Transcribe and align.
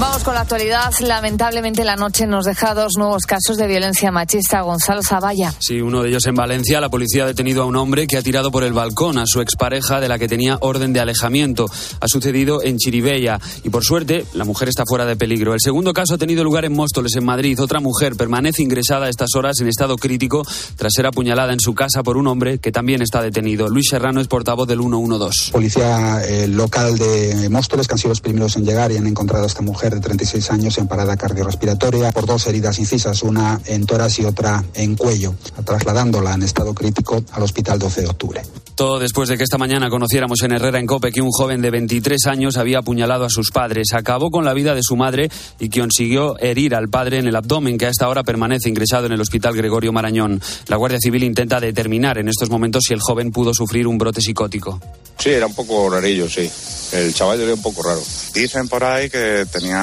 Vamos 0.00 0.22
con 0.22 0.34
la 0.34 0.42
actualidad. 0.42 0.92
Lamentablemente 1.00 1.82
la 1.82 1.96
noche 1.96 2.24
nos 2.28 2.44
deja 2.44 2.72
dos 2.72 2.92
nuevos 2.96 3.26
casos 3.26 3.56
de 3.56 3.66
violencia 3.66 4.12
machista. 4.12 4.60
Gonzalo 4.60 5.02
Zavalla. 5.02 5.52
Sí, 5.58 5.80
uno 5.80 6.02
de 6.02 6.10
ellos 6.10 6.24
en 6.26 6.36
Valencia. 6.36 6.80
La 6.80 6.88
policía 6.88 7.24
ha 7.24 7.26
detenido 7.26 7.64
a 7.64 7.66
un 7.66 7.74
hombre 7.74 8.06
que 8.06 8.16
ha 8.16 8.22
tirado 8.22 8.52
por 8.52 8.62
el 8.62 8.72
balcón 8.72 9.18
a 9.18 9.24
su 9.26 9.40
expareja 9.40 10.00
de 10.00 10.06
la 10.06 10.16
que 10.16 10.28
tenía 10.28 10.56
orden 10.60 10.92
de 10.92 11.00
alejamiento. 11.00 11.66
Ha 12.00 12.06
sucedido 12.06 12.62
en 12.62 12.76
Chiribella 12.76 13.40
y 13.64 13.70
por 13.70 13.82
suerte 13.82 14.24
la 14.34 14.44
mujer 14.44 14.68
está 14.68 14.84
fuera 14.86 15.04
de 15.04 15.16
peligro. 15.16 15.52
El 15.52 15.60
segundo 15.60 15.92
caso 15.92 16.14
ha 16.14 16.18
tenido 16.18 16.44
lugar 16.44 16.64
en 16.64 16.74
Móstoles, 16.74 17.16
en 17.16 17.24
Madrid. 17.24 17.60
Otra 17.60 17.80
mujer 17.80 18.14
permanece 18.14 18.62
ingresada 18.62 19.06
a 19.06 19.08
estas 19.08 19.30
horas 19.34 19.58
en 19.60 19.66
estado 19.66 19.96
crítico 19.96 20.46
tras 20.76 20.92
ser 20.94 21.06
apuñalada 21.06 21.52
en 21.52 21.60
su 21.60 21.74
casa 21.74 22.04
por 22.04 22.16
un 22.16 22.28
hombre 22.28 22.60
que 22.60 22.70
también 22.70 23.02
está 23.02 23.20
detenido. 23.20 23.68
Luis 23.68 23.88
Serrano 23.90 24.20
es 24.20 24.28
portavoz 24.28 24.68
del 24.68 24.78
112. 24.78 25.50
Policía 25.50 26.22
eh, 26.24 26.46
local 26.46 26.96
de 26.98 27.48
Móstoles 27.50 27.88
que 27.88 27.94
han 27.94 27.98
sido 27.98 28.10
los 28.10 28.20
primeros 28.20 28.54
en 28.54 28.64
llegar 28.64 28.92
y 28.92 28.96
han 28.96 29.06
encontrado 29.08 29.42
a 29.42 29.48
esta 29.48 29.60
mujer 29.60 29.87
de 29.90 30.00
36 30.00 30.50
años 30.50 30.78
en 30.78 30.86
parada 30.86 31.16
cardiorrespiratoria 31.16 32.12
por 32.12 32.26
dos 32.26 32.46
heridas 32.46 32.78
incisas, 32.78 33.22
una 33.22 33.60
en 33.66 33.86
tórax 33.86 34.18
y 34.20 34.24
otra 34.24 34.64
en 34.74 34.96
cuello, 34.96 35.34
trasladándola 35.64 36.34
en 36.34 36.42
estado 36.42 36.74
crítico 36.74 37.22
al 37.32 37.42
hospital 37.42 37.78
12 37.78 38.02
de 38.02 38.08
octubre. 38.08 38.42
Todo 38.74 39.00
después 39.00 39.28
de 39.28 39.36
que 39.36 39.42
esta 39.42 39.58
mañana 39.58 39.90
conociéramos 39.90 40.40
en 40.42 40.52
Herrera 40.52 40.78
en 40.78 40.86
Cope 40.86 41.10
que 41.10 41.20
un 41.20 41.32
joven 41.32 41.60
de 41.60 41.70
23 41.70 42.26
años 42.26 42.56
había 42.56 42.78
apuñalado 42.78 43.24
a 43.24 43.28
sus 43.28 43.50
padres, 43.50 43.88
acabó 43.92 44.30
con 44.30 44.44
la 44.44 44.54
vida 44.54 44.74
de 44.76 44.84
su 44.84 44.94
madre 44.94 45.30
y 45.58 45.68
consiguió 45.68 46.38
herir 46.38 46.76
al 46.76 46.88
padre 46.88 47.18
en 47.18 47.26
el 47.26 47.34
abdomen, 47.34 47.76
que 47.76 47.86
a 47.86 47.88
esta 47.88 48.08
hora 48.08 48.22
permanece 48.22 48.68
ingresado 48.68 49.06
en 49.06 49.12
el 49.12 49.20
hospital 49.20 49.56
Gregorio 49.56 49.92
Marañón. 49.92 50.40
La 50.68 50.76
Guardia 50.76 51.00
Civil 51.00 51.24
intenta 51.24 51.58
determinar 51.58 52.18
en 52.18 52.28
estos 52.28 52.50
momentos 52.50 52.84
si 52.86 52.94
el 52.94 53.00
joven 53.00 53.32
pudo 53.32 53.52
sufrir 53.52 53.88
un 53.88 53.98
brote 53.98 54.20
psicótico. 54.20 54.80
Sí, 55.18 55.30
era 55.30 55.46
un 55.46 55.54
poco 55.54 55.90
rarillo, 55.90 56.28
sí. 56.28 56.48
El 56.92 57.12
chaval 57.12 57.40
era 57.40 57.54
un 57.54 57.60
poco 57.60 57.82
raro. 57.82 58.00
Dicen 58.32 58.68
por 58.68 58.84
ahí 58.84 59.10
que 59.10 59.44
tenía 59.50 59.77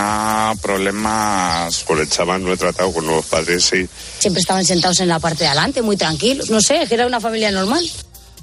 problemas 0.61 1.83
con 1.83 1.99
el 1.99 2.09
chaval, 2.09 2.43
no 2.43 2.53
he 2.53 2.57
tratado 2.57 2.91
con 2.91 3.05
nuevos 3.05 3.25
padres, 3.25 3.63
sí. 3.65 3.87
Siempre 4.19 4.41
estaban 4.41 4.65
sentados 4.65 4.99
en 4.99 5.09
la 5.09 5.19
parte 5.19 5.43
de 5.43 5.47
adelante, 5.47 5.81
muy 5.81 5.97
tranquilos. 5.97 6.49
No 6.49 6.61
sé, 6.61 6.85
que 6.87 6.95
era 6.95 7.05
una 7.07 7.19
familia 7.19 7.51
normal. 7.51 7.83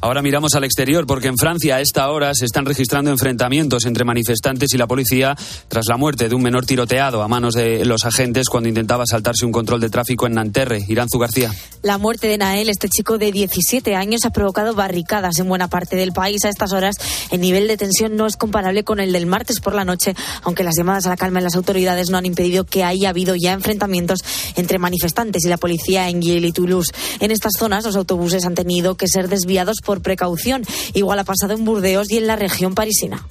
Ahora 0.05 0.21
miramos 0.21 0.57
al 0.57 0.65
exterior 0.65 1.07
porque 1.07 1.29
en 1.29 1.39
Francia 1.39 1.77
a 1.77 1.81
esta 1.81 2.11
hora 2.11 2.35
se 2.35 2.45
están 2.45 2.65
registrando 2.65 3.13
enfrentamientos 3.13 3.87
entre 3.87 4.05
manifestantes 4.05 4.75
y 4.75 4.77
la 4.77 4.89
policía 4.89 5.37
tras 5.69 5.87
la 5.89 5.97
muerte 5.97 6.29
de 6.29 6.35
un 6.35 6.43
menor 6.43 6.67
tiroteado 6.67 7.23
a 7.23 7.29
manos 7.29 7.55
de 7.55 7.85
los 7.85 8.05
agentes 8.05 8.49
cuando 8.49 8.69
intentaba 8.69 9.07
saltarse 9.07 9.47
un 9.47 9.53
control 9.53 9.81
de 9.81 9.91
tráfico 9.91 10.27
en 10.27 10.35
Nanterre. 10.35 10.81
Iranzu 10.89 11.21
García. 11.21 11.53
La 11.83 11.99
muerte 11.99 12.27
de 12.27 12.37
Nael, 12.37 12.69
este 12.69 12.89
chico 12.89 13.17
de 13.17 13.31
17 13.31 13.95
años, 13.95 14.25
ha 14.25 14.31
provocado 14.31 14.75
barricadas 14.75 15.39
en 15.39 15.47
buena 15.47 15.69
parte 15.69 15.95
del 15.95 16.11
país. 16.11 16.45
A 16.45 16.49
estas 16.49 16.73
horas 16.73 16.97
el 17.31 17.41
nivel 17.41 17.69
de 17.69 17.77
tensión 17.77 18.17
no 18.17 18.27
es 18.27 18.37
comparable 18.37 18.83
con 18.83 18.99
el 18.99 19.13
del 19.13 19.27
martes 19.27 19.61
por 19.61 19.73
la 19.73 19.85
noche, 19.85 20.17
aunque 20.43 20.65
las 20.65 20.75
llamadas 20.77 21.07
a 21.07 21.11
la 21.11 21.17
calma 21.17 21.39
en 21.39 21.45
las 21.45 21.55
autoridades 21.55 22.11
no 22.11 22.19
han 22.19 22.27
impedido 22.27 22.65
que 22.65 22.83
haya 22.83 23.11
habido 23.11 23.37
ya 23.37 23.53
enfrentamientos 23.53 24.25
entre 24.57 24.81
manifestantes 24.81 25.45
y 25.45 25.49
la 25.49 25.59
policía 25.59 26.09
en 26.09 26.23
Yale 26.23 26.49
y 26.49 26.53
Toulouse. 26.53 26.93
En 27.21 27.31
estas 27.31 27.53
zonas 27.57 27.85
los 27.85 27.95
autobuses 27.95 28.45
han 28.45 28.57
tenido 28.57 28.97
que 28.97 29.07
ser 29.07 29.29
desviados 29.29 29.77
por 29.81 29.92
por 29.93 30.01
precaución. 30.01 30.63
Igual 30.95 31.19
ha 31.19 31.25
pasado 31.25 31.53
en 31.53 31.67
Burdeos 31.67 32.11
y 32.11 32.17
en 32.17 32.27
la 32.27 32.37
región 32.37 32.75
parisina. 32.75 33.27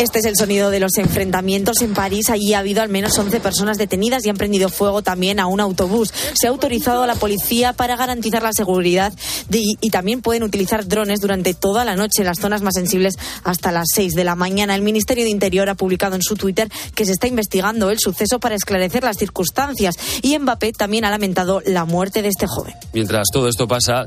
Este 0.00 0.20
es 0.20 0.24
el 0.24 0.34
sonido 0.34 0.70
de 0.70 0.80
los 0.80 0.96
enfrentamientos 0.96 1.82
en 1.82 1.92
París. 1.92 2.30
Allí 2.30 2.54
ha 2.54 2.60
habido 2.60 2.80
al 2.80 2.88
menos 2.88 3.18
11 3.18 3.38
personas 3.40 3.76
detenidas 3.76 4.24
y 4.24 4.30
han 4.30 4.38
prendido 4.38 4.70
fuego 4.70 5.02
también 5.02 5.38
a 5.38 5.46
un 5.46 5.60
autobús. 5.60 6.10
Se 6.32 6.46
ha 6.46 6.50
autorizado 6.50 7.02
a 7.02 7.06
la 7.06 7.16
policía 7.16 7.74
para 7.74 7.96
garantizar 7.96 8.42
la 8.42 8.54
seguridad 8.54 9.12
y 9.50 9.90
también 9.90 10.22
pueden 10.22 10.42
utilizar 10.42 10.88
drones 10.88 11.20
durante 11.20 11.52
toda 11.52 11.84
la 11.84 11.96
noche 11.96 12.22
en 12.22 12.28
las 12.28 12.38
zonas 12.38 12.62
más 12.62 12.76
sensibles 12.76 13.18
hasta 13.44 13.72
las 13.72 13.88
6 13.94 14.14
de 14.14 14.24
la 14.24 14.36
mañana. 14.36 14.74
El 14.74 14.80
Ministerio 14.80 15.24
de 15.24 15.30
Interior 15.30 15.68
ha 15.68 15.74
publicado 15.74 16.14
en 16.14 16.22
su 16.22 16.34
Twitter 16.34 16.70
que 16.94 17.04
se 17.04 17.12
está 17.12 17.26
investigando 17.26 17.90
el 17.90 17.98
suceso 18.00 18.40
para 18.40 18.54
esclarecer 18.54 19.04
las 19.04 19.18
circunstancias 19.18 19.96
y 20.22 20.38
Mbappé 20.38 20.72
también 20.72 21.04
ha 21.04 21.10
lamentado 21.10 21.60
la 21.66 21.84
muerte 21.84 22.22
de 22.22 22.28
este 22.28 22.46
joven. 22.46 22.74
Mientras 22.94 23.26
todo 23.30 23.48
esto 23.48 23.68
pasa, 23.68 24.06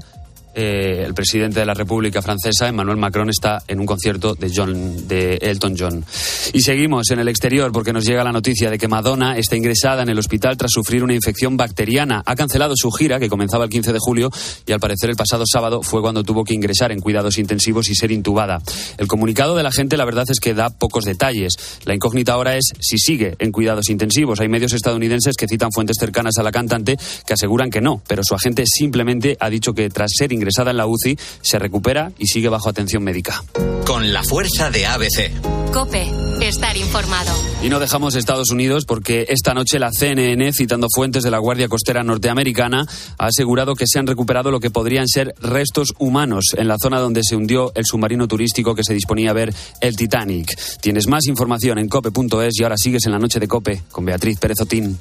eh, 0.56 1.04
el 1.06 1.14
presidente 1.14 1.60
de 1.60 1.66
la 1.66 1.74
República 1.74 2.22
Francesa, 2.22 2.68
Emmanuel 2.68 2.98
Macron, 2.98 3.30
está 3.30 3.64
en 3.68 3.80
un 3.80 3.86
concierto 3.86 4.36
de, 4.36 4.52
John, 4.54 5.08
de 5.08 5.38
Elton 5.42 5.76
John. 5.78 6.06
Y 6.54 6.62
seguimos 6.62 7.10
en 7.12 7.20
el 7.20 7.28
exterior 7.28 7.72
porque 7.72 7.92
nos 7.92 8.06
llega 8.06 8.24
la 8.24 8.32
noticia 8.32 8.70
de 8.70 8.78
que 8.78 8.88
Madonna 8.88 9.38
está 9.38 9.56
ingresada 9.56 10.04
en 10.04 10.10
el 10.10 10.20
hospital 10.20 10.56
tras 10.56 10.72
sufrir 10.72 11.04
una 11.04 11.16
infección 11.16 11.58
bacteriana. 11.58 12.22
Ha 12.26 12.36
cancelado 12.36 12.76
su 12.76 12.92
gira, 12.92 13.20
que 13.20 13.30
comenzaba 13.30 13.64
el 13.64 13.72
15 13.72 13.94
de 13.94 14.00
julio, 14.00 14.30
y 14.68 14.72
al 14.72 14.80
parecer 14.80 15.10
el 15.10 15.16
pasado 15.16 15.44
sábado 15.52 15.82
fue 15.82 16.02
cuando 16.02 16.24
tuvo 16.24 16.44
que 16.44 16.54
ingresar 16.54 16.92
en 16.92 17.00
cuidados 17.00 17.40
intensivos 17.40 17.90
y 17.90 17.96
ser 17.96 18.12
intubada. 18.12 18.62
El 18.98 19.08
comunicado 19.08 19.56
de 19.56 19.64
la 19.64 19.72
gente, 19.72 19.98
la 19.98 20.06
verdad 20.06 20.26
es 20.30 20.40
que 20.40 20.54
da 20.54 20.70
pocos 20.70 21.04
detalles. 21.06 21.82
La 21.86 21.96
incógnita 21.96 22.34
ahora 22.34 22.58
es 22.58 22.74
si 22.80 23.00
sigue 23.00 23.36
en 23.40 23.52
cuidados 23.52 23.90
intensivos. 23.90 24.40
Hay 24.40 24.50
medios 24.50 24.74
estadounidenses 24.74 25.36
que 25.36 25.48
citan 25.48 25.72
fuentes 25.72 25.98
cercanas 26.00 26.38
a 26.38 26.44
la 26.44 26.52
cantante 26.52 26.96
que 27.26 27.34
aseguran 27.34 27.72
que 27.72 27.82
no, 27.82 28.04
pero 28.08 28.24
su 28.24 28.36
agente 28.36 28.66
simplemente 28.68 29.36
ha 29.40 29.50
dicho 29.50 29.74
que 29.74 29.90
tras 29.90 30.12
ser 30.16 30.32
ingresada 30.32 30.43
ingresada 30.44 30.72
en 30.72 30.78
la 30.78 30.86
UCI, 30.86 31.18
se 31.42 31.58
recupera 31.58 32.12
y 32.18 32.28
sigue 32.28 32.50
bajo 32.50 32.70
atención 32.70 33.04
médica. 33.04 33.44
Con 33.86 34.14
la 34.14 34.24
fuerza 34.24 34.70
de 34.70 34.86
ABC. 34.86 35.32
Cope, 35.74 36.08
estar 36.42 36.78
informado. 36.78 37.32
Y 37.64 37.70
no 37.70 37.80
dejamos 37.80 38.16
Estados 38.16 38.52
Unidos 38.52 38.86
porque 38.86 39.26
esta 39.30 39.54
noche 39.54 39.80
la 39.80 39.92
CNN, 39.92 40.54
citando 40.54 40.88
fuentes 40.94 41.24
de 41.24 41.32
la 41.32 41.40
Guardia 41.40 41.68
Costera 41.68 42.04
norteamericana, 42.04 42.86
ha 43.18 43.26
asegurado 43.26 43.74
que 43.74 43.88
se 43.88 43.98
han 43.98 44.06
recuperado 44.06 44.52
lo 44.52 44.60
que 44.60 44.70
podrían 44.70 45.08
ser 45.08 45.34
restos 45.40 45.94
humanos 45.98 46.46
en 46.56 46.68
la 46.68 46.78
zona 46.78 47.00
donde 47.00 47.22
se 47.24 47.36
hundió 47.36 47.72
el 47.76 47.86
submarino 47.86 48.28
turístico 48.28 48.76
que 48.76 48.84
se 48.84 48.94
disponía 48.94 49.32
a 49.32 49.34
ver 49.34 49.54
el 49.82 49.96
Titanic. 49.96 50.56
Tienes 50.80 51.08
más 51.08 51.26
información 51.26 51.80
en 51.80 51.90
cope.es 51.90 52.60
y 52.60 52.64
ahora 52.64 52.78
sigues 52.78 53.06
en 53.06 53.12
la 53.14 53.20
noche 53.20 53.40
de 53.40 53.48
Cope 53.48 53.84
con 53.92 54.06
Beatriz 54.06 54.38
Pérez 54.38 54.62
Otín. 54.62 55.00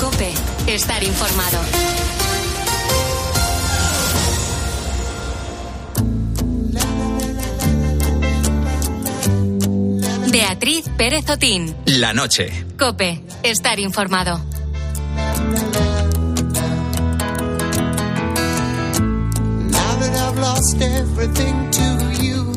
Cope, 0.00 0.32
estar 0.66 1.02
informado. 1.04 2.05
Beatriz 10.56 10.88
Pérez 10.96 11.28
Otín. 11.28 11.76
La 11.84 12.14
noche. 12.14 12.50
Cope, 12.78 13.22
estar 13.42 13.78
informado. 13.78 14.40
Now 19.68 19.96
that 20.00 20.16
I've 20.16 20.38
lost 20.38 20.80
everything 20.80 21.70
to 21.72 21.84
you, 22.22 22.54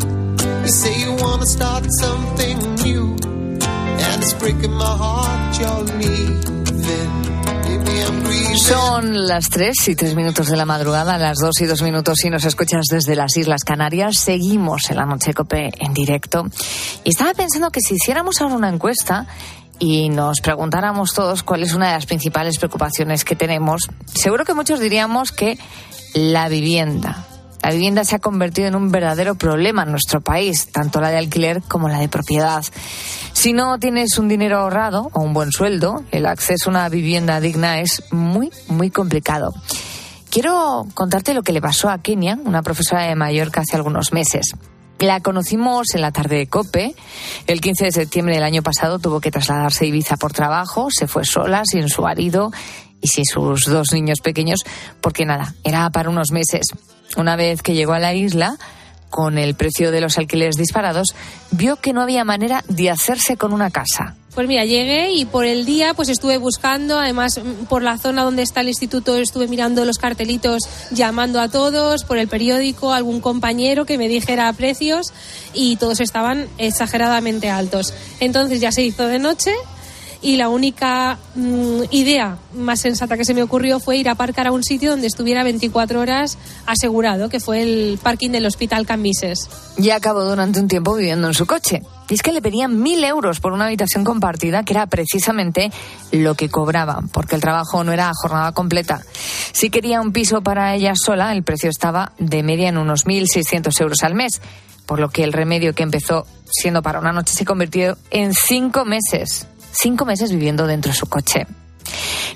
you 0.64 0.68
say 0.70 0.98
you 0.98 1.12
wanna 1.22 1.46
start 1.46 1.86
something 2.00 2.58
new, 2.86 3.18
and 3.20 4.24
it's 4.24 4.34
breaking 4.36 4.72
my 4.72 4.86
heart 4.86 5.60
you're 5.60 5.84
leaving. 6.00 7.49
Son 8.56 9.28
las 9.28 9.50
3 9.50 9.88
y 9.88 9.96
3 9.96 10.16
minutos 10.16 10.48
de 10.48 10.58
la 10.58 10.66
madrugada, 10.66 11.18
las 11.18 11.38
2 11.38 11.62
y 11.62 11.66
2 11.66 11.82
minutos 11.82 12.20
si 12.22 12.30
nos 12.30 12.46
escuchas 12.46 12.86
desde 12.92 13.16
las 13.16 13.36
Islas 13.38 13.64
Canarias. 13.64 14.18
Seguimos 14.18 14.90
en 14.90 14.98
la 14.98 15.06
Noche 15.06 15.32
en 15.54 15.94
directo. 15.94 16.46
Y 17.04 17.10
estaba 17.10 17.34
pensando 17.34 17.72
que 17.72 17.82
si 17.82 17.96
hiciéramos 17.96 18.42
ahora 18.42 18.56
una 18.56 18.70
encuesta 18.70 19.28
y 19.80 20.10
nos 20.10 20.42
preguntáramos 20.42 21.14
todos 21.14 21.42
cuál 21.44 21.64
es 21.64 21.74
una 21.74 21.88
de 21.88 21.94
las 21.94 22.06
principales 22.06 22.58
preocupaciones 22.58 23.24
que 23.24 23.36
tenemos, 23.36 23.90
seguro 24.14 24.44
que 24.46 24.54
muchos 24.54 24.80
diríamos 24.80 25.32
que 25.32 25.58
la 26.14 26.50
vivienda. 26.50 27.29
La 27.62 27.72
vivienda 27.72 28.04
se 28.04 28.16
ha 28.16 28.20
convertido 28.20 28.68
en 28.68 28.76
un 28.76 28.92
verdadero 28.92 29.36
problema 29.36 29.84
en 29.84 29.92
nuestro 29.92 30.22
país, 30.22 30.68
tanto 30.72 31.02
la 31.02 31.10
de 31.10 31.18
alquiler 31.18 31.62
como 31.62 31.90
la 31.90 32.00
de 32.00 32.10
propiedad. 32.10 32.64
Si 33.34 33.54
no 33.54 33.78
tienes 33.80 34.18
un 34.18 34.28
dinero 34.28 34.60
ahorrado 34.60 35.10
o 35.14 35.22
un 35.22 35.34
buen 35.34 35.52
sueldo, 35.52 36.04
el 36.12 36.26
acceso 36.26 36.70
a 36.70 36.72
una 36.72 36.90
vivienda 36.90 37.40
digna 37.40 37.80
es 37.82 38.04
muy, 38.12 38.50
muy 38.68 38.90
complicado. 38.90 39.54
Quiero 40.30 40.88
contarte 40.94 41.34
lo 41.34 41.42
que 41.42 41.54
le 41.54 41.62
pasó 41.62 41.90
a 41.90 41.98
Kenia, 41.98 42.38
una 42.46 42.62
profesora 42.62 43.04
de 43.04 43.16
Mallorca, 43.16 43.62
hace 43.62 43.76
algunos 43.76 44.14
meses. 44.14 44.54
La 45.00 45.22
conocimos 45.22 45.96
en 45.96 46.02
la 46.02 46.12
tarde 46.12 46.38
de 46.38 46.48
COPE. 46.48 46.94
El 47.48 47.62
15 47.62 47.86
de 47.86 47.92
septiembre 47.92 48.36
del 48.36 48.44
año 48.44 48.62
pasado 48.62 49.00
tuvo 49.00 49.22
que 49.22 49.32
trasladarse 49.32 49.86
a 49.86 49.88
Ibiza 49.88 50.18
por 50.18 50.34
trabajo. 50.34 50.90
Se 50.92 51.08
fue 51.08 51.24
sola, 51.26 51.64
sin 51.66 51.88
su 51.88 52.02
marido 52.02 52.52
y 53.02 53.08
sin 53.08 53.26
sus 53.26 53.66
dos 53.66 53.94
niños 53.94 54.20
pequeños, 54.20 54.60
porque 55.02 55.26
nada, 55.26 55.56
era 55.64 55.90
para 55.90 56.10
unos 56.10 56.32
meses. 56.32 56.68
Una 57.18 57.36
vez 57.36 57.62
que 57.62 57.74
llegó 57.74 57.94
a 57.94 58.00
la 58.00 58.14
isla, 58.14 58.58
con 59.10 59.38
el 59.38 59.56
precio 59.56 59.92
de 59.92 60.02
los 60.02 60.18
alquileres 60.18 60.56
disparados, 60.56 61.16
vio 61.52 61.78
que 61.78 61.94
no 61.94 62.02
había 62.02 62.24
manera 62.24 62.64
de 62.68 62.90
hacerse 62.90 63.38
con 63.38 63.54
una 63.54 63.72
casa. 63.72 64.16
Pues 64.36 64.48
mira, 64.48 64.64
llegué 64.64 65.12
y 65.12 65.26
por 65.26 65.46
el 65.46 65.66
día 65.66 65.96
pues 65.96 66.08
estuve 66.08 66.38
buscando, 66.38 67.00
además 67.00 67.40
mm, 67.44 67.66
por 67.66 67.82
la 67.82 67.98
zona 67.98 68.24
donde 68.24 68.44
está 68.44 68.62
el 68.62 68.68
instituto 68.70 69.18
estuve 69.18 69.48
mirando 69.48 69.84
los 69.86 69.98
cartelitos, 69.98 70.62
llamando 70.92 71.42
a 71.42 71.50
todos, 71.50 72.04
por 72.04 72.18
el 72.20 72.28
periódico, 72.28 72.94
algún 72.94 73.22
compañero 73.22 73.86
que 73.86 73.98
me 73.98 74.08
dijera 74.08 74.54
precios 74.54 75.08
y 75.54 75.78
todos 75.78 76.00
estaban 76.00 76.48
exageradamente 76.60 77.50
altos. 77.50 77.94
Entonces 78.20 78.62
ya 78.62 78.72
se 78.72 78.84
hizo 78.84 79.08
de 79.08 79.18
noche 79.18 79.52
y 80.22 80.36
la 80.36 80.50
única 80.50 81.18
mm, 81.36 81.84
idea 81.92 82.38
más 82.54 82.82
sensata 82.82 83.18
que 83.18 83.26
se 83.26 83.34
me 83.34 83.44
ocurrió 83.44 83.80
fue 83.80 83.98
ir 83.98 84.10
a 84.10 84.14
aparcar 84.14 84.48
a 84.48 84.52
un 84.52 84.64
sitio 84.64 84.92
donde 84.92 85.08
estuviera 85.08 85.44
24 85.44 86.00
horas 86.00 86.38
asegurado, 86.66 87.30
que 87.30 87.40
fue 87.40 87.62
el 87.62 88.00
parking 88.02 88.32
del 88.32 88.46
Hospital 88.46 88.86
Cambises. 88.86 89.50
Y 89.78 89.92
acabó 89.92 90.24
durante 90.24 90.60
un 90.60 90.68
tiempo 90.68 90.96
viviendo 90.96 91.28
en 91.28 91.34
su 91.34 91.46
coche. 91.46 91.82
Y 92.10 92.16
es 92.16 92.22
que 92.24 92.32
le 92.32 92.42
pedían 92.42 92.82
mil 92.82 93.04
euros 93.04 93.40
por 93.40 93.54
una 93.54 93.68
habitación 93.68 94.04
compartida, 94.04 94.64
que 94.64 94.74
era 94.74 94.88
precisamente 94.88 95.72
lo 96.12 96.36
que 96.36 96.50
cobraba, 96.50 97.04
porque 97.14 97.36
el 97.36 97.42
trabajo 97.42 97.84
no 97.84 97.94
era 97.94 98.12
jornada 98.14 98.52
completa. 98.52 99.02
Si 99.54 99.70
quería 99.70 100.02
un 100.02 100.12
piso 100.12 100.42
para 100.42 100.76
ella 100.76 100.94
sola, 100.96 101.32
el 101.34 101.44
precio 101.44 101.70
estaba 101.70 102.14
de 102.18 102.42
media 102.42 102.70
en 102.70 102.78
unos 102.78 103.06
1.600 103.06 103.80
euros 103.82 104.04
al 104.04 104.16
mes, 104.16 104.42
por 104.88 105.00
lo 105.00 105.10
que 105.10 105.24
el 105.24 105.34
remedio 105.34 105.76
que 105.76 105.84
empezó 105.84 106.26
siendo 106.46 106.82
para 106.82 107.00
una 107.00 107.14
noche 107.14 107.34
se 107.34 107.46
convirtió 107.46 107.96
en 108.10 108.34
cinco 108.34 108.86
meses. 108.86 109.48
Cinco 109.72 110.06
meses 110.06 110.32
viviendo 110.32 110.68
dentro 110.68 110.92
de 110.92 110.98
su 110.98 111.08
coche. 111.08 111.48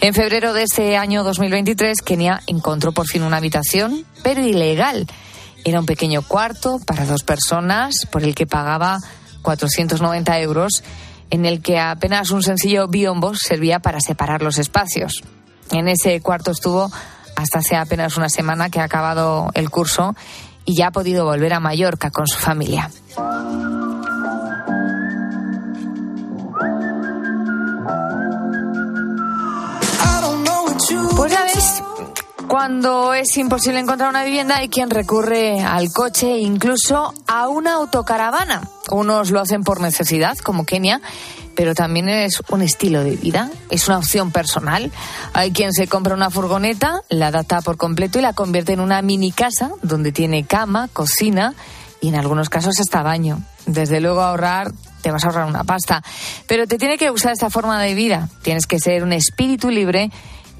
En 0.01 0.13
febrero 0.13 0.53
de 0.53 0.63
este 0.63 0.97
año 0.97 1.23
2023, 1.23 2.01
Kenia 2.01 2.41
encontró 2.47 2.91
por 2.91 3.07
fin 3.07 3.23
una 3.23 3.37
habitación, 3.37 4.05
pero 4.23 4.41
ilegal. 4.41 5.07
Era 5.63 5.79
un 5.79 5.85
pequeño 5.85 6.21
cuarto 6.23 6.79
para 6.85 7.05
dos 7.05 7.23
personas 7.23 8.05
por 8.11 8.23
el 8.23 8.35
que 8.35 8.45
pagaba 8.45 8.99
490 9.41 10.39
euros, 10.39 10.83
en 11.29 11.45
el 11.45 11.61
que 11.61 11.79
apenas 11.79 12.31
un 12.31 12.43
sencillo 12.43 12.87
biombo 12.87 13.33
servía 13.35 13.79
para 13.79 13.99
separar 14.01 14.41
los 14.41 14.57
espacios. 14.57 15.23
En 15.71 15.87
ese 15.87 16.19
cuarto 16.21 16.51
estuvo 16.51 16.91
hasta 17.35 17.59
hace 17.59 17.75
apenas 17.75 18.17
una 18.17 18.29
semana 18.29 18.69
que 18.69 18.79
ha 18.79 18.83
acabado 18.83 19.49
el 19.53 19.69
curso 19.69 20.15
y 20.65 20.75
ya 20.75 20.87
ha 20.87 20.91
podido 20.91 21.25
volver 21.25 21.53
a 21.53 21.59
Mallorca 21.59 22.11
con 22.11 22.27
su 22.27 22.37
familia. 22.37 22.89
Cuando 32.53 33.15
es 33.15 33.35
imposible 33.37 33.79
encontrar 33.79 34.11
una 34.11 34.23
vivienda 34.23 34.57
hay 34.57 34.69
quien 34.69 34.91
recurre 34.91 35.63
al 35.63 35.91
coche 35.91 36.33
e 36.33 36.41
incluso 36.41 37.11
a 37.25 37.47
una 37.47 37.73
autocaravana. 37.73 38.69
Unos 38.91 39.31
lo 39.31 39.39
hacen 39.39 39.63
por 39.63 39.81
necesidad, 39.81 40.37
como 40.37 40.63
Kenia, 40.63 41.01
pero 41.55 41.73
también 41.73 42.09
es 42.09 42.43
un 42.49 42.61
estilo 42.61 43.03
de 43.03 43.15
vida, 43.15 43.49
es 43.71 43.87
una 43.87 43.97
opción 43.97 44.29
personal. 44.29 44.91
Hay 45.33 45.51
quien 45.51 45.73
se 45.73 45.87
compra 45.87 46.13
una 46.13 46.29
furgoneta, 46.29 47.01
la 47.09 47.29
adapta 47.29 47.59
por 47.63 47.77
completo 47.77 48.19
y 48.19 48.21
la 48.21 48.33
convierte 48.33 48.73
en 48.73 48.81
una 48.81 49.01
mini 49.01 49.31
casa 49.31 49.71
donde 49.81 50.11
tiene 50.11 50.45
cama, 50.45 50.89
cocina 50.93 51.55
y 52.01 52.09
en 52.09 52.15
algunos 52.15 52.49
casos 52.49 52.79
hasta 52.79 53.01
baño. 53.01 53.41
Desde 53.65 53.99
luego 53.99 54.21
ahorrar 54.21 54.71
te 55.01 55.09
vas 55.09 55.23
a 55.23 55.29
ahorrar 55.29 55.47
una 55.47 55.63
pasta, 55.63 56.03
pero 56.45 56.67
te 56.67 56.77
tiene 56.77 56.99
que 56.99 57.09
gustar 57.09 57.31
esta 57.31 57.49
forma 57.49 57.81
de 57.81 57.95
vida. 57.95 58.29
Tienes 58.43 58.67
que 58.67 58.79
ser 58.79 59.01
un 59.01 59.11
espíritu 59.11 59.71
libre 59.71 60.11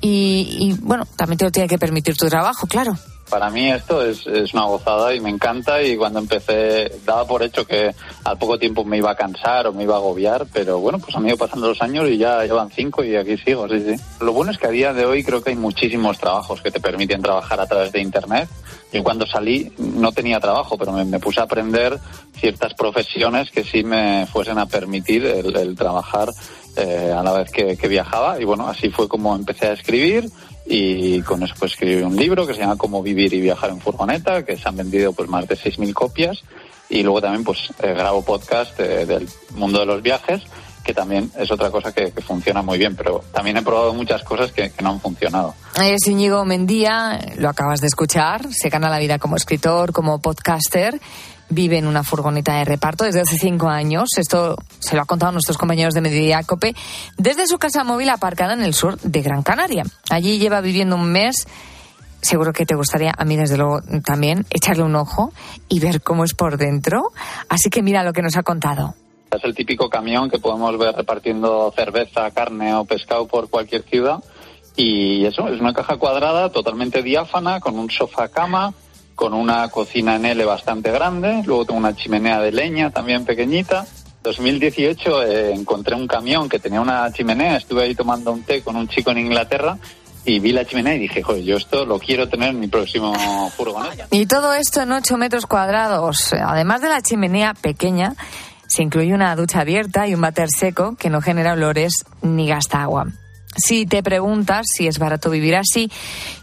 y, 0.06 0.58
y, 0.60 0.74
bueno, 0.82 1.06
también 1.16 1.38
te 1.38 1.46
lo 1.46 1.52
tiene 1.52 1.70
que 1.70 1.78
permitir 1.80 2.18
tu 2.18 2.28
trabajo, 2.28 2.68
claro. 2.68 2.98
Para 3.34 3.50
mí 3.50 3.68
esto 3.72 4.06
es, 4.06 4.28
una 4.54 4.66
gozada 4.66 5.16
y 5.16 5.20
me 5.20 5.32
encanta 5.32 5.82
y 5.82 5.98
cuando 5.98 6.20
empecé 6.20 7.00
daba 7.04 7.26
por 7.26 7.42
hecho 7.42 7.66
que 7.66 7.90
al 8.26 8.38
poco 8.38 8.60
tiempo 8.60 8.86
me 8.86 8.98
iba 8.98 9.10
a 9.10 9.16
cansar 9.16 9.66
o 9.66 9.74
me 9.74 9.86
iba 9.86 9.96
a 9.96 9.98
agobiar, 9.98 10.46
pero 10.54 10.78
bueno, 10.78 11.00
pues 11.00 11.16
han 11.16 11.26
ido 11.26 11.36
pasando 11.36 11.68
los 11.68 11.82
años 11.82 12.08
y 12.12 12.20
ya 12.20 12.44
llevan 12.44 12.70
cinco 12.70 13.04
y 13.04 13.16
aquí 13.16 13.36
sigo, 13.38 13.68
sí, 13.68 13.80
sí. 13.80 13.96
Lo 14.20 14.34
bueno 14.34 14.52
es 14.52 14.60
que 14.60 14.68
a 14.68 14.70
día 14.70 14.94
de 14.94 15.08
hoy 15.08 15.24
creo 15.24 15.42
que 15.42 15.50
hay 15.50 15.56
muchísimos 15.56 16.20
trabajos 16.20 16.62
que 16.62 16.70
te 16.70 16.80
permiten 16.80 17.24
trabajar 17.24 17.60
a 17.60 17.66
través 17.66 17.92
de 17.92 18.02
Internet. 18.02 18.50
Yo 18.92 19.04
cuando 19.04 19.26
salí 19.26 19.74
no 19.80 20.12
tenía 20.12 20.40
trabajo, 20.40 20.78
pero 20.78 20.92
me, 20.92 21.20
puse 21.20 21.40
a 21.40 21.46
aprender 21.46 21.98
ciertas 22.40 22.76
profesiones 22.76 23.50
que 23.50 23.64
sí 23.64 23.84
me 23.84 24.28
fuesen 24.28 24.60
a 24.60 24.68
permitir 24.68 25.26
el, 25.26 25.76
trabajar 25.76 26.30
eh, 26.76 27.12
a 27.12 27.24
la 27.24 27.34
vez 27.34 27.50
que, 27.50 27.88
viajaba 27.88 28.40
y 28.40 28.44
bueno, 28.44 28.68
así 28.68 28.92
fue 28.92 29.08
como 29.08 29.36
empecé 29.36 29.70
a 29.70 29.74
escribir 29.74 30.30
y 30.66 31.22
con 31.22 31.44
eso 31.44 31.54
pues 31.60 31.74
escribí 31.74 32.02
un 32.02 32.16
libro 32.16 32.48
que 32.48 32.54
se 32.54 32.62
llama 32.62 32.78
Cómo 32.78 33.04
vivir 33.04 33.34
y 33.34 33.42
viajar 33.42 33.70
en 33.70 33.82
furgoneta, 33.82 34.44
que 34.44 34.58
se 34.58 34.68
han 34.68 34.78
vendido 34.78 35.14
pues 35.14 35.30
más 35.30 35.48
de 35.48 35.56
6.000 35.56 35.94
copias. 35.94 36.44
Y 36.90 37.02
luego 37.02 37.22
también 37.22 37.44
pues 37.44 37.60
eh, 37.82 37.94
grabo 37.94 38.24
podcast 38.24 38.80
eh, 38.80 39.06
del 39.06 39.28
mundo 39.56 39.80
de 39.80 39.86
los 39.86 40.02
viajes 40.02 40.44
que 40.84 40.94
también 40.94 41.32
es 41.38 41.50
otra 41.50 41.72
cosa 41.72 41.94
que, 41.94 42.12
que, 42.12 42.22
funciona 42.22 42.62
muy 42.62 42.78
bien, 42.78 42.96
pero 42.96 43.24
también 43.32 43.56
he 43.56 43.62
probado 43.62 43.94
muchas 43.94 44.22
cosas 44.24 44.52
que, 44.52 44.70
que 44.70 44.84
no 44.84 44.90
han 44.90 45.00
funcionado. 45.00 45.56
Es 45.82 46.06
Íñigo 46.08 46.44
Mendía, 46.44 47.20
lo 47.38 47.48
acabas 47.48 47.80
de 47.80 47.88
escuchar, 47.88 48.50
se 48.52 48.70
gana 48.70 48.90
la 48.90 49.00
vida 49.00 49.18
como 49.18 49.38
escritor, 49.38 49.94
como 49.94 50.20
podcaster 50.20 51.00
vive 51.54 51.78
en 51.78 51.88
una 51.88 52.04
furgoneta 52.04 52.58
de 52.58 52.66
reparto 52.66 53.04
desde 53.04 53.22
hace 53.22 53.38
cinco 53.38 53.70
años. 53.70 54.10
Esto 54.18 54.58
se 54.80 54.96
lo 54.96 55.02
ha 55.02 55.06
contado 55.06 55.32
nuestros 55.32 55.58
compañeros 55.58 55.94
de 55.94 56.02
Mediodía 56.02 56.44
Cope 56.44 56.76
desde 57.18 57.48
su 57.48 57.58
casa 57.58 57.84
móvil 57.84 58.10
aparcada 58.10 58.54
en 58.54 58.64
el 58.64 58.74
sur 58.74 59.00
de 59.00 59.22
Gran 59.22 59.44
Canaria. 59.44 59.84
Allí 60.10 60.40
lleva 60.40 60.62
viviendo 60.62 60.96
un 60.96 61.12
mes. 61.12 61.48
Seguro 62.22 62.54
que 62.54 62.66
te 62.66 62.76
gustaría, 62.76 63.14
a 63.18 63.26
mí 63.26 63.36
desde 63.36 63.58
luego 63.58 63.82
también, 64.06 64.46
echarle 64.50 64.84
un 64.84 64.96
ojo 64.96 65.34
y 65.68 65.82
ver 65.82 66.02
cómo 66.02 66.24
es 66.24 66.34
por 66.34 66.58
dentro. 66.58 67.10
Así 67.50 67.70
que 67.70 67.82
mira 67.84 68.04
lo 68.04 68.14
que 68.14 68.22
nos 68.22 68.38
ha 68.38 68.44
contado. 68.44 68.96
Es 69.30 69.44
el 69.44 69.54
típico 69.56 69.90
camión 69.90 70.30
que 70.30 70.40
podemos 70.40 70.78
ver 70.78 70.96
repartiendo 70.96 71.74
cerveza, 71.76 72.32
carne 72.32 72.76
o 72.76 72.86
pescado 72.86 73.28
por 73.28 73.50
cualquier 73.50 73.84
ciudad. 73.84 74.24
Y 74.76 75.26
eso, 75.26 75.48
es 75.50 75.60
una 75.60 75.74
caja 75.74 75.98
cuadrada 75.98 76.50
totalmente 76.50 77.04
diáfana, 77.04 77.60
con 77.60 77.78
un 77.78 77.90
sofá 77.90 78.28
cama, 78.28 78.74
con 79.16 79.34
una 79.34 79.70
cocina 79.70 80.16
en 80.16 80.26
L 80.26 80.46
bastante 80.46 80.92
grande, 80.92 81.44
luego 81.46 81.66
tengo 81.66 81.80
una 81.80 81.96
chimenea 81.96 82.40
de 82.40 82.52
leña 82.52 82.90
también 82.90 83.26
pequeñita. 83.26 83.86
2018 84.24 85.24
eh, 85.24 85.54
encontré 85.54 85.96
un 85.96 86.08
camión 86.08 86.48
que 86.48 86.60
tenía 86.60 86.82
una 86.82 87.12
chimenea, 87.12 87.58
estuve 87.58 87.84
ahí 87.84 87.96
tomando 87.96 88.32
un 88.32 88.44
té 88.44 88.62
con 88.62 88.76
un 88.76 88.88
chico 88.88 89.12
en 89.12 89.20
Inglaterra 89.20 89.78
y 90.26 90.40
vi 90.40 90.54
la 90.54 90.66
chimenea 90.66 90.96
y 90.96 91.00
dije, 91.00 91.22
joder, 91.22 91.44
yo 91.44 91.58
esto 91.58 91.86
lo 91.86 92.00
quiero 92.00 92.30
tener 92.30 92.50
en 92.50 92.60
mi 92.60 92.68
próximo 92.68 93.14
furgoneta. 93.50 94.08
Y 94.12 94.26
todo 94.26 94.54
esto 94.54 94.82
en 94.82 94.94
8 94.94 95.18
metros 95.18 95.46
cuadrados. 95.46 96.34
Además 96.34 96.82
de 96.82 96.90
la 96.90 97.02
chimenea 97.02 97.54
pequeña, 97.54 98.16
se 98.68 98.84
incluye 98.84 99.14
una 99.14 99.36
ducha 99.36 99.60
abierta 99.60 100.08
y 100.08 100.16
un 100.16 100.22
váter 100.22 100.48
seco 100.50 100.96
que 100.96 101.10
no 101.10 101.22
genera 101.22 101.54
olores 101.54 102.06
ni 102.22 102.48
gasta 102.48 102.82
agua. 102.82 103.08
Si 103.56 103.86
te 103.86 104.02
preguntas 104.02 104.66
si 104.74 104.88
es 104.88 105.00
barato 105.00 105.30
vivir 105.30 105.56
así, 105.56 105.92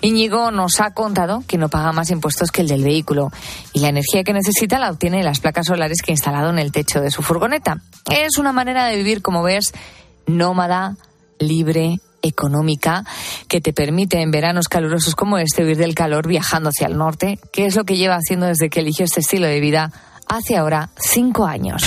Íñigo 0.00 0.50
nos 0.50 0.80
ha 0.80 0.92
contado 0.92 1.42
que 1.46 1.58
no 1.58 1.68
paga 1.68 1.92
más 1.92 2.10
impuestos 2.10 2.50
que 2.50 2.62
el 2.62 2.68
del 2.68 2.84
vehículo 2.84 3.30
y 3.72 3.80
la 3.80 3.88
energía 3.88 4.24
que 4.24 4.32
necesita 4.32 4.78
la 4.78 4.90
obtiene 4.90 5.22
las 5.22 5.40
placas 5.40 5.66
solares 5.66 6.02
que 6.02 6.12
ha 6.12 6.14
instalado 6.14 6.50
en 6.50 6.58
el 6.58 6.72
techo 6.72 7.00
de 7.00 7.10
su 7.10 7.22
furgoneta. 7.22 7.82
Es 8.10 8.38
una 8.38 8.52
manera 8.52 8.86
de 8.86 8.96
vivir, 8.96 9.22
como 9.22 9.42
ves, 9.42 9.72
nómada, 10.26 10.96
libre, 11.38 11.98
económica, 12.22 13.04
que 13.48 13.60
te 13.60 13.72
permite 13.72 14.20
en 14.20 14.30
veranos 14.30 14.68
calurosos 14.68 15.14
como 15.14 15.38
este 15.38 15.64
huir 15.64 15.76
del 15.76 15.94
calor 15.94 16.28
viajando 16.28 16.68
hacia 16.68 16.86
el 16.86 16.96
norte, 16.96 17.38
que 17.52 17.66
es 17.66 17.76
lo 17.76 17.84
que 17.84 17.96
lleva 17.96 18.16
haciendo 18.16 18.46
desde 18.46 18.70
que 18.70 18.80
eligió 18.80 19.04
este 19.04 19.20
estilo 19.20 19.46
de 19.46 19.60
vida 19.60 19.92
hace 20.28 20.56
ahora 20.56 20.90
cinco 20.96 21.46
años. 21.46 21.82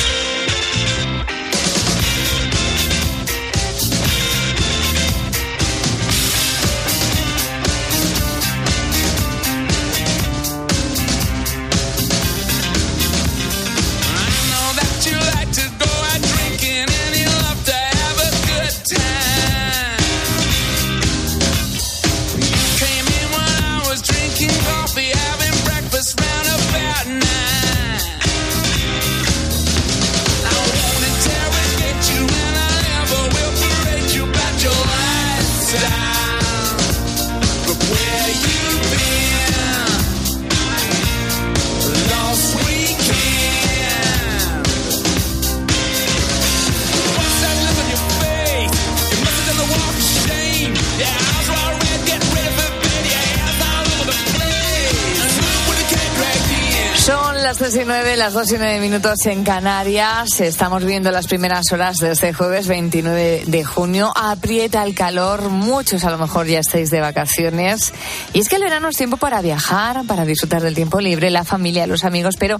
Las 57.53 57.71
3 57.71 57.83
y 57.83 57.85
9, 57.85 58.17
las 58.17 58.33
2 58.33 58.51
y 58.51 58.57
9 58.57 58.79
minutos 58.79 59.27
en 59.27 59.43
Canarias. 59.43 60.41
Estamos 60.41 60.83
viendo 60.85 61.11
las 61.11 61.27
primeras 61.27 61.71
horas 61.71 61.97
de 61.97 62.13
este 62.13 62.33
jueves 62.33 62.67
29 62.67 63.43
de 63.45 63.63
junio. 63.63 64.11
Aprieta 64.15 64.83
el 64.83 64.95
calor, 64.95 65.49
muchos 65.49 66.03
a 66.03 66.09
lo 66.09 66.17
mejor 66.17 66.47
ya 66.47 66.57
estáis 66.57 66.89
de 66.89 66.99
vacaciones. 66.99 67.93
Y 68.33 68.39
es 68.39 68.49
que 68.49 68.55
el 68.55 68.63
verano 68.63 68.89
es 68.89 68.97
tiempo 68.97 69.17
para 69.17 69.43
viajar, 69.43 70.03
para 70.07 70.25
disfrutar 70.25 70.63
del 70.63 70.73
tiempo 70.73 70.99
libre, 70.99 71.29
la 71.29 71.43
familia, 71.43 71.85
los 71.85 72.05
amigos, 72.05 72.37
pero 72.39 72.59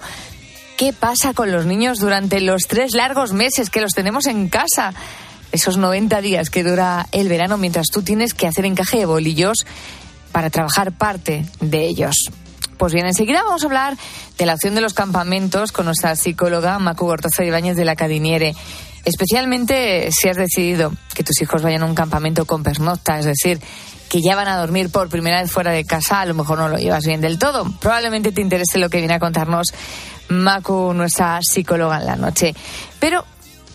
¿qué 0.77 0.93
pasa 0.93 1.33
con 1.33 1.51
los 1.51 1.65
niños 1.65 1.97
durante 1.97 2.39
los 2.39 2.67
tres 2.67 2.93
largos 2.93 3.33
meses 3.33 3.71
que 3.71 3.81
los 3.81 3.93
tenemos 3.93 4.27
en 4.27 4.47
casa? 4.47 4.93
esos 5.51 5.77
90 5.77 6.21
días 6.21 6.49
que 6.51 6.63
dura 6.63 7.07
el 7.11 7.29
verano 7.29 7.57
mientras 7.57 7.87
tú 7.87 8.03
tienes 8.03 8.33
que 8.33 8.47
hacer 8.47 8.65
encaje 8.65 8.97
de 8.99 9.05
bolillos 9.05 9.65
para 10.31 10.51
trabajar 10.51 10.91
parte 10.91 11.45
de 11.61 11.85
ellos. 11.87 12.29
Pues 12.77 12.93
bien, 12.93 13.05
enseguida 13.05 13.43
vamos 13.43 13.63
a 13.63 13.65
hablar 13.65 13.97
de 14.37 14.45
la 14.45 14.55
opción 14.55 14.75
de 14.75 14.81
los 14.81 14.93
campamentos 14.93 15.71
con 15.71 15.85
nuestra 15.85 16.15
psicóloga 16.15 16.79
Macu 16.79 17.05
Gortoza 17.05 17.43
Ibáñez 17.43 17.77
de 17.77 17.85
la 17.85 17.95
Cadiniere. 17.95 18.55
Especialmente 19.05 20.09
si 20.11 20.29
has 20.29 20.37
decidido 20.37 20.93
que 21.13 21.23
tus 21.23 21.41
hijos 21.41 21.61
vayan 21.61 21.83
a 21.83 21.85
un 21.85 21.95
campamento 21.95 22.45
con 22.45 22.63
pernocta, 22.63 23.19
es 23.19 23.25
decir, 23.25 23.59
que 24.09 24.21
ya 24.21 24.35
van 24.35 24.47
a 24.47 24.57
dormir 24.57 24.89
por 24.91 25.09
primera 25.09 25.41
vez 25.41 25.51
fuera 25.51 25.71
de 25.71 25.85
casa, 25.85 26.21
a 26.21 26.25
lo 26.25 26.33
mejor 26.33 26.57
no 26.57 26.69
lo 26.69 26.77
llevas 26.77 27.05
bien 27.05 27.19
del 27.19 27.39
todo. 27.39 27.65
Probablemente 27.79 28.31
te 28.31 28.41
interese 28.41 28.77
lo 28.77 28.89
que 28.89 28.99
viene 28.99 29.15
a 29.15 29.19
contarnos 29.19 29.73
Macu, 30.29 30.93
nuestra 30.93 31.39
psicóloga 31.41 31.99
en 31.99 32.05
la 32.05 32.15
noche. 32.15 32.55
Pero 32.99 33.25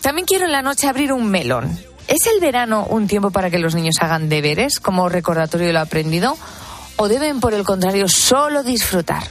también 0.01 0.25
quiero 0.25 0.45
en 0.45 0.51
la 0.51 0.61
noche 0.61 0.87
abrir 0.87 1.13
un 1.13 1.29
melón. 1.29 1.77
¿Es 2.07 2.25
el 2.25 2.39
verano 2.39 2.87
un 2.89 3.07
tiempo 3.07 3.29
para 3.29 3.51
que 3.51 3.59
los 3.59 3.75
niños 3.75 3.95
hagan 4.01 4.29
deberes 4.29 4.79
como 4.79 5.09
recordatorio 5.09 5.67
de 5.67 5.73
lo 5.73 5.79
aprendido? 5.79 6.37
¿O 7.01 7.07
deben, 7.07 7.39
por 7.39 7.53
el 7.53 7.63
contrario, 7.63 8.09
solo 8.09 8.61
disfrutar? 8.61 9.23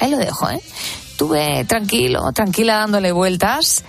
Ahí 0.00 0.10
lo 0.10 0.18
dejo, 0.18 0.50
¿eh? 0.50 0.60
Tuve 1.16 1.64
tranquilo, 1.64 2.30
tranquila 2.34 2.76
dándole 2.76 3.10
vueltas 3.10 3.82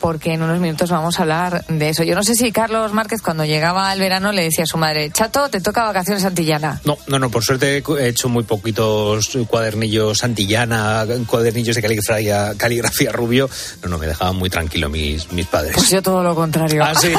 porque 0.00 0.32
en 0.32 0.42
unos 0.42 0.58
minutos 0.58 0.90
vamos 0.90 1.18
a 1.18 1.22
hablar 1.22 1.66
de 1.66 1.90
eso. 1.90 2.02
Yo 2.02 2.14
no 2.14 2.24
sé 2.24 2.34
si 2.34 2.50
Carlos 2.50 2.92
Márquez 2.94 3.20
cuando 3.20 3.44
llegaba 3.44 3.90
al 3.90 4.00
verano 4.00 4.32
le 4.32 4.44
decía 4.44 4.64
a 4.64 4.66
su 4.66 4.78
madre, 4.78 5.10
Chato, 5.10 5.50
te 5.50 5.60
toca 5.60 5.84
vacaciones 5.84 6.24
Antillana. 6.24 6.80
No, 6.84 6.96
no, 7.08 7.18
no, 7.18 7.30
por 7.30 7.44
suerte 7.44 7.76
he 7.76 8.08
hecho 8.08 8.30
muy 8.30 8.42
poquitos 8.42 9.30
cuadernillos 9.46 10.24
Antillana, 10.24 11.06
cuadernillos 11.26 11.76
de 11.76 11.82
caligrafía, 11.82 12.54
caligrafía 12.56 13.12
rubio. 13.12 13.50
No, 13.82 13.90
no, 13.90 13.98
me 13.98 14.06
dejaban 14.06 14.36
muy 14.36 14.48
tranquilo 14.48 14.88
mis, 14.88 15.30
mis 15.30 15.46
padres. 15.46 15.72
Pues 15.74 15.90
yo 15.90 16.00
todo 16.00 16.22
lo 16.22 16.34
contrario. 16.34 16.82
Ah, 16.82 16.94
sí. 16.94 17.12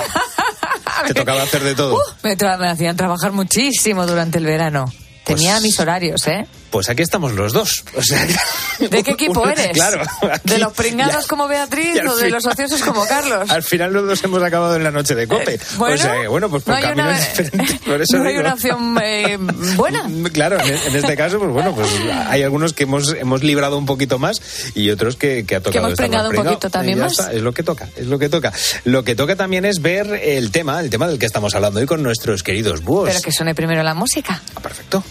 Te 1.07 1.13
tocaba 1.13 1.43
hacer 1.43 1.63
de 1.63 1.75
todo. 1.75 1.95
Uh, 1.95 2.00
me, 2.24 2.36
me 2.36 2.69
hacían 2.69 2.98
trabajar 2.98 3.31
muchísimo 3.31 4.05
durante 4.07 4.39
el 4.39 4.45
verano. 4.45 4.91
Tenía 5.24 5.53
Pues- 5.53 5.63
mis 5.63 5.80
horarios, 5.80 6.27
¿eh? 6.27 6.46
Pues 6.74 6.89
aquí 6.89 7.03
estamos 7.03 7.34
los 7.34 7.53
dos. 7.53 7.86
O 7.96 8.01
sea, 8.01 8.25
¿De 8.80 9.03
qué 9.03 9.12
equipo 9.12 9.48
eres? 9.48 9.74
Claro. 9.74 10.01
¿De 10.44 10.58
los 10.58 10.74
pringados 10.74 11.22
ya- 11.22 11.27
como 11.27 11.48
Beatriz 11.48 12.01
o 12.10 12.15
de 12.15 12.32
los 12.32 12.44
ociosos 12.48 12.82
como 12.82 13.06
Carlos? 13.06 13.48
Al 13.51 13.62
final 13.62 13.94
los 13.94 14.08
dos 14.08 14.24
hemos 14.24 14.42
acabado 14.42 14.75
en 14.75 14.84
la 14.84 14.89
noche 14.89 15.13
de 15.13 15.27
cope. 15.27 15.60
bueno, 15.77 15.94
o 15.94 15.98
sea, 16.00 16.20
que, 16.22 16.27
bueno, 16.27 16.50
pues 16.50 16.63
por 16.63 16.74
no 16.74 16.82
caminos 16.82 17.06
una- 17.06 17.20
diferentes. 17.44 17.80
Por 17.82 18.01
eso 18.01 18.18
no 18.18 18.24
hay 18.24 18.30
digo. 18.32 18.42
una 18.42 18.53
opción 18.56 18.98
eh, 19.03 19.38
buena. 19.75 20.10
Claro, 20.34 20.60
en, 20.62 20.74
en 20.75 20.96
este 20.96 21.15
caso, 21.15 21.38
pues 21.38 21.51
bueno, 21.51 21.75
pues 21.75 21.88
hay 22.27 22.42
algunos 22.42 22.74
que 22.74 22.84
hemos, 22.86 23.13
hemos 23.13 23.44
librado 23.44 23.77
un 23.77 23.86
poquito 23.86 24.18
más 24.18 24.42
y 24.74 24.89
otros 24.89 25.15
que, 25.15 25.46
que 25.46 25.58
ha 25.58 25.62
tocado 25.62 25.77
hemos 25.86 25.92
estar 25.92 26.08
pringado 26.08 26.32
un 26.32 26.36
poquito 26.36 26.72
también 26.72 26.98
más. 26.98 27.12
está, 27.12 27.32
es 27.34 27.42
lo 27.44 27.53
que 27.53 27.62
toca, 27.62 27.88
es 27.96 28.08
lo 28.08 28.18
que 28.18 28.30
toca. 28.30 28.51
Lo 28.84 29.03
que 29.03 29.13
toca 29.15 29.36
también 29.36 29.63
es 29.65 29.80
ver 29.80 30.08
el 30.24 30.50
tema, 30.50 30.80
el 30.80 30.89
tema 30.89 31.08
del 31.08 31.20
que 31.20 31.27
estamos 31.27 31.53
hablando 31.53 31.80
hoy 31.82 31.86
con 31.86 32.01
nuestros 32.01 32.42
queridos 32.42 32.82
búhos. 32.82 33.10
Pero 33.10 33.22
que 33.22 33.32
suene 33.32 33.53
primero 33.53 33.84
la 33.84 33.94
música. 33.94 34.42
Perfecto. 34.60 35.03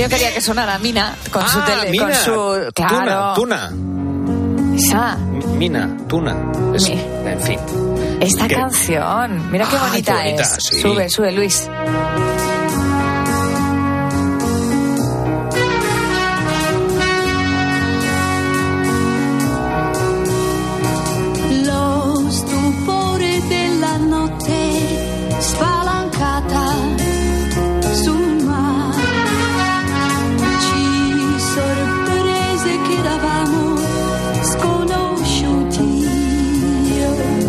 Yo 0.00 0.08
quería 0.08 0.32
que 0.32 0.40
sonara 0.40 0.78
Mina 0.78 1.14
con 1.32 1.46
su 1.48 1.58
Ah, 1.58 1.64
tele, 1.64 1.90
Mina. 1.90 2.04
con 2.06 2.14
su 2.14 2.70
claro. 2.74 3.34
Tuna, 3.34 3.70
tuna. 3.70 4.76
Esa, 4.76 5.16
Mina, 5.56 5.96
tuna. 6.08 6.36
Es- 6.74 6.88
Mi- 6.88 7.00
en 7.26 7.40
fin. 7.40 7.58
esta 8.20 8.46
¿Qué? 8.46 8.54
canción. 8.54 9.50
Mira 9.50 9.66
qué 9.68 9.76
Ay, 9.76 9.88
bonita, 9.90 10.12
qué 10.12 10.18
bonita, 10.30 10.42
es. 10.42 10.56
sí. 10.60 10.80
Sube, 10.80 11.08
sube, 11.10 11.32
Luis. 11.32 11.68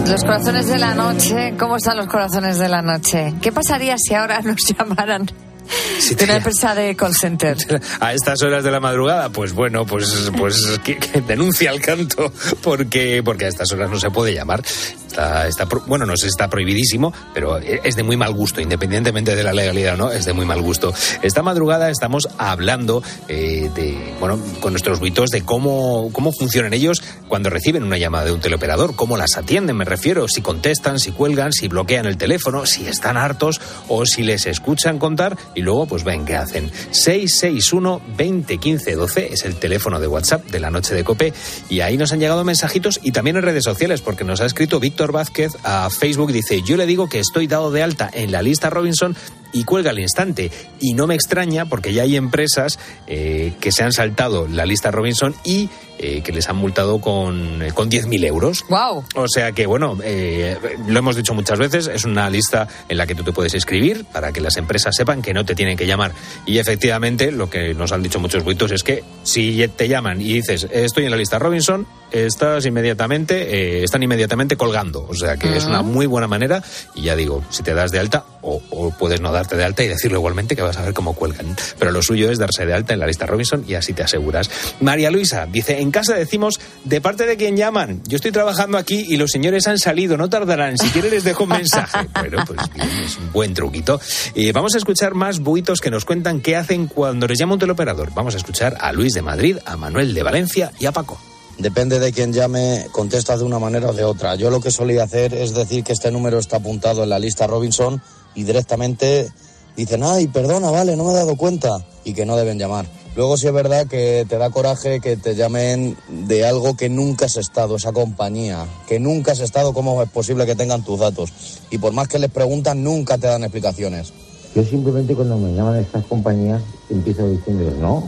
Los 0.09 0.23
corazones 0.23 0.65
de 0.65 0.79
la 0.79 0.95
noche, 0.95 1.53
¿cómo 1.59 1.77
están 1.77 1.97
los 1.97 2.07
corazones 2.07 2.57
de 2.57 2.67
la 2.67 2.81
noche? 2.81 3.35
¿Qué 3.41 3.51
pasaría 3.51 3.95
si 3.99 4.15
ahora 4.15 4.41
nos 4.43 4.57
llamaran 4.65 5.27
de 5.27 6.23
una 6.23 6.37
empresa 6.37 6.73
de 6.73 6.95
call 6.95 7.13
center? 7.13 7.55
a 7.99 8.13
estas 8.13 8.41
horas 8.41 8.63
de 8.63 8.71
la 8.71 8.79
madrugada, 8.79 9.29
pues 9.29 9.53
bueno, 9.53 9.85
pues, 9.85 10.31
pues 10.35 10.79
que, 10.83 10.97
que 10.97 11.21
denuncia 11.21 11.69
el 11.69 11.79
canto, 11.79 12.33
porque, 12.63 13.21
porque 13.23 13.45
a 13.45 13.47
estas 13.49 13.71
horas 13.71 13.91
no 13.91 13.99
se 13.99 14.09
puede 14.09 14.33
llamar. 14.33 14.63
Está, 15.09 15.47
está 15.47 15.65
bueno, 15.87 16.05
no 16.05 16.15
sé 16.15 16.27
está 16.27 16.47
prohibidísimo, 16.49 17.11
pero 17.33 17.57
es 17.57 17.95
de 17.95 18.03
muy 18.03 18.15
mal 18.15 18.31
gusto, 18.31 18.61
independientemente 18.61 19.35
de 19.35 19.43
la 19.43 19.53
legalidad 19.53 19.95
o 19.95 19.97
no, 19.97 20.11
es 20.11 20.25
de 20.25 20.33
muy 20.33 20.45
mal 20.45 20.61
gusto. 20.61 20.93
Esta 21.23 21.41
madrugada 21.41 21.89
estamos 21.89 22.29
hablando 22.37 23.01
eh, 23.27 23.71
de, 23.73 23.97
bueno, 24.19 24.39
con 24.59 24.71
nuestros 24.71 24.99
buitos 24.99 25.31
de 25.31 25.41
cómo, 25.41 26.11
cómo 26.13 26.31
funcionan 26.31 26.73
ellos 26.73 27.01
cuando 27.27 27.49
reciben 27.49 27.83
una 27.83 27.97
llamada 27.97 28.25
de 28.25 28.33
un 28.33 28.39
teleoperador, 28.39 28.95
cómo 28.95 29.17
las 29.17 29.35
atienden, 29.35 29.77
me 29.77 29.83
refiero, 29.83 30.27
si 30.27 30.43
contestan, 30.43 30.99
si 30.99 31.11
cuelgan, 31.11 31.53
si 31.53 31.67
bloquean 31.67 32.05
el 32.05 32.17
teléfono, 32.17 32.67
si 32.67 32.85
están 32.85 33.17
hartos 33.17 33.59
o 33.87 34.05
si 34.05 34.21
les 34.21 34.45
escuchan 34.45 34.99
contar 34.99 35.35
y 35.55 35.63
luego 35.63 35.87
pues 35.87 36.03
ven 36.03 36.23
qué 36.23 36.35
hacen. 36.35 36.71
661 36.91 37.99
20 38.15 38.57
15 38.59 38.95
12 38.95 39.33
es 39.33 39.43
el 39.43 39.55
teléfono 39.55 39.99
de 39.99 40.05
WhatsApp 40.05 40.45
de 40.45 40.59
la 40.59 40.69
noche 40.69 40.93
de 40.93 41.03
Cope 41.03 41.33
y 41.67 41.79
ahí 41.79 41.97
nos 41.97 42.13
han 42.13 42.19
llegado 42.19 42.43
mensajitos 42.43 42.99
y 43.01 43.11
también 43.11 43.37
en 43.37 43.41
redes 43.41 43.63
sociales 43.63 44.01
porque 44.01 44.23
nos 44.23 44.39
ha 44.41 44.45
escrito 44.45 44.79
Víctor 44.79 44.98
Vázquez 45.07 45.53
a 45.63 45.89
Facebook 45.89 46.31
dice 46.31 46.61
yo 46.61 46.77
le 46.77 46.85
digo 46.85 47.07
que 47.07 47.19
estoy 47.19 47.47
dado 47.47 47.71
de 47.71 47.81
alta 47.81 48.09
en 48.11 48.31
la 48.31 48.41
lista 48.41 48.69
Robinson 48.69 49.15
y 49.53 49.63
cuelga 49.63 49.91
al 49.91 49.99
instante 49.99 50.51
y 50.79 50.93
no 50.93 51.07
me 51.07 51.15
extraña 51.15 51.65
porque 51.65 51.93
ya 51.93 52.03
hay 52.03 52.15
empresas 52.15 52.79
eh, 53.07 53.53
que 53.59 53.71
se 53.71 53.83
han 53.83 53.93
saltado 53.93 54.47
la 54.47 54.65
lista 54.65 54.91
Robinson 54.91 55.35
y 55.43 55.69
eh, 56.01 56.21
que 56.21 56.31
les 56.31 56.47
han 56.47 56.55
multado 56.55 57.01
con, 57.01 57.61
eh, 57.61 57.73
con 57.73 57.91
10.000 57.91 58.25
euros. 58.25 58.63
¡Wow! 58.69 59.03
O 59.15 59.27
sea 59.27 59.51
que, 59.51 59.65
bueno, 59.65 59.97
eh, 60.01 60.57
lo 60.87 60.97
hemos 60.97 61.17
dicho 61.17 61.33
muchas 61.33 61.59
veces, 61.59 61.87
es 61.87 62.05
una 62.05 62.29
lista 62.29 62.69
en 62.87 62.97
la 62.97 63.05
que 63.05 63.15
tú 63.15 63.23
te 63.23 63.33
puedes 63.33 63.53
inscribir 63.53 64.05
para 64.05 64.31
que 64.31 64.39
las 64.39 64.55
empresas 64.55 64.95
sepan 64.95 65.21
que 65.21 65.33
no 65.33 65.43
te 65.43 65.55
tienen 65.55 65.75
que 65.75 65.85
llamar. 65.85 66.13
Y 66.45 66.59
efectivamente, 66.59 67.33
lo 67.33 67.49
que 67.49 67.73
nos 67.73 67.91
han 67.91 68.01
dicho 68.01 68.17
muchos 68.17 68.45
buitos 68.45 68.71
es 68.71 68.81
que 68.81 69.03
si 69.23 69.67
te 69.75 69.89
llaman 69.89 70.21
y 70.21 70.35
dices, 70.35 70.67
estoy 70.71 71.03
en 71.03 71.11
la 71.11 71.17
lista 71.17 71.37
Robinson, 71.37 71.85
estás 72.11 72.65
inmediatamente, 72.65 73.79
eh, 73.79 73.83
están 73.83 74.01
inmediatamente 74.01 74.55
colgando. 74.55 75.05
O 75.05 75.13
sea 75.15 75.35
que 75.35 75.57
es 75.57 75.65
una 75.65 75.81
muy 75.81 76.05
buena 76.05 76.29
manera. 76.29 76.63
Y 76.95 77.01
ya 77.01 77.17
digo, 77.17 77.43
si 77.49 77.61
te 77.61 77.73
das 77.73 77.91
de 77.91 77.99
alta, 77.99 78.23
o, 78.41 78.61
o 78.69 78.91
puedes 78.91 79.19
no 79.19 79.33
darte 79.39 79.55
de 79.55 79.63
alta 79.63 79.83
y 79.83 79.87
decirlo 79.87 80.17
igualmente 80.17 80.55
que 80.55 80.61
vas 80.61 80.77
a 80.77 80.81
ver 80.81 80.93
cómo 80.93 81.13
cuelgan. 81.13 81.55
Pero 81.77 81.91
lo 81.91 82.01
suyo 82.01 82.31
es 82.31 82.37
darse 82.37 82.65
de 82.65 82.73
alta 82.73 82.93
en 82.93 82.99
la 82.99 83.07
lista 83.07 83.25
Robinson 83.25 83.63
y 83.67 83.75
así 83.75 83.93
te 83.93 84.03
aseguras. 84.03 84.49
María 84.81 85.09
Luisa 85.11 85.45
dice, 85.45 85.79
en 85.79 85.91
casa 85.91 86.15
decimos, 86.15 86.59
de 86.83 87.01
parte 87.01 87.25
de 87.25 87.37
quien 87.37 87.57
llaman, 87.57 88.01
yo 88.07 88.17
estoy 88.17 88.31
trabajando 88.31 88.77
aquí 88.77 89.05
y 89.07 89.17
los 89.17 89.31
señores 89.31 89.67
han 89.67 89.77
salido, 89.77 90.17
no 90.17 90.29
tardarán, 90.29 90.77
si 90.77 90.89
quieres 90.89 91.11
les 91.11 91.23
dejo 91.23 91.43
un 91.43 91.49
mensaje. 91.49 92.07
Bueno, 92.19 92.43
pues 92.45 92.59
bien, 92.73 92.89
es 93.05 93.17
un 93.17 93.31
buen 93.31 93.53
truquito. 93.53 93.99
Y 94.35 94.51
vamos 94.51 94.75
a 94.75 94.77
escuchar 94.77 95.13
más 95.13 95.39
buitos 95.39 95.79
que 95.79 95.89
nos 95.89 96.03
cuentan 96.03 96.41
qué 96.41 96.57
hacen 96.57 96.87
cuando 96.87 97.27
les 97.27 97.39
llama 97.39 97.53
un 97.53 97.59
teleoperador. 97.59 98.13
Vamos 98.13 98.33
a 98.35 98.37
escuchar 98.37 98.77
a 98.79 98.91
Luis 98.91 99.13
de 99.13 99.21
Madrid, 99.21 99.57
a 99.65 99.77
Manuel 99.77 100.13
de 100.13 100.23
Valencia 100.23 100.71
y 100.79 100.85
a 100.85 100.91
Paco. 100.91 101.17
Depende 101.59 101.99
de 101.99 102.13
quién 102.13 102.31
llame, 102.31 102.87
contestas 102.93 103.39
de 103.39 103.45
una 103.45 103.59
manera 103.59 103.89
o 103.89 103.93
de 103.93 104.05
otra. 104.05 104.35
Yo 104.35 104.49
lo 104.49 104.61
que 104.61 104.71
solía 104.71 105.03
hacer 105.03 105.33
es 105.33 105.53
decir 105.53 105.83
que 105.83 105.91
este 105.91 106.09
número 106.09 106.39
está 106.39 106.57
apuntado 106.57 107.03
en 107.03 107.09
la 107.09 107.19
lista 107.19 107.47
Robinson 107.47 108.01
y 108.35 108.43
directamente 108.43 109.31
dicen, 109.75 110.03
ay, 110.03 110.27
perdona, 110.27 110.71
vale, 110.71 110.95
no 110.95 111.05
me 111.05 111.11
he 111.11 111.15
dado 111.15 111.35
cuenta 111.35 111.85
y 112.03 112.13
que 112.13 112.25
no 112.25 112.35
deben 112.35 112.59
llamar. 112.59 112.85
Luego 113.15 113.37
sí 113.37 113.47
es 113.47 113.53
verdad 113.53 113.87
que 113.87 114.25
te 114.29 114.37
da 114.37 114.49
coraje 114.49 114.99
que 115.01 115.17
te 115.17 115.35
llamen 115.35 115.97
de 116.07 116.45
algo 116.45 116.77
que 116.77 116.89
nunca 116.89 117.25
has 117.25 117.37
estado, 117.37 117.75
esa 117.75 117.91
compañía, 117.91 118.65
que 118.87 118.99
nunca 118.99 119.31
has 119.31 119.39
estado, 119.39 119.73
¿cómo 119.73 120.01
es 120.01 120.09
posible 120.09 120.45
que 120.45 120.55
tengan 120.55 120.83
tus 120.83 120.99
datos? 120.99 121.31
Y 121.69 121.79
por 121.79 121.91
más 121.91 122.07
que 122.07 122.19
les 122.19 122.29
preguntan, 122.29 122.83
nunca 122.83 123.17
te 123.17 123.27
dan 123.27 123.43
explicaciones. 123.43 124.13
Yo 124.55 124.63
simplemente 124.63 125.15
cuando 125.15 125.37
me 125.37 125.53
llaman 125.53 125.77
estas 125.77 126.05
compañías 126.05 126.61
empiezo 126.89 127.27
diciéndoles, 127.29 127.75
no, 127.75 128.03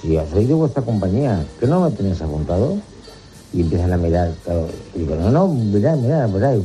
si 0.00 0.16
has 0.16 0.32
oído 0.32 0.56
vuestra 0.56 0.82
compañía, 0.82 1.44
¿que 1.60 1.66
no 1.66 1.80
me 1.80 1.90
tenéis 1.90 2.20
apuntado? 2.20 2.78
Y 3.52 3.60
empiezan 3.60 3.92
a 3.92 3.96
mirar, 3.96 4.32
claro, 4.44 4.66
y 4.94 5.00
digo, 5.00 5.14
no, 5.16 5.30
no, 5.30 5.48
mirad, 5.48 5.96
mirad, 5.96 6.28
mirad, 6.28 6.56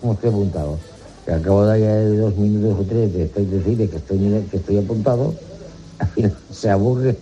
cómo 0.00 0.12
estoy 0.12 0.30
apuntado. 0.30 0.78
Y 1.26 1.30
al 1.30 1.42
cabo 1.42 1.66
de 1.66 2.16
dos 2.16 2.36
minutos 2.36 2.78
o 2.80 2.84
tres 2.84 3.12
de 3.12 3.24
estoy 3.24 3.46
decir 3.46 3.76
que 3.90 3.96
estoy, 3.96 4.18
que 4.50 4.56
estoy 4.58 4.78
apuntado, 4.78 5.34
se 6.50 6.70
aburre 6.70 7.16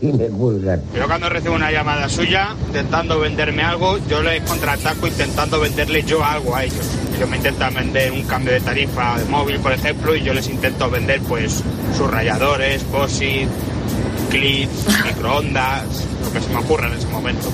y 0.00 0.12
me 0.12 0.26
cuelgan. 0.28 0.80
Yo 0.94 1.06
cuando 1.06 1.28
recibo 1.28 1.54
una 1.54 1.70
llamada 1.70 2.08
suya 2.08 2.54
intentando 2.66 3.18
venderme 3.18 3.62
algo, 3.62 3.98
yo 4.08 4.22
les 4.22 4.42
contraataco 4.42 5.06
intentando 5.06 5.60
venderles 5.60 6.06
yo 6.06 6.24
algo 6.24 6.56
a 6.56 6.64
ellos. 6.64 6.86
Ellos 7.16 7.28
me 7.28 7.36
intentan 7.36 7.74
vender 7.74 8.12
un 8.12 8.22
cambio 8.22 8.52
de 8.52 8.60
tarifa 8.60 9.18
de 9.18 9.24
móvil, 9.26 9.58
por 9.58 9.72
ejemplo, 9.72 10.14
y 10.14 10.22
yo 10.22 10.32
les 10.32 10.48
intento 10.48 10.88
vender 10.88 11.20
pues 11.22 11.62
sus 11.96 12.10
rayadores, 12.10 12.82
POSIT, 12.84 13.48
clips, 14.30 15.04
microondas, 15.04 15.86
lo 16.22 16.32
que 16.32 16.40
se 16.40 16.48
me 16.50 16.60
ocurra 16.60 16.86
en 16.88 16.94
ese 16.94 17.06
momento. 17.08 17.52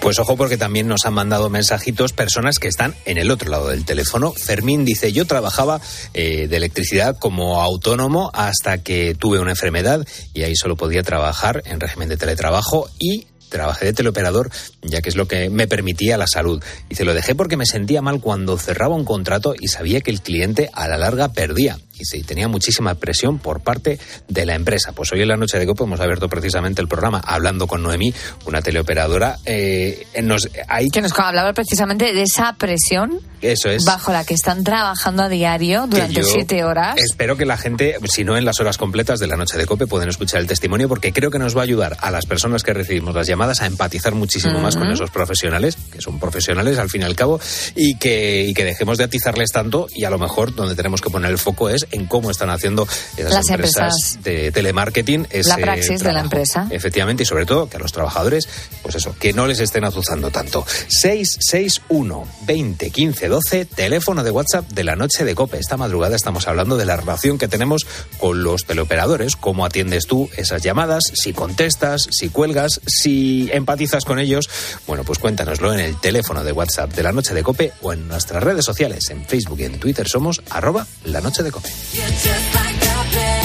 Pues 0.00 0.18
ojo 0.18 0.36
porque 0.36 0.56
también 0.56 0.86
nos 0.86 1.06
han 1.06 1.14
mandado 1.14 1.48
mensajitos 1.50 2.12
personas 2.12 2.58
que 2.58 2.68
están 2.68 2.94
en 3.04 3.18
el 3.18 3.30
otro 3.30 3.50
lado 3.50 3.68
del 3.68 3.84
teléfono. 3.84 4.32
Fermín 4.32 4.84
dice, 4.84 5.12
yo 5.12 5.26
trabajaba 5.26 5.80
eh, 6.14 6.46
de 6.48 6.56
electricidad 6.56 7.18
como 7.18 7.60
autónomo 7.62 8.30
hasta 8.32 8.78
que 8.78 9.14
tuve 9.14 9.40
una 9.40 9.50
enfermedad 9.50 10.06
y 10.34 10.42
ahí 10.42 10.54
solo 10.54 10.76
podía 10.76 11.02
trabajar 11.02 11.62
en 11.66 11.80
régimen 11.80 12.08
de 12.08 12.16
teletrabajo 12.16 12.88
y 12.98 13.26
trabajé 13.48 13.86
de 13.86 13.92
teleoperador, 13.92 14.50
ya 14.82 15.00
que 15.00 15.08
es 15.08 15.16
lo 15.16 15.26
que 15.26 15.50
me 15.50 15.66
permitía 15.66 16.16
la 16.16 16.26
salud. 16.26 16.62
Y 16.88 16.94
se 16.94 17.04
lo 17.04 17.14
dejé 17.14 17.34
porque 17.34 17.56
me 17.56 17.66
sentía 17.66 18.02
mal 18.02 18.20
cuando 18.20 18.58
cerraba 18.58 18.94
un 18.94 19.04
contrato 19.04 19.54
y 19.58 19.68
sabía 19.68 20.00
que 20.00 20.10
el 20.10 20.20
cliente 20.20 20.70
a 20.74 20.86
la 20.86 20.98
larga 20.98 21.32
perdía. 21.32 21.78
Y 22.00 22.22
tenía 22.22 22.48
muchísima 22.48 22.94
presión 22.94 23.38
por 23.38 23.60
parte 23.60 23.98
de 24.28 24.46
la 24.46 24.54
empresa. 24.54 24.92
Pues 24.92 25.12
hoy 25.12 25.22
en 25.22 25.28
la 25.28 25.36
noche 25.36 25.58
de 25.58 25.66
COPE 25.66 25.84
hemos 25.84 26.00
abierto 26.00 26.28
precisamente 26.28 26.80
el 26.80 26.88
programa 26.88 27.20
hablando 27.24 27.66
con 27.66 27.82
Noemí, 27.82 28.12
una 28.46 28.62
teleoperadora. 28.62 29.36
Eh, 29.44 30.06
nos, 30.22 30.48
hay... 30.68 30.88
Que 30.88 31.00
nos 31.00 31.18
hablaba 31.18 31.52
precisamente 31.52 32.12
de 32.12 32.22
esa 32.22 32.54
presión 32.54 33.20
Eso 33.42 33.70
es. 33.70 33.84
bajo 33.84 34.12
la 34.12 34.24
que 34.24 34.34
están 34.34 34.64
trabajando 34.64 35.24
a 35.24 35.28
diario 35.28 35.86
durante 35.86 36.22
siete 36.22 36.64
horas. 36.64 36.96
Espero 36.98 37.36
que 37.36 37.44
la 37.44 37.56
gente, 37.56 37.96
si 38.10 38.24
no 38.24 38.36
en 38.36 38.44
las 38.44 38.60
horas 38.60 38.78
completas 38.78 39.20
de 39.20 39.26
la 39.26 39.36
noche 39.36 39.58
de 39.58 39.66
COPE, 39.66 39.86
pueden 39.86 40.08
escuchar 40.08 40.40
el 40.40 40.46
testimonio 40.46 40.88
porque 40.88 41.12
creo 41.12 41.30
que 41.30 41.38
nos 41.38 41.56
va 41.56 41.60
a 41.60 41.64
ayudar 41.64 41.96
a 42.00 42.10
las 42.10 42.26
personas 42.26 42.62
que 42.62 42.72
recibimos 42.72 43.14
las 43.14 43.26
llamadas 43.26 43.60
a 43.62 43.66
empatizar 43.66 44.14
muchísimo 44.14 44.58
más 44.60 44.76
con 44.76 44.90
esos 44.90 45.10
profesionales, 45.10 45.76
que 45.92 46.00
son 46.00 46.18
profesionales 46.18 46.78
al 46.78 46.88
fin 46.88 47.02
y 47.02 47.04
al 47.04 47.16
cabo, 47.16 47.40
y 47.74 47.96
que, 47.96 48.44
y 48.44 48.54
que 48.54 48.64
dejemos 48.64 48.98
de 48.98 49.04
atizarles 49.04 49.50
tanto 49.50 49.88
y 49.94 50.04
a 50.04 50.10
lo 50.10 50.18
mejor 50.18 50.54
donde 50.54 50.74
tenemos 50.74 51.00
que 51.00 51.10
poner 51.10 51.30
el 51.30 51.38
foco 51.38 51.68
es 51.68 51.86
en 51.92 52.06
cómo 52.06 52.30
están 52.30 52.50
haciendo 52.50 52.86
esas 53.16 53.32
Las 53.32 53.48
empresas, 53.50 53.94
empresas. 53.94 54.24
de 54.24 54.52
telemarketing. 54.52 55.26
Ese 55.30 55.54
praxis 55.56 56.00
de 56.00 56.12
la 56.12 56.20
empresa. 56.20 56.66
Efectivamente, 56.70 57.22
y 57.22 57.26
sobre 57.26 57.46
todo 57.46 57.68
que 57.68 57.76
a 57.76 57.80
los 57.80 57.92
trabajadores, 57.92 58.48
pues 58.82 58.94
eso, 58.94 59.14
que 59.18 59.32
no 59.32 59.46
les 59.46 59.60
estén 59.60 59.84
azuzando 59.84 60.30
tanto. 60.30 60.64
661 60.88 62.26
20 62.46 62.90
15 62.90 63.28
12, 63.28 63.64
teléfono 63.66 64.22
de 64.24 64.30
WhatsApp 64.30 64.68
de 64.70 64.84
la 64.84 64.96
noche 64.96 65.24
de 65.24 65.34
COPE. 65.34 65.58
Esta 65.58 65.76
madrugada 65.76 66.16
estamos 66.16 66.46
hablando 66.48 66.76
de 66.76 66.84
la 66.84 66.96
relación 66.96 67.38
que 67.38 67.48
tenemos 67.48 67.86
con 68.18 68.42
los 68.42 68.64
teleoperadores, 68.64 69.36
cómo 69.36 69.64
atiendes 69.64 70.06
tú 70.06 70.28
esas 70.36 70.62
llamadas, 70.62 71.04
si 71.14 71.32
contestas, 71.32 72.08
si 72.10 72.28
cuelgas, 72.28 72.80
si 72.86 73.50
empatizas 73.52 74.04
con 74.04 74.18
ellos. 74.18 74.48
Bueno, 74.86 75.04
pues 75.04 75.18
cuéntanoslo 75.18 75.72
en 75.72 75.80
el 75.80 76.00
teléfono 76.00 76.44
de 76.44 76.52
WhatsApp 76.52 76.92
de 76.94 77.02
la 77.02 77.12
noche 77.12 77.34
de 77.34 77.42
COPE 77.42 77.72
o 77.82 77.92
en 77.92 78.08
nuestras 78.08 78.42
redes 78.42 78.64
sociales, 78.64 79.10
en 79.10 79.24
Facebook 79.24 79.60
y 79.60 79.64
en 79.64 79.78
Twitter 79.78 80.08
somos 80.08 80.42
arroba 80.50 80.86
la 81.04 81.20
noche 81.20 81.42
de 81.42 81.50
COPE. 81.50 81.70
Beatriz 81.92 82.42
Pérez 82.52 83.37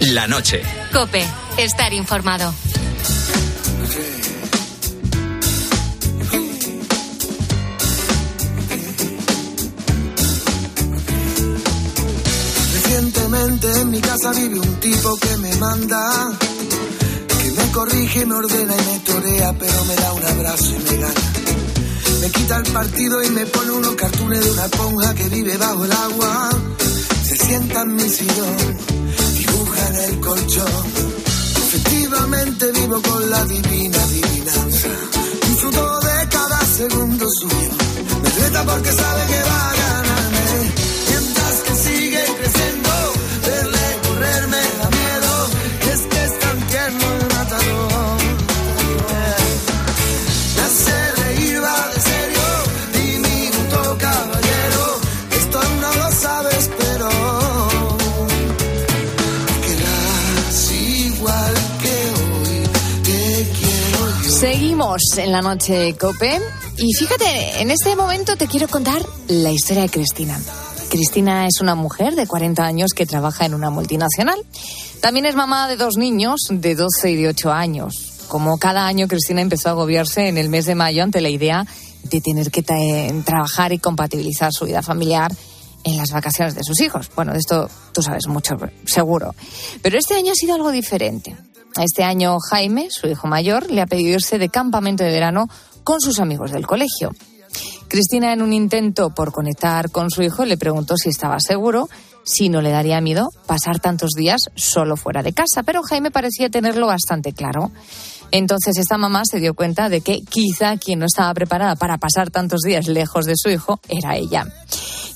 La 0.00 0.26
noche. 0.26 0.62
Cope, 0.92 1.24
estar 1.58 1.92
informado. 1.92 2.52
Recientemente 12.74 13.72
en 13.80 13.90
mi 13.90 14.00
casa 14.00 14.32
vive 14.32 14.58
un 14.58 14.80
tipo 14.80 15.16
que 15.16 15.36
me 15.38 15.54
manda, 15.56 16.30
que 17.42 17.50
me 17.52 17.70
corrige, 17.72 18.26
me 18.26 18.34
ordena 18.34 18.74
y 18.74 18.92
me 18.92 18.98
torea, 19.00 19.52
pero 19.58 19.84
me 19.84 19.94
da 19.94 20.12
un 20.14 20.24
abrazo 20.24 20.74
y 20.74 20.78
me 20.90 20.96
gana. 20.96 21.20
Me 22.20 22.30
quita 22.30 22.56
el 22.56 22.72
partido 22.72 23.22
y 23.22 23.30
me 23.30 23.46
pone 23.46 23.70
unos 23.70 23.94
cartones 23.94 24.44
de 24.44 24.50
una 24.50 24.64
esponja 24.64 25.14
que 25.14 25.28
vive 25.28 25.56
bajo 25.56 25.84
el 25.84 25.92
agua. 25.92 26.50
Se 27.22 27.36
sienta 27.36 27.82
en 27.82 27.94
mi 27.94 28.08
sillón, 28.08 28.78
colchón. 30.28 30.84
Efectivamente 31.64 32.72
vivo 32.72 33.00
con 33.00 33.30
la 33.30 33.44
divina 33.44 33.98
adivinanza. 34.02 34.88
Disfruto 35.48 36.00
de 36.00 36.28
cada 36.28 36.60
segundo 36.78 37.26
suyo. 37.40 37.70
Me 38.22 38.30
reta 38.30 38.64
porque 38.64 38.92
sabe 38.92 39.22
que 39.30 39.40
va 39.50 39.70
a 39.70 39.74
ganarme. 39.84 40.46
Mientras 41.08 41.54
que 41.64 41.74
sigue 41.86 42.24
creciendo, 42.40 42.90
verle 43.46 43.86
correr 44.06 44.48
me 44.48 44.62
da 44.78 44.97
Seguimos 64.78 65.18
en 65.18 65.32
la 65.32 65.42
noche 65.42 65.96
Cope 65.98 66.40
y 66.76 66.94
fíjate, 66.94 67.60
en 67.62 67.72
este 67.72 67.96
momento 67.96 68.36
te 68.36 68.46
quiero 68.46 68.68
contar 68.68 69.02
la 69.26 69.50
historia 69.50 69.82
de 69.82 69.88
Cristina. 69.88 70.40
Cristina 70.88 71.48
es 71.48 71.60
una 71.60 71.74
mujer 71.74 72.14
de 72.14 72.28
40 72.28 72.64
años 72.64 72.92
que 72.94 73.04
trabaja 73.04 73.44
en 73.44 73.54
una 73.54 73.70
multinacional. 73.70 74.38
También 75.00 75.26
es 75.26 75.34
mamá 75.34 75.66
de 75.66 75.76
dos 75.76 75.96
niños 75.96 76.42
de 76.48 76.76
12 76.76 77.10
y 77.10 77.16
de 77.16 77.26
8 77.26 77.50
años. 77.50 78.22
Como 78.28 78.56
cada 78.58 78.86
año, 78.86 79.08
Cristina 79.08 79.40
empezó 79.40 79.70
a 79.70 79.72
agobiarse 79.72 80.28
en 80.28 80.38
el 80.38 80.48
mes 80.48 80.64
de 80.66 80.76
mayo 80.76 81.02
ante 81.02 81.20
la 81.20 81.28
idea 81.28 81.66
de 82.04 82.20
tener 82.20 82.52
que 82.52 82.64
tra- 82.64 83.24
trabajar 83.24 83.72
y 83.72 83.80
compatibilizar 83.80 84.52
su 84.52 84.64
vida 84.66 84.82
familiar 84.82 85.32
en 85.82 85.96
las 85.96 86.12
vacaciones 86.12 86.54
de 86.54 86.62
sus 86.62 86.80
hijos. 86.80 87.10
Bueno, 87.16 87.32
de 87.32 87.40
esto 87.40 87.68
tú 87.92 88.00
sabes 88.00 88.28
mucho, 88.28 88.54
seguro. 88.86 89.34
Pero 89.82 89.98
este 89.98 90.14
año 90.14 90.30
ha 90.30 90.36
sido 90.36 90.54
algo 90.54 90.70
diferente. 90.70 91.36
Este 91.76 92.04
año 92.04 92.38
Jaime, 92.50 92.88
su 92.90 93.06
hijo 93.06 93.28
mayor, 93.28 93.70
le 93.70 93.80
ha 93.80 93.86
pedido 93.86 94.14
irse 94.14 94.38
de 94.38 94.48
campamento 94.48 95.04
de 95.04 95.10
verano 95.10 95.48
con 95.84 96.00
sus 96.00 96.18
amigos 96.20 96.50
del 96.52 96.66
colegio. 96.66 97.12
Cristina, 97.88 98.32
en 98.32 98.42
un 98.42 98.52
intento 98.52 99.10
por 99.10 99.32
conectar 99.32 99.90
con 99.90 100.10
su 100.10 100.22
hijo, 100.22 100.44
le 100.44 100.58
preguntó 100.58 100.96
si 100.96 101.08
estaba 101.08 101.40
seguro, 101.40 101.88
si 102.24 102.50
no 102.50 102.60
le 102.60 102.70
daría 102.70 103.00
miedo 103.00 103.30
pasar 103.46 103.80
tantos 103.80 104.10
días 104.10 104.40
solo 104.54 104.96
fuera 104.96 105.22
de 105.22 105.32
casa, 105.32 105.62
pero 105.62 105.82
Jaime 105.82 106.10
parecía 106.10 106.50
tenerlo 106.50 106.86
bastante 106.86 107.32
claro. 107.32 107.70
Entonces 108.30 108.76
esta 108.76 108.98
mamá 108.98 109.22
se 109.24 109.40
dio 109.40 109.54
cuenta 109.54 109.88
de 109.88 110.02
que 110.02 110.20
quizá 110.20 110.76
quien 110.76 110.98
no 110.98 111.06
estaba 111.06 111.32
preparada 111.32 111.76
para 111.76 111.96
pasar 111.96 112.30
tantos 112.30 112.60
días 112.60 112.86
lejos 112.86 113.24
de 113.24 113.34
su 113.36 113.48
hijo 113.48 113.80
era 113.88 114.16
ella. 114.16 114.46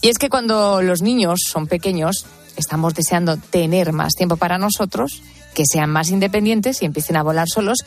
Y 0.01 0.09
es 0.09 0.17
que 0.17 0.31
cuando 0.31 0.81
los 0.81 1.03
niños 1.03 1.41
son 1.47 1.67
pequeños, 1.67 2.25
estamos 2.57 2.95
deseando 2.95 3.37
tener 3.37 3.93
más 3.93 4.15
tiempo 4.15 4.37
para 4.39 4.57
nosotros, 4.57 5.23
que 5.55 5.65
sean 5.67 5.91
más 5.91 6.11
independientes 6.11 6.83
y 6.83 6.87
empiecen 6.87 7.17
a 7.17 7.23
volar 7.23 7.49
solos, 7.49 7.79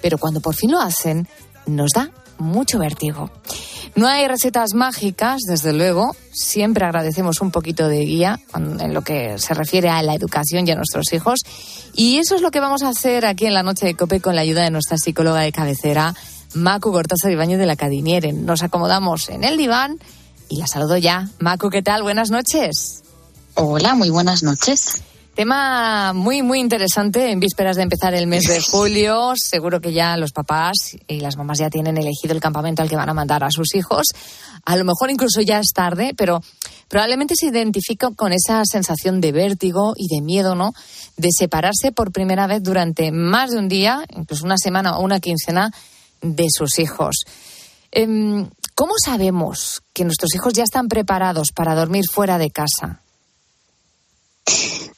pero 0.00 0.18
cuando 0.18 0.40
por 0.40 0.54
fin 0.54 0.72
lo 0.72 0.80
hacen, 0.80 1.28
nos 1.66 1.92
da 1.92 2.10
mucho 2.38 2.78
vértigo. 2.78 3.30
No 3.94 4.08
hay 4.08 4.26
recetas 4.26 4.72
mágicas, 4.74 5.42
desde 5.46 5.72
luego. 5.72 6.16
Siempre 6.32 6.84
agradecemos 6.84 7.40
un 7.40 7.50
poquito 7.50 7.88
de 7.88 8.04
guía 8.04 8.40
en 8.54 8.94
lo 8.94 9.02
que 9.02 9.38
se 9.38 9.52
refiere 9.52 9.90
a 9.90 10.02
la 10.02 10.14
educación 10.14 10.66
y 10.66 10.70
a 10.70 10.74
nuestros 10.74 11.12
hijos. 11.12 11.40
Y 11.94 12.16
eso 12.16 12.34
es 12.34 12.40
lo 12.40 12.50
que 12.50 12.60
vamos 12.60 12.82
a 12.82 12.88
hacer 12.88 13.26
aquí 13.26 13.46
en 13.46 13.54
la 13.54 13.62
noche 13.62 13.86
de 13.86 13.94
COPE 13.94 14.20
con 14.20 14.34
la 14.34 14.40
ayuda 14.40 14.62
de 14.62 14.70
nuestra 14.70 14.96
psicóloga 14.96 15.40
de 15.40 15.52
cabecera, 15.52 16.14
Macu 16.54 16.90
Cortázar 16.90 17.30
Ibáñez 17.32 17.58
de 17.58 17.66
la 17.66 17.76
Cadiniere. 17.76 18.32
Nos 18.32 18.62
acomodamos 18.62 19.28
en 19.28 19.44
el 19.44 19.58
diván 19.58 19.98
y 20.48 20.56
la 20.56 20.66
saludo 20.66 20.96
ya. 20.96 21.28
Macu, 21.38 21.68
¿qué 21.68 21.82
tal? 21.82 22.02
Buenas 22.02 22.30
noches. 22.30 23.02
Hola, 23.54 23.94
muy 23.94 24.08
buenas 24.08 24.42
noches. 24.42 25.02
Tema 25.34 26.12
muy, 26.12 26.42
muy 26.42 26.60
interesante 26.60 27.30
en 27.30 27.40
vísperas 27.40 27.76
de 27.76 27.82
empezar 27.82 28.12
el 28.12 28.26
mes 28.26 28.44
de 28.44 28.60
julio. 28.70 29.32
Seguro 29.34 29.80
que 29.80 29.92
ya 29.92 30.16
los 30.18 30.32
papás 30.32 30.94
y 31.08 31.20
las 31.20 31.36
mamás 31.36 31.58
ya 31.58 31.70
tienen 31.70 31.96
elegido 31.96 32.34
el 32.34 32.40
campamento 32.40 32.82
al 32.82 32.90
que 32.90 32.96
van 32.96 33.08
a 33.08 33.14
mandar 33.14 33.42
a 33.42 33.50
sus 33.50 33.74
hijos. 33.74 34.08
A 34.66 34.76
lo 34.76 34.84
mejor 34.84 35.10
incluso 35.10 35.40
ya 35.40 35.58
es 35.58 35.72
tarde, 35.74 36.12
pero 36.16 36.40
probablemente 36.88 37.34
se 37.34 37.46
identifica 37.46 38.10
con 38.14 38.32
esa 38.32 38.62
sensación 38.66 39.22
de 39.22 39.32
vértigo 39.32 39.94
y 39.96 40.14
de 40.14 40.20
miedo, 40.20 40.54
¿no? 40.54 40.72
De 41.16 41.30
separarse 41.30 41.92
por 41.92 42.12
primera 42.12 42.46
vez 42.46 42.62
durante 42.62 43.10
más 43.10 43.52
de 43.52 43.58
un 43.58 43.68
día, 43.68 44.04
incluso 44.14 44.44
una 44.44 44.58
semana 44.58 44.98
o 44.98 45.02
una 45.02 45.18
quincena, 45.18 45.72
de 46.20 46.46
sus 46.50 46.78
hijos. 46.78 47.24
Em, 47.90 48.48
¿Cómo 48.74 48.94
sabemos 49.04 49.82
que 49.92 50.04
nuestros 50.04 50.34
hijos 50.34 50.54
ya 50.54 50.62
están 50.62 50.88
preparados 50.88 51.48
para 51.54 51.74
dormir 51.74 52.04
fuera 52.10 52.38
de 52.38 52.50
casa? 52.50 53.01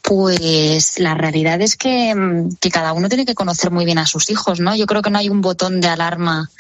Pues 0.02 0.98
la 0.98 1.14
realidad 1.14 1.60
es 1.60 1.76
que, 1.76 2.14
mm, 2.14 2.56
que 2.60 2.70
cada 2.70 2.92
uno 2.92 3.08
tiene 3.08 3.24
que 3.26 3.34
conocer 3.34 3.70
muy 3.70 3.84
bien 3.84 3.98
a 3.98 4.06
sus 4.06 4.30
hijos, 4.30 4.60
¿no? 4.60 4.76
Yo 4.76 4.86
creo 4.86 5.02
que 5.02 5.10
no 5.10 5.18
hay 5.18 5.28
un 5.28 5.40
botón 5.40 5.80
de 5.80 5.88
alarma 5.88 6.50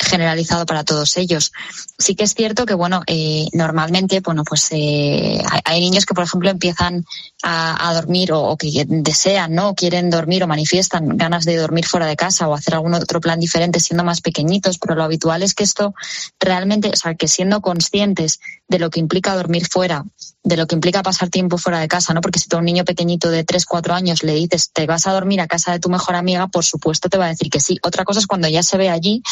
generalizado 0.00 0.66
para 0.66 0.84
todos 0.84 1.16
ellos. 1.16 1.52
Sí 1.98 2.14
que 2.14 2.24
es 2.24 2.34
cierto 2.34 2.66
que, 2.66 2.74
bueno, 2.74 3.02
eh, 3.06 3.46
normalmente, 3.52 4.20
bueno, 4.20 4.44
pues 4.44 4.68
eh, 4.70 5.42
hay, 5.64 5.80
niños 5.80 6.06
que, 6.06 6.14
por 6.14 6.24
ejemplo, 6.24 6.50
empiezan 6.50 7.04
a, 7.42 7.92
dormir 7.94 8.32
o, 8.32 8.56
que 8.56 8.84
desean, 8.86 9.54
¿no? 9.54 9.74
Quieren 9.74 10.10
dormir 10.10 10.42
o 10.42 10.46
manifiestan 10.46 11.16
ganas 11.16 11.44
de 11.44 11.56
dormir 11.56 11.86
fuera 11.86 12.06
de 12.06 12.16
casa 12.16 12.48
o 12.48 12.54
hacer 12.54 12.74
algún 12.74 12.94
otro 12.94 13.20
plan 13.20 13.38
diferente 13.38 13.80
siendo 13.80 14.04
más 14.04 14.20
pequeñitos, 14.20 14.78
pero 14.78 14.94
lo 14.94 15.04
habitual 15.04 15.42
es 15.42 15.54
que 15.54 15.64
esto 15.64 15.94
realmente, 16.38 16.88
o 16.88 16.96
sea, 16.96 17.14
que 17.14 17.28
siendo 17.28 17.60
conscientes 17.60 18.40
de 18.70 18.78
lo 18.78 18.88
que 18.88 19.00
implica 19.00 19.34
dormir 19.34 19.66
fuera, 19.68 20.04
de 20.44 20.56
lo 20.56 20.68
que 20.68 20.76
implica 20.76 21.02
pasar 21.02 21.28
tiempo 21.28 21.58
fuera 21.58 21.80
de 21.80 21.88
casa, 21.88 22.14
¿no? 22.14 22.20
Porque 22.20 22.38
si 22.38 22.48
tú 22.48 22.56
a 22.56 22.60
un 22.60 22.64
niño 22.64 22.84
pequeñito 22.84 23.28
de 23.28 23.42
3, 23.42 23.66
4 23.66 23.94
años 23.94 24.22
le 24.22 24.32
dices, 24.32 24.70
te 24.72 24.86
vas 24.86 25.08
a 25.08 25.12
dormir 25.12 25.40
a 25.40 25.48
casa 25.48 25.72
de 25.72 25.80
tu 25.80 25.90
mejor 25.90 26.14
amiga, 26.14 26.46
por 26.46 26.64
supuesto 26.64 27.08
te 27.08 27.18
va 27.18 27.26
a 27.26 27.28
decir 27.28 27.50
que 27.50 27.58
sí. 27.58 27.78
Otra 27.82 28.04
cosa 28.04 28.20
es 28.20 28.28
cuando 28.28 28.46
ya 28.46 28.62
se 28.62 28.78
ve 28.78 28.88
allí 28.88 29.22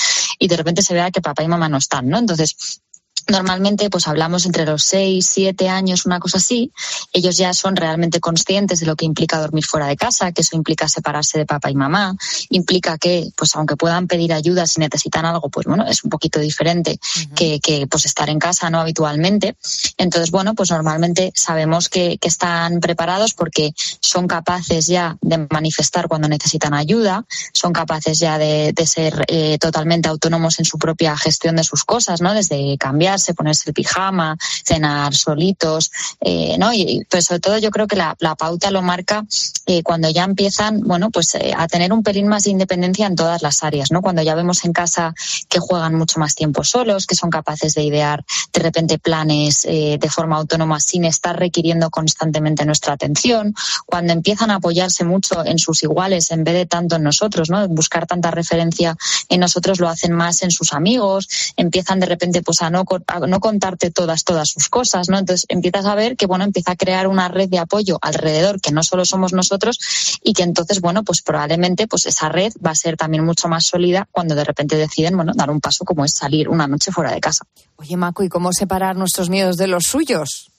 y 0.40 0.48
de 0.48 0.57
repente 0.57 0.83
se 0.83 0.92
vea 0.92 1.12
que 1.12 1.20
papá 1.20 1.44
y 1.44 1.48
mamá 1.48 1.68
no 1.68 1.77
están, 1.77 2.09
¿no? 2.09 2.18
Entonces, 2.18 2.83
Normalmente, 3.29 3.91
pues 3.91 4.09
hablamos 4.09 4.47
entre 4.47 4.64
los 4.64 4.83
seis, 4.83 5.29
siete 5.31 5.69
años, 5.69 6.07
una 6.07 6.19
cosa 6.19 6.38
así. 6.38 6.73
Ellos 7.12 7.37
ya 7.37 7.53
son 7.53 7.77
realmente 7.77 8.21
conscientes 8.21 8.81
de 8.81 8.87
lo 8.87 8.97
que 8.97 9.05
implica 9.05 9.38
dormir 9.38 9.67
fuera 9.67 9.87
de 9.87 9.97
casa, 9.97 10.33
que 10.33 10.41
eso 10.41 10.57
implica 10.57 10.88
separarse 10.88 11.37
de 11.37 11.45
papá 11.45 11.71
y 11.71 11.75
mamá, 11.75 12.17
implica 12.49 12.97
que, 12.97 13.29
pues 13.37 13.55
aunque 13.55 13.77
puedan 13.77 14.07
pedir 14.07 14.33
ayuda 14.33 14.67
si 14.67 14.81
necesitan 14.81 15.27
algo, 15.27 15.51
pues 15.51 15.67
bueno, 15.67 15.87
es 15.87 16.05
un 16.05 16.11
poquito 16.11 16.41
diferente 16.41 16.99
que, 17.37 17.61
que, 17.61 17.87
pues 17.87 18.07
estar 18.07 18.31
en 18.31 18.38
casa, 18.38 18.71
no 18.71 18.81
habitualmente. 18.81 19.57
Entonces, 19.99 20.31
bueno, 20.31 20.55
pues 20.55 20.71
normalmente 20.71 21.31
sabemos 21.35 21.91
que, 21.91 22.17
que 22.17 22.29
están 22.29 22.81
preparados 22.81 23.35
porque 23.35 23.75
son 24.01 24.27
capaces 24.27 24.87
ya 24.87 25.19
de 25.21 25.47
manifestar 25.51 26.09
cuando 26.09 26.29
necesitan 26.29 26.73
ayuda, 26.73 27.27
son 27.53 27.75
capaces 27.75 28.19
ya 28.19 28.38
de, 28.38 28.73
de 28.73 28.87
ser 28.87 29.27
eh, 29.29 29.59
totalmente 29.61 30.09
autónomos 30.09 30.59
en 30.59 30.64
su 30.64 30.79
propia 30.79 31.14
gestión 31.14 31.57
de 31.57 31.64
sus 31.64 31.85
cosas, 31.85 32.23
¿no? 32.23 32.33
Desde 32.33 32.79
cambiar 32.79 33.17
ponerse 33.35 33.70
el 33.70 33.74
pijama, 33.74 34.37
cenar 34.64 35.14
solitos, 35.14 35.90
eh, 36.20 36.57
¿no? 36.59 36.72
Y, 36.72 36.83
y, 36.83 37.04
pues 37.04 37.26
sobre 37.26 37.40
todo 37.40 37.59
yo 37.59 37.70
creo 37.70 37.87
que 37.87 37.96
la, 37.96 38.16
la 38.20 38.35
pauta 38.35 38.70
lo 38.70 38.83
marca 38.83 39.24
eh, 39.66 39.83
cuando 39.83 40.09
ya 40.09 40.24
empiezan, 40.24 40.81
bueno, 40.81 41.11
pues 41.11 41.35
eh, 41.35 41.52
a 41.57 41.68
tener 41.68 41.92
un 41.92 42.02
pelín 42.02 42.26
más 42.26 42.44
de 42.44 42.50
independencia 42.50 43.07
en 43.07 43.16
todas 43.16 43.42
las 43.42 43.62
áreas, 43.62 43.90
¿no? 43.90 44.00
Cuando 44.00 44.22
ya 44.22 44.35
vemos 44.35 44.64
en 44.64 44.72
casa 44.72 45.14
que 45.48 45.59
juegan 45.59 45.94
mucho 45.94 46.18
más 46.20 46.35
tiempo 46.35 46.64
solos, 46.64 47.07
que 47.07 47.14
son 47.14 47.28
capaces 47.28 47.74
de 47.74 47.83
idear 47.83 48.24
de 48.52 48.61
repente 48.61 48.98
planes 48.98 49.66
eh, 49.66 49.98
de 50.00 50.09
forma 50.09 50.37
autónoma 50.37 50.81
sin 50.81 51.04
estar 51.04 51.38
requiriendo 51.38 51.90
constantemente 51.90 52.64
nuestra 52.64 52.94
atención, 52.94 53.54
cuando 53.85 54.14
empiezan 54.14 54.50
a 54.50 54.54
apoyarse 54.54 55.04
mucho 55.04 55.44
en 55.44 55.59
sus 55.59 55.83
iguales 55.83 56.31
en 56.31 56.44
vez 56.44 56.54
de 56.54 56.66
tanto 56.66 56.96
en 56.96 57.02
nosotros, 57.02 57.50
¿no? 57.50 57.68
Buscar 57.68 58.07
tanta 58.07 58.31
referencia 58.31 58.96
en 59.28 59.40
nosotros 59.40 59.81
lo 59.81 59.88
hacen 59.88 60.12
más 60.12 60.42
en 60.42 60.50
sus 60.50 60.72
amigos, 60.72 61.28
empiezan 61.57 62.00
de 62.00 62.07
repente 62.07 62.42
pues 62.42 62.62
a 62.62 62.70
no 62.70 62.87
a 63.09 63.21
no 63.21 63.40
contarte 63.40 63.90
todas, 63.90 64.23
todas 64.25 64.51
sus 64.51 64.68
cosas, 64.68 65.09
¿no? 65.09 65.18
Entonces 65.18 65.47
empiezas 65.49 65.87
a 65.87 65.94
ver 65.94 66.16
que, 66.16 66.27
bueno, 66.27 66.44
empieza 66.44 66.73
a 66.73 66.77
crear 66.77 67.07
una 67.07 67.29
red 67.29 67.49
de 67.49 67.59
apoyo 67.59 67.99
alrededor 68.03 68.61
que 68.61 68.71
no 68.71 68.83
solo 68.83 69.05
somos 69.05 69.33
nosotros 69.33 69.79
y 70.23 70.35
que 70.35 70.42
entonces, 70.42 70.81
bueno, 70.81 71.03
pues 71.03 71.23
probablemente 71.23 71.87
pues 71.87 72.07
esa 72.07 72.29
red 72.29 72.53
va 72.64 72.73
a 72.73 72.75
ser 72.75 72.97
también 72.97 73.25
mucho 73.25 73.49
más 73.49 73.64
sólida 73.64 74.09
cuando 74.12 74.35
de 74.35 74.44
repente 74.44 74.77
deciden, 74.77 75.16
bueno, 75.16 75.33
dar 75.35 75.51
un 75.51 75.61
paso 75.61 75.85
como 75.85 76.05
es 76.05 76.12
salir 76.12 76.49
una 76.49 76.66
noche 76.66 76.92
fuera 76.92 77.12
de 77.12 77.21
casa. 77.21 77.44
Oye, 77.77 77.97
Maco, 77.97 78.23
¿y 78.23 78.29
cómo 78.29 78.53
separar 78.53 78.97
nuestros 78.97 79.31
miedos 79.31 79.57
de 79.57 79.68
los 79.68 79.85
suyos? 79.85 80.51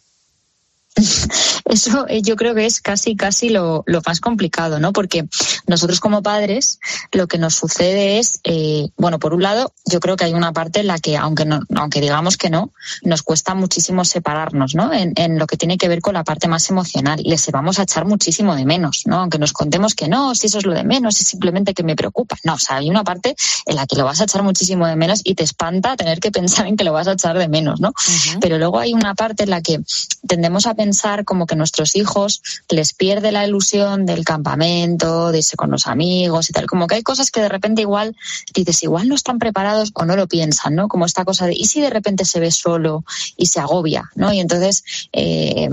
Eso 1.65 2.07
eh, 2.07 2.21
yo 2.21 2.35
creo 2.35 2.55
que 2.55 2.65
es 2.65 2.81
casi, 2.81 3.15
casi 3.15 3.49
lo, 3.49 3.83
lo, 3.85 4.01
más 4.05 4.19
complicado, 4.19 4.79
¿no? 4.79 4.93
Porque 4.93 5.25
nosotros 5.67 5.99
como 5.99 6.23
padres 6.23 6.79
lo 7.12 7.27
que 7.27 7.38
nos 7.38 7.55
sucede 7.55 8.19
es, 8.19 8.39
eh, 8.43 8.89
bueno, 8.97 9.19
por 9.19 9.33
un 9.33 9.43
lado, 9.43 9.73
yo 9.85 9.99
creo 9.99 10.15
que 10.15 10.25
hay 10.25 10.33
una 10.33 10.51
parte 10.51 10.79
en 10.79 10.88
la 10.88 10.99
que, 10.99 11.17
aunque, 11.17 11.45
no, 11.45 11.62
aunque 11.75 12.01
digamos 12.01 12.38
que 12.38 12.49
no, 12.49 12.71
nos 13.03 13.23
cuesta 13.23 13.53
muchísimo 13.55 14.05
separarnos, 14.05 14.75
¿no? 14.75 14.93
En, 14.93 15.13
en, 15.15 15.38
lo 15.38 15.47
que 15.47 15.57
tiene 15.57 15.77
que 15.77 15.88
ver 15.88 16.01
con 16.01 16.15
la 16.15 16.23
parte 16.23 16.47
más 16.47 16.69
emocional. 16.69 17.21
Les 17.23 17.49
vamos 17.51 17.79
a 17.79 17.83
echar 17.83 18.05
muchísimo 18.05 18.55
de 18.55 18.65
menos, 18.65 19.03
¿no? 19.05 19.17
Aunque 19.19 19.38
nos 19.38 19.53
contemos 19.53 19.95
que 19.95 20.07
no, 20.07 20.35
si 20.35 20.47
eso 20.47 20.57
es 20.57 20.65
lo 20.65 20.73
de 20.73 20.83
menos, 20.83 21.19
es 21.21 21.27
simplemente 21.27 21.73
que 21.73 21.83
me 21.83 21.95
preocupa. 21.95 22.35
No, 22.43 22.55
o 22.55 22.59
sea, 22.59 22.77
hay 22.77 22.89
una 22.89 23.03
parte 23.03 23.35
en 23.65 23.75
la 23.75 23.85
que 23.85 23.95
lo 23.95 24.05
vas 24.05 24.21
a 24.21 24.23
echar 24.23 24.43
muchísimo 24.43 24.88
de 24.88 24.95
menos 24.95 25.21
y 25.23 25.35
te 25.35 25.43
espanta 25.43 25.95
tener 25.95 26.19
que 26.19 26.31
pensar 26.39 26.67
en 26.67 26.77
que 26.77 26.83
lo 26.83 26.93
vas 26.93 27.07
a 27.07 27.13
echar 27.13 27.38
de 27.38 27.47
menos, 27.47 27.79
¿no? 27.79 27.89
Uh 27.89 27.91
-huh. 27.91 28.38
Pero 28.41 28.57
luego 28.57 28.79
hay 28.79 28.93
una 28.93 29.13
parte 29.15 29.43
en 29.43 29.51
la 29.51 29.62
que 29.62 29.79
tendemos 30.27 30.65
a 30.65 30.73
pensar 30.73 30.88
como 31.25 31.45
que 31.45 31.56
nuestros 31.56 31.95
hijos 31.95 32.41
les 32.69 32.93
pierde 32.93 33.32
la 33.32 33.45
ilusión 33.45 34.06
del 34.06 34.25
campamento, 34.25 35.32
de 35.32 35.39
irse 35.39 35.56
con 35.56 35.71
los 35.71 35.88
amigos 35.88 36.49
y 36.49 36.54
tal. 36.54 36.65
Como 36.65 36.88
que 36.88 36.95
hay 36.95 37.04
cosas 37.04 37.32
que 37.32 37.41
de 37.41 37.49
repente 37.49 37.82
igual 37.82 38.15
dices, 38.54 38.84
igual 38.84 39.08
no 39.08 39.15
están 39.15 39.39
preparados 39.39 39.91
o 39.93 40.06
no 40.06 40.15
lo 40.15 40.28
piensan, 40.28 40.75
¿no? 40.75 40.88
Como 40.88 41.06
esta 41.06 41.25
cosa 41.25 41.45
de, 41.47 41.54
¿y 41.54 41.65
si 41.65 41.82
de 41.82 41.89
repente 41.89 42.25
se 42.25 42.39
ve 42.39 42.52
solo 42.52 43.04
y 43.38 43.47
se 43.47 43.60
agobia, 43.60 44.10
¿no? 44.15 44.32
Y 44.34 44.39
entonces, 44.39 44.84
eh, 45.12 45.69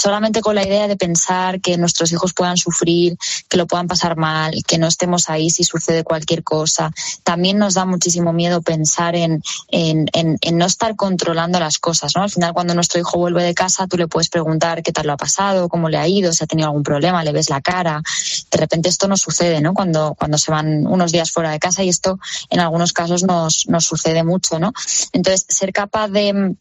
solamente 0.00 0.40
con 0.40 0.54
la 0.54 0.66
idea 0.66 0.88
de 0.88 0.96
pensar 0.96 1.60
que 1.60 1.76
nuestros 1.76 2.12
hijos 2.12 2.32
puedan 2.32 2.56
sufrir, 2.56 3.16
que 3.48 3.56
lo 3.56 3.66
puedan 3.66 3.88
pasar 3.88 4.16
mal, 4.16 4.54
que 4.66 4.78
no 4.78 4.86
estemos 4.86 5.28
ahí 5.28 5.50
si 5.50 5.64
sucede 5.64 6.04
cualquier 6.04 6.42
cosa, 6.42 6.92
también 7.24 7.58
nos 7.58 7.74
da 7.74 7.84
muchísimo 7.84 8.32
miedo 8.32 8.62
pensar 8.62 9.14
en, 9.16 9.42
en, 9.68 10.06
en, 10.12 10.38
en 10.40 10.58
no 10.58 10.66
estar 10.66 10.96
controlando 10.96 11.60
las 11.60 11.78
cosas, 11.78 12.12
¿no? 12.16 12.22
Al 12.22 12.30
final, 12.30 12.52
cuando 12.52 12.74
nuestro 12.74 13.00
hijo 13.00 13.18
vuelve 13.18 13.42
de 13.42 13.54
casa, 13.54 13.86
tú 13.86 13.96
le 13.96 14.08
puedes 14.08 14.30
preguntar 14.36 14.82
qué 14.82 14.92
tal 14.92 15.06
lo 15.06 15.14
ha 15.14 15.16
pasado, 15.16 15.70
cómo 15.70 15.88
le 15.88 15.96
ha 15.96 16.06
ido, 16.06 16.30
si 16.30 16.44
ha 16.44 16.46
tenido 16.46 16.68
algún 16.68 16.82
problema, 16.82 17.24
le 17.24 17.32
ves 17.32 17.48
la 17.48 17.62
cara. 17.62 18.02
De 18.50 18.58
repente 18.58 18.90
esto 18.90 19.08
no 19.08 19.16
sucede, 19.16 19.62
¿no? 19.62 19.72
Cuando, 19.72 20.14
cuando 20.14 20.36
se 20.36 20.50
van 20.50 20.86
unos 20.86 21.10
días 21.10 21.30
fuera 21.30 21.50
de 21.50 21.58
casa 21.58 21.82
y 21.82 21.88
esto 21.88 22.18
en 22.50 22.60
algunos 22.60 22.92
casos 22.92 23.22
nos, 23.22 23.66
nos 23.68 23.84
sucede 23.86 24.22
mucho, 24.24 24.58
¿no? 24.58 24.74
Entonces, 25.12 25.46
ser 25.48 25.72
capaz 25.72 26.08
de 26.08 26.54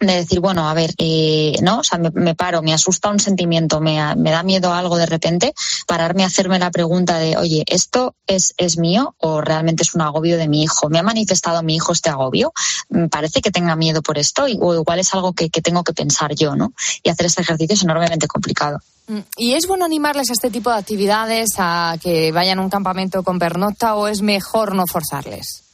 de 0.00 0.14
decir, 0.14 0.40
bueno, 0.40 0.68
a 0.68 0.74
ver, 0.74 0.94
eh, 0.98 1.56
¿no? 1.62 1.80
O 1.80 1.84
sea, 1.84 1.98
me, 1.98 2.34
paro, 2.34 2.62
me 2.62 2.72
asusta 2.72 3.10
un 3.10 3.20
sentimiento, 3.20 3.80
me, 3.80 4.14
me, 4.16 4.30
da 4.30 4.42
miedo 4.42 4.72
algo 4.72 4.96
de 4.96 5.06
repente, 5.06 5.52
pararme 5.86 6.24
a 6.24 6.26
hacerme 6.26 6.58
la 6.58 6.70
pregunta 6.70 7.18
de, 7.18 7.36
oye, 7.36 7.64
¿esto 7.66 8.14
es, 8.26 8.54
es 8.56 8.78
mío 8.78 9.14
o 9.18 9.42
realmente 9.42 9.82
es 9.82 9.94
un 9.94 10.00
agobio 10.00 10.38
de 10.38 10.48
mi 10.48 10.62
hijo? 10.62 10.88
¿Me 10.88 10.98
ha 10.98 11.02
manifestado 11.02 11.62
mi 11.62 11.76
hijo 11.76 11.92
este 11.92 12.08
agobio? 12.08 12.52
Mm, 12.88 13.06
parece 13.06 13.42
que 13.42 13.50
tenga 13.50 13.76
miedo 13.76 14.00
por 14.02 14.16
esto 14.16 14.44
o 14.44 14.74
igual 14.74 14.98
es 14.98 15.12
algo 15.12 15.34
que, 15.34 15.50
que 15.50 15.60
tengo 15.60 15.84
que 15.84 15.92
pensar 15.92 16.34
yo, 16.34 16.56
¿no? 16.56 16.72
Y 17.02 17.10
hacer 17.10 17.26
este 17.26 17.42
ejercicio 17.42 17.74
es 17.74 17.82
enormemente 17.82 18.26
complicado. 18.26 18.78
Mm, 19.06 19.18
¿Y 19.36 19.52
es 19.52 19.66
bueno 19.66 19.84
animarles 19.84 20.30
a 20.30 20.32
este 20.32 20.50
tipo 20.50 20.70
de 20.70 20.78
actividades, 20.78 21.50
a 21.58 21.96
que 22.02 22.32
vayan 22.32 22.58
a 22.58 22.62
un 22.62 22.70
campamento 22.70 23.22
con 23.22 23.38
pernocta 23.38 23.96
o 23.96 24.08
es 24.08 24.22
mejor 24.22 24.74
no 24.74 24.86
forzarles? 24.86 25.64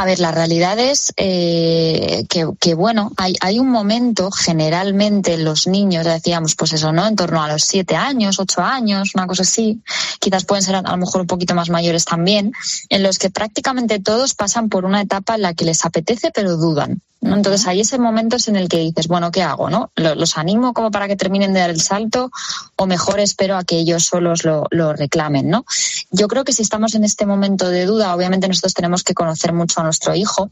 A 0.00 0.04
ver, 0.04 0.20
la 0.20 0.30
realidad 0.30 0.78
es 0.78 1.12
eh, 1.16 2.24
que, 2.28 2.48
que, 2.60 2.74
bueno, 2.74 3.10
hay, 3.16 3.58
un 3.58 3.68
momento, 3.68 4.30
generalmente 4.30 5.36
los 5.36 5.66
niños, 5.66 6.04
decíamos, 6.04 6.54
pues 6.54 6.72
eso, 6.72 6.92
¿no? 6.92 7.04
En 7.04 7.16
torno 7.16 7.42
a 7.42 7.48
los 7.48 7.64
siete 7.64 7.96
años, 7.96 8.38
ocho 8.38 8.62
años, 8.62 9.16
una 9.16 9.26
cosa 9.26 9.42
así, 9.42 9.82
quizás 10.20 10.44
pueden 10.44 10.62
ser 10.62 10.76
a 10.76 10.82
lo 10.82 10.96
mejor 10.98 11.22
un 11.22 11.26
poquito 11.26 11.56
más 11.56 11.68
mayores 11.68 12.04
también, 12.04 12.52
en 12.90 13.02
los 13.02 13.18
que 13.18 13.28
prácticamente 13.28 13.98
todos 13.98 14.34
pasan 14.34 14.68
por 14.68 14.84
una 14.84 15.00
etapa 15.00 15.34
en 15.34 15.42
la 15.42 15.54
que 15.54 15.64
les 15.64 15.84
apetece 15.84 16.30
pero 16.32 16.56
dudan. 16.56 17.02
¿No? 17.20 17.36
Entonces 17.36 17.66
hay 17.66 17.80
ese 17.80 17.98
momento 17.98 18.36
en 18.46 18.56
el 18.56 18.68
que 18.68 18.78
dices, 18.78 19.08
bueno, 19.08 19.30
¿qué 19.30 19.42
hago? 19.42 19.70
¿no? 19.70 19.90
¿Los 19.96 20.38
animo 20.38 20.72
como 20.72 20.90
para 20.90 21.08
que 21.08 21.16
terminen 21.16 21.52
de 21.52 21.60
dar 21.60 21.70
el 21.70 21.80
salto 21.80 22.30
o 22.76 22.86
mejor 22.86 23.20
espero 23.20 23.56
a 23.56 23.64
que 23.64 23.78
ellos 23.78 24.04
solos 24.04 24.44
lo, 24.44 24.66
lo 24.70 24.92
reclamen? 24.92 25.48
¿no? 25.48 25.64
Yo 26.10 26.28
creo 26.28 26.44
que 26.44 26.52
si 26.52 26.62
estamos 26.62 26.94
en 26.94 27.04
este 27.04 27.26
momento 27.26 27.68
de 27.70 27.86
duda, 27.86 28.14
obviamente 28.14 28.48
nosotros 28.48 28.74
tenemos 28.74 29.02
que 29.02 29.14
conocer 29.14 29.52
mucho 29.52 29.80
a 29.80 29.84
nuestro 29.84 30.14
hijo 30.14 30.50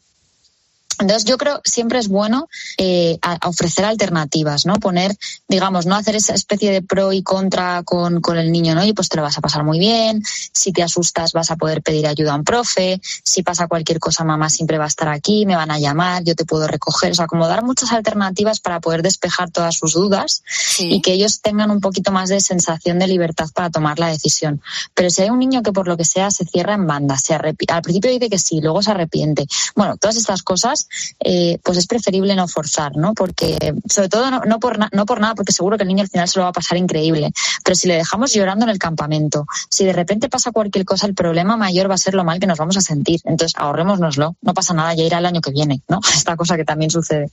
entonces 0.99 1.25
yo 1.25 1.37
creo 1.37 1.61
siempre 1.65 1.99
es 1.99 2.09
bueno 2.09 2.49
eh, 2.79 3.19
a, 3.23 3.39
a 3.41 3.49
ofrecer 3.49 3.85
alternativas, 3.85 4.67
¿no? 4.67 4.75
Poner, 4.77 5.17
digamos, 5.49 5.87
no 5.87 5.95
hacer 5.95 6.17
esa 6.17 6.35
especie 6.35 6.71
de 6.71 6.83
pro 6.83 7.13
y 7.13 7.23
contra 7.23 7.83
con, 7.85 8.21
con, 8.21 8.39
el 8.39 8.53
niño, 8.53 8.75
¿no? 8.75 8.85
Y 8.85 8.93
pues 8.93 9.09
te 9.09 9.17
lo 9.17 9.23
vas 9.23 9.37
a 9.39 9.41
pasar 9.41 9.65
muy 9.65 9.79
bien, 9.79 10.23
si 10.53 10.73
te 10.73 10.83
asustas 10.83 11.33
vas 11.33 11.51
a 11.51 11.57
poder 11.57 11.83
pedir 11.83 12.07
ayuda 12.07 12.33
a 12.33 12.37
un 12.37 12.45
profe, 12.45 13.01
si 13.03 13.43
pasa 13.43 13.67
cualquier 13.67 13.99
cosa 13.99 14.25
mamá 14.25 14.51
siempre 14.51 14.79
va 14.79 14.85
a 14.85 14.89
estar 14.89 15.09
aquí, 15.09 15.47
me 15.47 15.57
van 15.57 15.71
a 15.71 15.79
llamar, 15.79 16.25
yo 16.25 16.35
te 16.35 16.45
puedo 16.45 16.67
recoger, 16.67 17.13
o 17.13 17.15
sea, 17.15 17.27
como 17.27 17.47
dar 17.49 17.65
muchas 17.65 17.93
alternativas 17.93 18.61
para 18.61 18.81
poder 18.81 19.03
despejar 19.03 19.51
todas 19.51 19.75
sus 19.77 19.95
dudas 19.95 20.43
sí. 20.47 20.89
y 20.91 21.03
que 21.03 21.13
ellos 21.13 21.41
tengan 21.41 21.71
un 21.71 21.81
poquito 21.81 22.13
más 22.13 22.29
de 22.29 22.41
sensación 22.41 22.99
de 22.99 23.07
libertad 23.07 23.49
para 23.55 23.71
tomar 23.71 23.99
la 23.99 24.09
decisión. 24.09 24.63
Pero 24.95 25.11
si 25.11 25.23
hay 25.23 25.31
un 25.31 25.39
niño 25.39 25.63
que 25.63 25.73
por 25.73 25.89
lo 25.89 25.97
que 25.97 26.05
sea 26.05 26.31
se 26.31 26.45
cierra 26.45 26.75
en 26.75 26.87
banda, 26.87 27.17
se 27.17 27.35
al 27.35 27.83
principio 27.83 28.11
dice 28.11 28.31
que 28.31 28.39
sí, 28.39 28.61
luego 28.61 28.83
se 28.83 28.91
arrepiente, 28.91 29.47
bueno, 29.75 29.97
todas 29.97 30.17
estas 30.17 30.43
cosas 30.43 30.86
eh, 31.21 31.59
pues 31.63 31.79
es 31.79 31.87
preferible 31.87 32.35
no 32.35 32.49
forzar, 32.49 32.97
¿no? 32.97 33.15
Porque, 33.15 33.75
sobre 33.89 34.09
todo, 34.09 34.31
no, 34.31 34.41
no, 34.47 34.59
por 34.59 34.79
no 34.95 35.07
por 35.07 35.21
nada, 35.21 35.35
porque 35.35 35.53
seguro 35.53 35.77
que 35.77 35.83
el 35.83 35.89
niño 35.89 36.03
al 36.03 36.09
final 36.09 36.29
se 36.29 36.39
lo 36.39 36.45
va 36.45 36.51
a 36.51 36.53
pasar 36.53 36.79
increíble. 36.79 37.33
Pero 37.65 37.75
si 37.75 37.89
le 37.89 37.95
dejamos 37.97 38.33
llorando 38.33 38.65
en 38.65 38.71
el 38.71 38.79
campamento, 38.79 39.47
si 39.71 39.85
de 39.85 39.93
repente 39.93 40.29
pasa 40.29 40.53
cualquier 40.53 40.85
cosa, 40.85 41.07
el 41.07 41.15
problema 41.15 41.57
mayor 41.57 41.91
va 41.91 41.95
a 41.95 41.99
ser 41.99 42.15
lo 42.15 42.25
mal 42.25 42.39
que 42.41 42.47
nos 42.47 42.59
vamos 42.59 42.77
a 42.77 42.81
sentir. 42.81 43.21
Entonces, 43.25 43.55
ahorrémonoslo. 43.57 44.37
No 44.43 44.55
pasa 44.55 44.75
nada, 44.75 44.95
ya 44.95 45.05
irá 45.05 45.19
el 45.19 45.27
año 45.27 45.41
que 45.41 45.51
viene, 45.51 45.81
¿no? 45.89 46.01
Esta 46.15 46.37
cosa 46.37 46.57
que 46.57 46.65
también 46.65 46.91
sucede. 46.91 47.31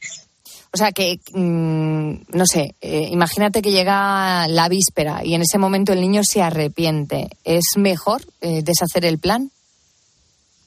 O 0.76 0.78
sea, 0.78 0.92
que, 0.92 1.20
mm, 1.34 2.36
no 2.36 2.46
sé, 2.48 2.74
eh, 2.82 3.08
imagínate 3.12 3.62
que 3.62 3.72
llega 3.72 4.48
la 4.48 4.68
víspera 4.70 5.24
y 5.24 5.36
en 5.36 5.44
ese 5.44 5.60
momento 5.60 5.94
el 5.94 6.02
niño 6.02 6.22
se 6.24 6.42
arrepiente. 6.42 7.30
¿Es 7.44 7.64
mejor 7.76 8.24
eh, 8.42 8.64
deshacer 8.64 9.06
el 9.06 9.20
plan? 9.20 9.52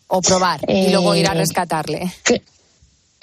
¿O 0.07 0.23
probar 0.23 0.61
y 0.69 0.91
luego 0.91 1.17
ir 1.17 1.27
a 1.27 1.33
Eh, 1.33 1.39
rescatarle? 1.39 2.13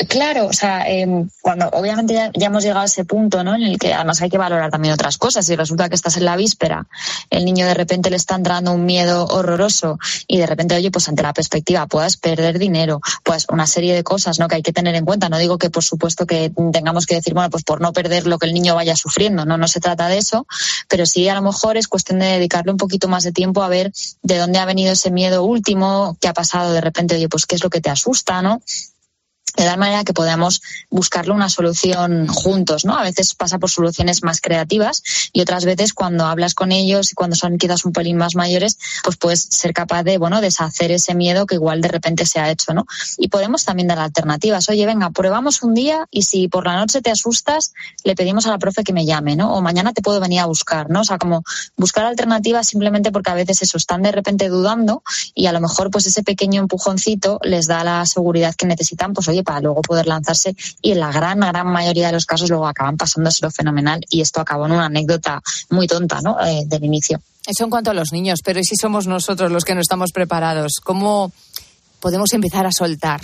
Claro, 0.08 0.48
o 0.48 0.54
sea, 0.54 0.90
eh, 0.90 1.08
cuando 1.42 1.68
obviamente 1.70 2.14
ya, 2.14 2.32
ya 2.34 2.48
hemos 2.48 2.64
llegado 2.64 2.82
a 2.82 2.86
ese 2.86 3.06
punto, 3.06 3.44
¿no? 3.44 3.56
En 3.56 3.64
el 3.64 3.78
que 3.78 3.94
además 3.94 4.22
hay 4.22 4.30
que 4.30 4.38
valorar 4.38 4.72
también 4.72 4.94
otras 4.94 5.18
cosas. 5.18 5.46
Si 5.46 5.56
resulta 5.56 5.90
que 5.90 5.96
estás 5.96 6.18
en 6.18 6.26
la 6.26 6.36
víspera, 6.36 6.88
el 7.30 7.46
niño 7.46 7.66
de 7.66 7.74
repente 7.74 8.10
le 8.10 8.16
está 8.16 8.36
entrando 8.36 8.72
un 8.72 8.86
miedo 8.86 9.26
horroroso 9.26 10.00
y 10.28 10.38
de 10.38 10.46
repente, 10.46 10.76
oye, 10.76 10.92
pues 10.92 11.08
ante 11.10 11.24
la 11.24 11.34
perspectiva 11.34 11.86
puedas 11.88 12.18
perder 12.18 12.60
dinero, 12.60 13.02
pues 13.24 13.46
una 13.50 13.68
serie 13.68 13.94
de 13.94 14.04
cosas, 14.04 14.40
¿no? 14.40 14.48
Que 14.48 14.56
hay 14.56 14.62
que 14.64 14.74
tener 14.74 14.96
en 14.96 15.06
cuenta. 15.06 15.30
No 15.30 15.38
digo 15.38 15.58
que, 15.58 15.70
por 15.70 15.84
supuesto, 15.84 16.26
que 16.26 16.52
tengamos 16.72 17.06
que 17.06 17.16
decir, 17.16 17.34
bueno, 17.34 17.50
pues 17.50 17.64
por 17.64 17.82
no 17.82 17.94
perder 17.94 18.28
lo 18.28 18.40
que 18.40 18.48
el 18.48 18.54
niño 18.54 18.76
vaya 18.76 18.96
sufriendo, 18.96 19.46
no, 19.46 19.58
no 19.58 19.68
se 19.68 19.80
trata 19.80 20.08
de 20.08 20.18
eso, 20.18 20.48
pero 20.88 21.06
sí 21.06 21.28
a 21.30 21.36
lo 21.36 21.42
mejor 21.42 21.78
es 21.78 21.88
cuestión 21.88 22.20
de 22.20 22.26
dedicarle 22.26 22.72
un 22.72 22.78
poquito 22.78 23.08
más 23.08 23.24
de 23.24 23.32
tiempo 23.32 23.64
a 23.64 23.68
ver 23.68 23.92
de 24.22 24.38
dónde 24.38 24.60
ha 24.60 24.66
venido 24.66 24.94
ese 24.94 25.12
miedo 25.12 25.44
último, 25.44 26.18
qué 26.20 26.28
ha 26.28 26.34
pasado 26.34 26.74
de 26.74 26.82
repente, 26.82 27.16
oye, 27.16 27.30
pues 27.30 27.46
qué 27.46 27.56
es 27.56 27.64
lo 27.64 27.70
que 27.70 27.82
te 27.82 27.90
asusta, 27.90 28.42
¿no? 28.42 28.62
De 29.56 29.66
tal 29.66 29.78
manera 29.78 30.04
que 30.04 30.14
podamos 30.14 30.62
buscarle 30.90 31.32
una 31.32 31.48
solución 31.48 32.28
juntos, 32.28 32.86
¿no? 32.86 32.98
A 32.98 33.04
veces 33.04 33.36
pasa 33.36 33.60
por 33.60 33.70
soluciones 33.70 34.24
más 34.24 34.42
creativas 34.42 35.04
y 35.32 35.42
otras 35.42 35.66
veces 35.66 35.94
cuando 35.94 36.26
hablas 36.26 36.56
con 36.56 36.72
ellos 36.72 37.12
y 37.12 37.16
cuando 37.16 37.36
son 37.36 37.58
quizás 37.60 37.86
un 37.86 37.94
pelín 37.94 38.18
más 38.18 38.36
mayores, 38.36 38.80
pues 39.04 39.18
puedes 39.18 39.44
ser 39.44 39.74
capaz 39.74 40.04
de, 40.04 40.18
bueno, 40.18 40.42
deshacer 40.42 40.92
ese 40.92 41.14
miedo 41.14 41.46
que 41.46 41.56
igual 41.56 41.82
de 41.82 41.88
repente 41.88 42.26
se 42.26 42.40
ha 42.40 42.50
hecho, 42.50 42.74
¿no? 42.74 42.86
Y 43.18 43.28
podemos 43.28 43.64
también 43.64 43.88
dar 43.88 44.00
alternativas. 44.00 44.70
Oye, 44.70 44.88
venga, 44.88 45.12
probamos 45.12 45.62
un 45.62 45.76
día 45.76 46.08
y 46.10 46.24
si 46.24 46.48
por 46.48 46.66
la 46.66 46.76
noche 46.76 47.02
te 47.02 47.12
asustas, 47.12 47.74
le 48.04 48.16
pedimos 48.16 48.48
a 48.48 48.50
la 48.50 48.58
profe 48.58 48.84
que 48.84 48.94
me 48.94 49.06
llame, 49.06 49.36
¿no? 49.36 49.54
O 49.54 49.62
mañana 49.62 49.94
te 49.94 50.02
puedo 50.02 50.20
venir 50.20 50.40
a 50.40 50.46
buscar, 50.48 50.90
¿no? 50.90 51.02
O 51.02 51.04
sea, 51.04 51.20
como 51.20 51.44
buscar 51.78 52.06
alternativas 52.06 52.68
simplemente 52.68 53.12
porque 53.12 53.30
a 53.30 53.36
veces 53.36 53.62
eso 53.62 53.78
están 53.78 54.02
de 54.02 54.12
repente 54.12 54.50
dudando 54.50 55.04
y 55.36 55.46
a 55.46 55.52
lo 55.52 55.62
mejor 55.62 55.92
pues 55.92 56.08
ese 56.08 56.24
pequeño 56.24 56.60
empujoncito 56.60 57.40
les 57.44 57.68
da 57.68 57.84
la 57.84 58.04
seguridad 58.08 58.56
que 58.56 58.66
necesitan, 58.66 59.14
pues 59.14 59.28
para 59.42 59.62
luego 59.62 59.82
poder 59.82 60.06
lanzarse 60.06 60.56
y 60.82 60.92
en 60.92 61.00
la 61.00 61.12
gran, 61.12 61.40
gran 61.40 61.68
mayoría 61.68 62.08
de 62.08 62.14
los 62.14 62.26
casos 62.26 62.50
luego 62.50 62.68
acaban 62.68 62.98
pasándoselo 62.98 63.50
fenomenal 63.50 64.02
y 64.10 64.22
esto 64.22 64.42
acabó 64.42 64.68
en 64.68 64.74
una 64.74 64.86
anécdota 64.86 65.42
muy 65.70 65.88
tonta, 65.88 66.22
¿no? 66.22 66.38
Eh, 66.46 66.64
del 66.68 66.84
inicio. 66.84 67.20
Eso 67.46 67.64
en 67.64 67.70
cuanto 67.70 67.92
a 67.92 67.94
los 67.94 68.12
niños, 68.12 68.42
pero 68.44 68.60
¿y 68.60 68.64
si 68.64 68.76
somos 68.76 69.08
nosotros 69.08 69.52
los 69.52 69.66
que 69.66 69.76
no 69.76 69.82
estamos 69.82 70.12
preparados? 70.12 70.74
¿Cómo 70.84 71.32
podemos 72.00 72.32
empezar 72.34 72.66
a 72.66 72.72
soltar? 72.72 73.22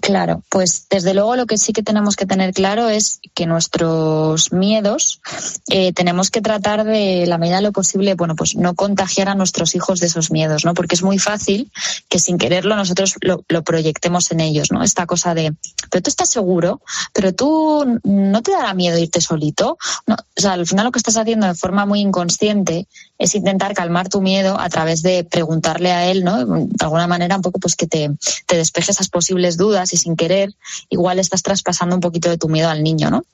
Claro, 0.00 0.42
pues 0.50 0.86
desde 0.90 1.14
luego 1.14 1.36
lo 1.36 1.46
que 1.46 1.58
sí 1.58 1.72
que 1.72 1.84
tenemos 1.84 2.16
que 2.16 2.26
tener 2.26 2.52
claro 2.52 2.88
es 2.88 3.20
que 3.34 3.46
nuestros 3.46 4.52
miedos 4.52 5.20
eh, 5.68 5.92
tenemos 5.92 6.32
que 6.32 6.40
tratar 6.40 6.84
de 6.84 7.24
la 7.26 7.38
medida 7.38 7.56
de 7.56 7.62
lo 7.62 7.72
posible, 7.72 8.14
bueno, 8.14 8.34
pues 8.34 8.56
no 8.56 8.74
contagiar 8.74 9.28
a 9.28 9.36
nuestros 9.36 9.76
hijos 9.76 10.00
de 10.00 10.06
esos 10.06 10.32
miedos, 10.32 10.64
¿no? 10.64 10.74
Porque 10.74 10.96
es 10.96 11.04
muy 11.04 11.20
fácil 11.20 11.70
que 12.08 12.18
sin 12.18 12.36
quererlo 12.36 12.74
nosotros 12.74 13.14
lo, 13.20 13.44
proyectemos 13.62 14.32
en 14.32 14.40
ellos, 14.40 14.72
¿no? 14.72 14.82
Esta 14.82 15.06
cosa 15.06 15.34
de, 15.34 15.54
pero 15.88 16.02
tú 16.02 16.10
estás 16.10 16.30
seguro, 16.30 16.80
pero 17.12 17.32
tú 17.32 18.00
no 18.02 18.42
te 18.42 18.50
dará 18.50 18.74
miedo 18.74 18.98
irte 18.98 19.20
solito, 19.20 19.78
no, 20.06 20.16
o 20.16 20.40
sea, 20.40 20.54
al 20.54 20.66
final 20.66 20.86
lo 20.86 20.92
que 20.92 20.98
estás 20.98 21.16
haciendo 21.16 21.46
de 21.46 21.54
forma 21.54 21.86
muy 21.86 22.00
inconsciente 22.00 22.88
es 23.18 23.34
intentar 23.36 23.72
calmar 23.72 24.08
tu 24.08 24.20
miedo 24.20 24.58
a 24.58 24.68
través 24.68 25.02
de 25.02 25.24
preguntarle 25.24 25.92
a 25.92 26.10
él, 26.10 26.24
¿no? 26.24 26.44
De 26.44 26.84
alguna 26.84 27.06
manera 27.06 27.36
un 27.36 27.42
poco 27.42 27.60
pues 27.60 27.76
que 27.76 27.86
te, 27.86 28.10
te 28.46 28.56
despeje 28.56 28.90
esas 28.90 29.08
posibles 29.08 29.56
dudas 29.56 29.75
y 29.92 29.96
sin 29.96 30.16
querer 30.16 30.54
igual 30.88 31.18
estás 31.18 31.42
traspasando 31.42 31.94
un 31.94 32.00
poquito 32.00 32.28
de 32.28 32.38
tu 32.38 32.48
miedo 32.48 32.68
al 32.68 32.82
niño, 32.82 33.10
¿no? 33.10 33.24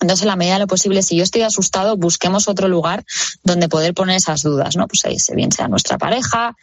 Entonces, 0.00 0.22
en 0.22 0.28
la 0.28 0.36
medida 0.36 0.54
de 0.54 0.60
lo 0.60 0.66
posible, 0.66 1.02
si 1.02 1.16
yo 1.16 1.22
estoy 1.22 1.42
asustado, 1.42 1.96
busquemos 1.96 2.48
otro 2.48 2.68
lugar 2.68 3.04
donde 3.44 3.68
poder 3.68 3.92
poner 3.92 4.16
esas 4.16 4.42
dudas, 4.42 4.76
¿no? 4.76 4.88
Pues 4.88 5.04
ahí, 5.04 5.16
bien 5.34 5.52
sea 5.52 5.68
nuestra 5.68 5.98
pareja, 5.98 6.56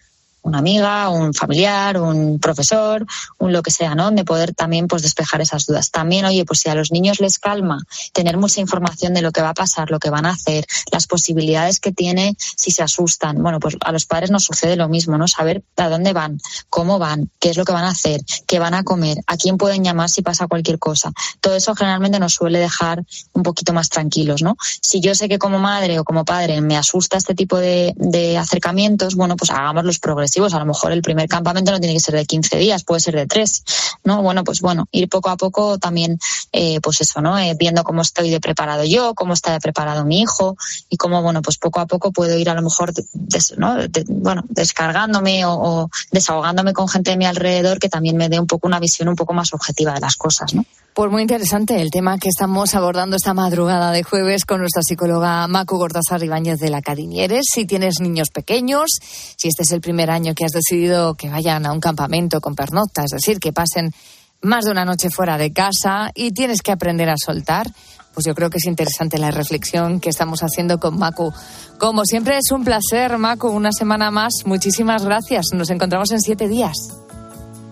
una 0.48 0.60
amiga, 0.60 1.10
un 1.10 1.34
familiar, 1.34 2.00
un 2.00 2.40
profesor, 2.40 3.06
un 3.38 3.52
lo 3.52 3.62
que 3.62 3.72
sea, 3.72 3.96
¿no? 3.96 4.06
Donde 4.06 4.24
poder 4.24 4.54
también 4.54 4.88
pues 4.88 5.02
despejar 5.02 5.42
esas 5.42 5.66
dudas. 5.66 5.92
También, 5.92 6.24
oye, 6.26 6.46
pues 6.46 6.62
si 6.62 6.70
a 6.70 6.76
los 6.76 6.92
niños 6.92 7.20
les 7.20 7.38
calma 7.38 7.80
tener 8.14 8.38
mucha 8.38 8.62
información 8.62 9.14
de 9.14 9.22
lo 9.22 9.32
que 9.32 9.42
va 9.42 9.50
a 9.50 9.54
pasar, 9.54 9.92
lo 9.92 10.00
que 10.00 10.10
van 10.10 10.26
a 10.26 10.32
hacer, 10.32 10.66
las 10.92 11.06
posibilidades 11.06 11.80
que 11.82 11.92
tiene 11.92 12.36
si 12.38 12.72
se 12.72 12.82
asustan. 12.82 13.44
Bueno, 13.44 13.60
pues 13.60 13.76
a 13.82 13.92
los 13.92 14.06
padres 14.06 14.32
nos 14.32 14.46
sucede 14.46 14.78
lo 14.78 14.88
mismo, 14.88 15.18
¿no? 15.18 15.28
Saber 15.28 15.64
a 15.76 15.90
dónde 15.90 16.14
van, 16.14 16.40
cómo 16.70 16.98
van, 16.98 17.30
qué 17.40 17.50
es 17.50 17.58
lo 17.58 17.66
que 17.66 17.74
van 17.74 17.84
a 17.84 17.90
hacer, 17.90 18.22
qué 18.48 18.60
van 18.60 18.74
a 18.74 18.84
comer, 18.84 19.18
a 19.28 19.36
quién 19.36 19.58
pueden 19.58 19.84
llamar 19.84 20.10
si 20.10 20.22
pasa 20.22 20.48
cualquier 20.48 20.80
cosa. 20.80 21.12
Todo 21.42 21.56
eso 21.56 21.76
generalmente 21.76 22.20
nos 22.20 22.34
suele 22.34 22.60
dejar 22.60 23.04
un 23.34 23.44
poquito 23.44 23.74
más 23.74 23.90
tranquilos, 23.90 24.42
¿no? 24.42 24.56
Si 24.82 25.02
yo 25.02 25.14
sé 25.14 25.28
que 25.28 25.40
como 25.40 25.60
madre 25.60 26.00
o 26.00 26.06
como 26.06 26.24
padre 26.24 26.62
me 26.62 26.78
asusta 26.78 27.18
este 27.18 27.36
tipo 27.36 27.58
de, 27.58 27.94
de 27.98 28.38
acercamientos, 28.38 29.16
bueno, 29.16 29.36
pues 29.36 29.52
hagamos 29.52 29.84
los 29.84 30.00
A 30.38 30.60
lo 30.60 30.66
mejor 30.66 30.92
el 30.92 31.02
primer 31.02 31.28
campamento 31.28 31.72
no 31.72 31.80
tiene 31.80 31.96
que 31.96 32.00
ser 32.00 32.16
de 32.16 32.26
15 32.26 32.58
días, 32.58 32.84
puede 32.84 33.02
ser 33.02 33.16
de 33.16 33.26
tres, 33.26 33.64
¿no? 34.04 34.22
Bueno, 34.22 34.44
pues 34.44 34.62
bueno, 34.62 34.88
ir 34.92 35.10
poco 35.10 35.30
a 35.30 35.38
poco 35.38 35.80
también, 35.80 36.20
eh, 36.52 36.80
pues 36.82 37.02
eso, 37.02 37.22
¿no? 37.22 37.38
Eh, 37.40 37.56
viendo 37.58 37.84
cómo 37.84 38.02
estoy 38.02 38.30
de 38.30 38.40
preparado 38.40 38.84
yo, 38.84 39.16
cómo 39.16 39.34
está 39.34 39.54
de 39.54 39.60
preparado 39.60 40.06
mi 40.06 40.22
hijo 40.22 40.56
y 40.90 40.98
cómo, 40.98 41.24
bueno, 41.24 41.42
pues 41.42 41.58
poco 41.58 41.80
a 41.80 41.88
poco 41.88 42.12
puedo 42.12 42.38
ir 42.38 42.50
a 42.50 42.54
lo 42.54 42.62
mejor, 42.62 42.94
des, 43.14 43.56
¿no? 43.58 43.78
Bueno, 44.08 44.44
descargándome 44.50 45.46
o, 45.46 45.54
o 45.54 45.90
desahogándome 46.12 46.74
con 46.74 46.88
gente 46.88 47.12
de 47.12 47.18
mi 47.18 47.26
alrededor 47.26 47.80
que 47.80 47.90
también 47.90 48.16
me 48.16 48.30
dé 48.30 48.40
un 48.40 48.48
poco 48.48 48.68
una 48.68 48.80
visión 48.80 49.10
un 49.10 49.16
poco 49.16 49.34
más 49.34 49.54
objetiva 49.54 49.94
de 49.94 50.02
las 50.02 50.16
cosas, 50.16 50.54
¿no? 50.54 50.64
Pues 50.98 51.12
muy 51.12 51.22
interesante 51.22 51.80
el 51.80 51.92
tema 51.92 52.18
que 52.18 52.28
estamos 52.28 52.74
abordando 52.74 53.18
esta 53.18 53.36
madrugada 53.36 53.92
de 53.92 54.02
jueves 54.02 54.46
con 54.46 54.62
nuestra 54.62 54.82
psicóloga 54.82 55.48
Macu 55.48 55.78
Gortázar 55.78 56.24
Ibáñez 56.24 56.58
de 56.58 56.72
la 56.72 56.82
Cadinieres. 56.82 57.46
Si 57.54 57.68
tienes 57.68 58.00
niños 58.00 58.30
pequeños, 58.32 58.90
si 59.36 59.48
este 59.48 59.62
es 59.62 59.72
el 59.74 59.80
primer 59.80 60.10
año 60.10 60.17
que 60.36 60.46
has 60.46 60.52
decidido 60.52 61.16
que 61.16 61.30
vayan 61.30 61.66
a 61.66 61.72
un 61.72 61.80
campamento 61.80 62.42
con 62.42 62.56
pernocta, 62.56 63.04
es 63.04 63.12
decir, 63.12 63.40
que 63.40 63.54
pasen 63.54 63.94
más 64.42 64.66
de 64.66 64.72
una 64.72 64.86
noche 64.86 65.10
fuera 65.10 65.38
de 65.38 65.52
casa 65.52 66.12
y 66.14 66.32
tienes 66.32 66.62
que 66.62 66.72
aprender 66.72 67.10
a 67.10 67.16
soltar, 67.18 67.72
pues 68.14 68.26
yo 68.26 68.34
creo 68.34 68.50
que 68.50 68.58
es 68.58 68.66
interesante 68.66 69.20
la 69.20 69.30
reflexión 69.30 70.00
que 70.00 70.10
estamos 70.10 70.42
haciendo 70.42 70.80
con 70.80 70.98
Macu. 70.98 71.32
Como 71.78 72.04
siempre 72.04 72.38
es 72.38 72.52
un 72.52 72.64
placer, 72.64 73.18
Macu, 73.18 73.48
una 73.48 73.72
semana 73.72 74.10
más. 74.10 74.34
Muchísimas 74.46 75.06
gracias. 75.06 75.48
Nos 75.54 75.70
encontramos 75.70 76.12
en 76.12 76.22
siete 76.22 76.48
días. 76.48 76.76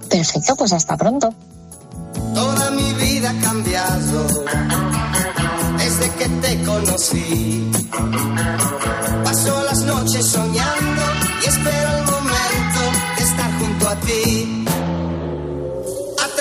Perfecto, 0.08 0.56
pues 0.56 0.72
hasta 0.74 0.98
pronto. 0.98 1.34
Toda 2.36 2.70
mi 2.72 2.94
vida 2.94 3.32
ha 3.32 3.42
cambiado 3.42 4.28
desde 5.78 6.12
que 6.12 6.30
te 6.30 6.64
conocí. 6.64 7.72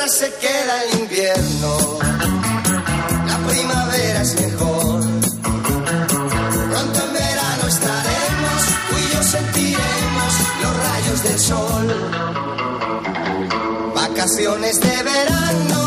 Se 0.07 0.31
queda 0.35 0.85
el 0.85 1.01
invierno, 1.01 1.99
la 3.27 3.39
primavera 3.49 4.21
es 4.21 4.39
mejor. 4.39 5.01
Pronto 6.71 7.05
en 7.07 7.13
verano 7.15 7.67
estaremos, 7.67 8.63
tú 8.91 8.97
sentiremos 9.25 10.33
los 10.63 10.77
rayos 10.87 11.23
del 11.23 11.39
sol. 11.39 11.87
Vacaciones 13.95 14.79
de 14.81 15.03
verano 15.03 15.84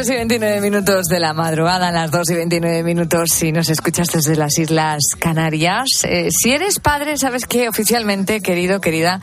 12 0.00 0.14
y 0.14 0.16
29 0.16 0.60
minutos 0.62 1.08
de 1.08 1.20
la 1.20 1.34
madrugada, 1.34 1.92
las 1.92 2.10
2 2.10 2.30
y 2.30 2.34
29 2.34 2.82
minutos 2.84 3.32
si 3.34 3.52
nos 3.52 3.68
escuchas 3.68 4.08
desde 4.08 4.34
las 4.34 4.56
Islas 4.56 5.02
Canarias. 5.18 5.88
Eh, 6.04 6.30
si 6.30 6.52
eres 6.52 6.80
padre, 6.80 7.18
sabes 7.18 7.44
que 7.44 7.68
oficialmente, 7.68 8.40
querido, 8.40 8.80
querida, 8.80 9.20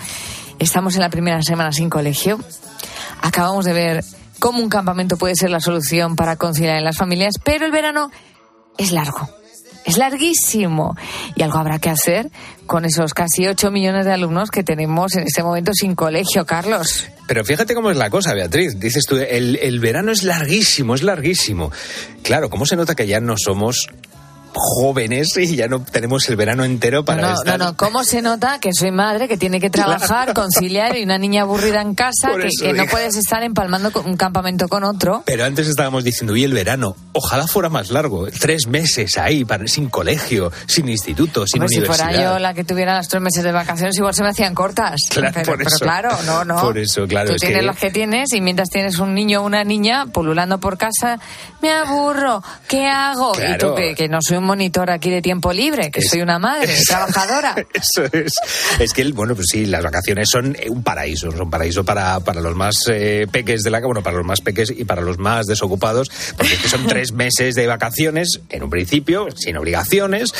estamos 0.59 0.93
en 0.93 1.01
la 1.01 1.09
primera 1.09 1.41
semana 1.41 1.71
sin 1.71 1.89
colegio. 1.89 2.39
Acabamos 3.23 3.65
de 3.65 3.73
ver 3.73 4.03
cómo 4.37 4.61
un 4.61 4.69
campamento 4.69 5.17
puede 5.17 5.33
ser 5.33 5.49
la 5.49 5.61
solución 5.61 6.15
para 6.15 6.35
conciliar 6.35 6.77
en 6.77 6.83
las 6.83 6.95
familias, 6.95 7.39
pero 7.43 7.65
el 7.65 7.71
verano 7.71 8.11
es 8.77 8.91
largo. 8.91 9.27
Es 9.87 9.97
larguísimo. 9.97 10.97
Y 11.33 11.43
algo 11.43 11.57
habrá 11.59 11.79
que 11.79 11.89
hacer 11.89 12.29
con 12.65 12.83
esos 12.83 13.13
casi 13.13 13.47
8 13.47 13.71
millones 13.71 14.05
de 14.05 14.11
alumnos 14.11 14.51
que 14.51 14.61
tenemos 14.61 15.15
en 15.15 15.23
este 15.23 15.41
momento 15.41 15.71
sin 15.73 15.95
colegio, 15.95 16.45
Carlos. 16.45 17.05
Pero 17.25 17.45
fíjate 17.45 17.73
cómo 17.73 17.89
es 17.89 17.97
la 17.97 18.09
cosa, 18.09 18.33
Beatriz. 18.33 18.79
Dices 18.79 19.05
tú, 19.05 19.15
el, 19.15 19.55
el 19.55 19.79
verano 19.79 20.11
es 20.11 20.23
larguísimo, 20.23 20.93
es 20.93 21.03
larguísimo. 21.03 21.71
Claro, 22.21 22.49
¿cómo 22.49 22.65
se 22.65 22.75
nota 22.75 22.95
que 22.95 23.07
ya 23.07 23.21
no 23.21 23.35
somos 23.37 23.87
jóvenes 24.57 25.29
y 25.37 25.55
ya 25.55 25.67
no 25.67 25.81
tenemos 25.83 26.27
el 26.29 26.35
verano 26.35 26.63
entero 26.63 27.05
para 27.05 27.21
no, 27.21 27.33
estar... 27.33 27.57
no, 27.59 27.65
no, 27.67 27.77
¿cómo 27.77 28.03
se 28.03 28.21
nota 28.21 28.59
que 28.59 28.73
soy 28.73 28.91
madre, 28.91 29.27
que 29.27 29.37
tiene 29.37 29.59
que 29.59 29.69
trabajar, 29.69 30.33
conciliar 30.35 30.95
y 30.97 31.03
una 31.03 31.17
niña 31.17 31.43
aburrida 31.43 31.81
en 31.81 31.95
casa, 31.95 32.31
que, 32.61 32.73
no 32.73 32.85
puedes 32.85 33.15
estar 33.15 33.43
empalmando 33.43 33.91
un 34.05 34.17
campamento 34.17 34.67
con 34.67 34.83
otro? 34.83 35.23
Pero 35.25 35.45
antes 35.45 35.67
estábamos 35.67 36.03
diciendo, 36.03 36.35
y 36.35 36.43
el 36.43 36.53
verano, 36.53 36.95
ojalá 37.13 37.47
fuera 37.47 37.69
más 37.69 37.89
largo, 37.91 38.27
tres 38.27 38.67
meses 38.67 39.17
ahí, 39.17 39.45
para- 39.45 39.67
sin 39.67 39.89
colegio, 39.89 40.51
sin 40.67 40.87
instituto, 40.89 41.45
sin 41.47 41.61
Hombre, 41.61 41.69
si 41.73 41.79
universidad. 41.79 42.09
fuera 42.11 42.23
yo 42.33 42.39
la 42.39 42.53
que 42.53 42.63
tuviera 42.63 42.95
las 42.95 43.07
tres 43.07 43.21
meses 43.21 43.43
de 43.43 43.51
vacaciones, 43.51 43.95
igual 43.97 44.13
se 44.13 44.23
me 44.23 44.29
hacían 44.29 44.53
cortas. 44.55 44.95
Claro, 45.09 45.31
pero, 45.33 45.45
por 45.45 45.57
pero 45.57 45.69
eso. 45.69 45.79
claro, 45.85 46.09
no, 46.25 46.45
no. 46.45 46.55
Por 46.61 46.77
eso, 46.77 47.07
claro, 47.07 47.29
Tú 47.29 47.35
es 47.35 47.41
tienes 47.41 47.59
que- 47.59 47.65
las 47.65 47.77
que 47.77 47.91
tienes 47.91 48.33
y 48.33 48.41
mientras 48.41 48.69
tienes 48.69 48.99
un 48.99 49.13
niño 49.13 49.41
o 49.41 49.45
una 49.45 49.63
niña 49.63 50.05
pululando 50.07 50.59
por 50.59 50.77
casa, 50.77 51.19
me 51.61 51.71
aburro, 51.71 52.43
¿qué 52.67 52.87
hago? 52.87 53.31
Y 53.35 53.37
Claro. 53.39 53.69
tú, 53.69 53.75
que, 53.75 53.95
que 53.95 54.07
no 54.07 54.19
soy 54.21 54.37
un 54.37 54.45
monitor 54.47 54.89
aquí 54.89 55.11
de 55.11 55.21
tiempo 55.21 55.53
libre, 55.53 55.91
que 55.91 56.01
soy 56.01 56.21
una 56.21 56.39
madre 56.39 56.73
trabajadora. 56.87 57.55
Eso 57.73 58.05
es. 58.11 58.33
Es 58.79 58.93
que, 58.93 59.03
bueno, 59.11 59.35
pues 59.35 59.47
sí, 59.51 59.65
las 59.65 59.83
vacaciones 59.83 60.29
son 60.31 60.55
eh, 60.55 60.69
un 60.69 60.83
paraíso, 60.83 61.31
son 61.31 61.41
un 61.41 61.49
paraíso 61.49 61.83
para, 61.83 62.19
para 62.21 62.41
los 62.41 62.55
más 62.55 62.75
eh, 62.89 63.27
peques 63.31 63.61
de 63.63 63.69
la 63.69 63.81
bueno, 63.81 64.01
para 64.01 64.17
los 64.17 64.25
más 64.25 64.41
peques 64.41 64.73
y 64.75 64.85
para 64.85 65.01
los 65.01 65.17
más 65.17 65.45
desocupados, 65.45 66.09
porque 66.35 66.53
es 66.53 66.59
que 66.59 66.69
son 66.69 66.87
tres 66.87 67.11
meses 67.11 67.55
de 67.55 67.67
vacaciones, 67.67 68.39
en 68.49 68.63
un 68.63 68.69
principio, 68.69 69.27
sin 69.35 69.57
obligaciones, 69.57 70.33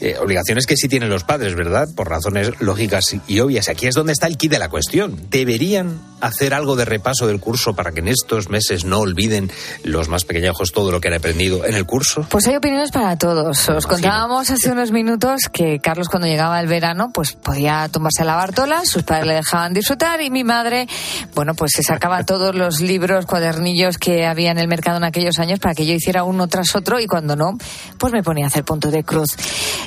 eh, 0.00 0.16
obligaciones 0.20 0.66
que 0.66 0.76
sí 0.76 0.88
tienen 0.88 1.08
los 1.08 1.24
padres, 1.24 1.54
¿verdad? 1.54 1.88
Por 1.94 2.08
razones 2.08 2.50
lógicas 2.60 3.16
y 3.26 3.40
obvias. 3.40 3.68
Aquí 3.68 3.86
es 3.86 3.94
donde 3.94 4.12
está 4.12 4.26
el 4.26 4.36
kit 4.36 4.50
de 4.50 4.58
la 4.58 4.68
cuestión. 4.68 5.18
¿Deberían 5.30 6.00
hacer 6.20 6.54
algo 6.54 6.76
de 6.76 6.84
repaso 6.84 7.26
del 7.26 7.40
curso 7.40 7.74
para 7.74 7.92
que 7.92 8.00
en 8.00 8.08
estos 8.08 8.48
meses 8.48 8.84
no 8.84 9.00
olviden 9.00 9.50
los 9.82 10.08
más 10.08 10.24
pequeñajos 10.24 10.72
todo 10.72 10.90
lo 10.90 11.00
que 11.00 11.08
han 11.08 11.14
aprendido 11.14 11.64
en 11.64 11.74
el 11.74 11.84
curso? 11.84 12.26
Pues 12.30 12.46
hay 12.46 12.56
opiniones 12.56 12.90
para 12.90 13.16
todos. 13.16 13.53
Os 13.54 13.86
contábamos 13.86 14.50
hace 14.50 14.70
unos 14.70 14.90
minutos 14.90 15.42
que 15.52 15.78
Carlos 15.78 16.08
cuando 16.08 16.26
llegaba 16.26 16.58
el 16.60 16.66
verano 16.66 17.10
pues 17.14 17.34
podía 17.34 17.88
tumbarse 17.88 18.22
a 18.22 18.24
la 18.24 18.34
Bartola, 18.34 18.82
sus 18.84 19.04
padres 19.04 19.26
le 19.26 19.34
dejaban 19.34 19.72
disfrutar 19.72 20.20
y 20.20 20.30
mi 20.30 20.42
madre, 20.42 20.88
bueno, 21.36 21.54
pues 21.54 21.70
se 21.72 21.84
sacaba 21.84 22.24
todos 22.24 22.54
los 22.54 22.80
libros, 22.80 23.26
cuadernillos 23.26 23.96
que 23.98 24.26
había 24.26 24.50
en 24.50 24.58
el 24.58 24.66
mercado 24.66 24.96
en 24.96 25.04
aquellos 25.04 25.38
años 25.38 25.60
para 25.60 25.74
que 25.74 25.86
yo 25.86 25.94
hiciera 25.94 26.24
uno 26.24 26.48
tras 26.48 26.74
otro 26.74 26.98
y 26.98 27.06
cuando 27.06 27.36
no, 27.36 27.56
pues 27.96 28.12
me 28.12 28.24
ponía 28.24 28.46
a 28.46 28.48
hacer 28.48 28.64
punto 28.64 28.90
de 28.90 29.04
cruz. 29.04 29.36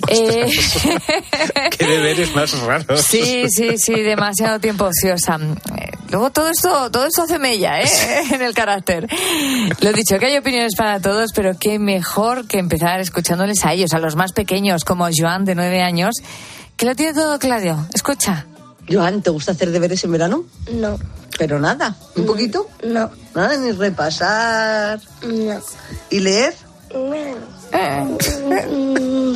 Eh, 0.08 0.50
¿Qué 1.78 1.86
deberes 1.86 2.34
más 2.34 2.58
raros? 2.62 3.02
Sí, 3.02 3.46
sí, 3.50 3.78
sí, 3.78 3.94
demasiado 4.02 4.60
tiempo 4.60 4.86
ociosa. 4.86 5.38
Eh, 5.78 5.98
Luego 6.10 6.30
todo 6.30 6.50
esto, 6.50 6.90
todo 6.90 7.06
esto 7.06 7.24
hace 7.24 7.38
mella, 7.38 7.82
¿eh? 7.82 7.90
En 8.32 8.42
el 8.42 8.54
carácter. 8.54 9.08
Lo 9.82 9.92
dicho, 9.92 10.18
que 10.20 10.28
hay 10.28 10.38
opiniones 10.38 10.74
para 10.76 11.02
todos, 11.02 11.32
pero 11.36 11.52
qué 11.60 11.80
mejor 11.80 12.48
que 12.48 12.60
empezar 12.60 13.02
a 13.66 13.74
ellos, 13.74 13.94
a 13.94 14.00
los 14.00 14.16
más 14.16 14.32
pequeños, 14.34 14.84
como 14.84 15.08
Joan, 15.16 15.46
de 15.46 15.56
nueve 15.56 15.82
años, 15.82 16.16
que 16.76 16.86
lo 16.86 16.96
tiene 16.96 17.14
todo 17.14 17.40
claro. 17.40 17.88
Escucha. 17.94 18.46
Joan, 18.90 19.22
¿te 19.22 19.30
gusta 19.30 19.52
hacer 19.52 19.72
deberes 19.72 20.04
en 20.04 20.12
verano? 20.12 20.44
No. 20.72 20.98
¿Pero 21.38 21.60
nada? 21.60 21.96
¿Un 22.16 22.26
poquito? 22.26 22.68
No. 22.84 23.10
Nada, 23.36 23.58
ni 23.58 23.72
repasar. 23.72 25.00
No. 25.24 25.62
¿Y 26.10 26.20
leer? 26.20 26.56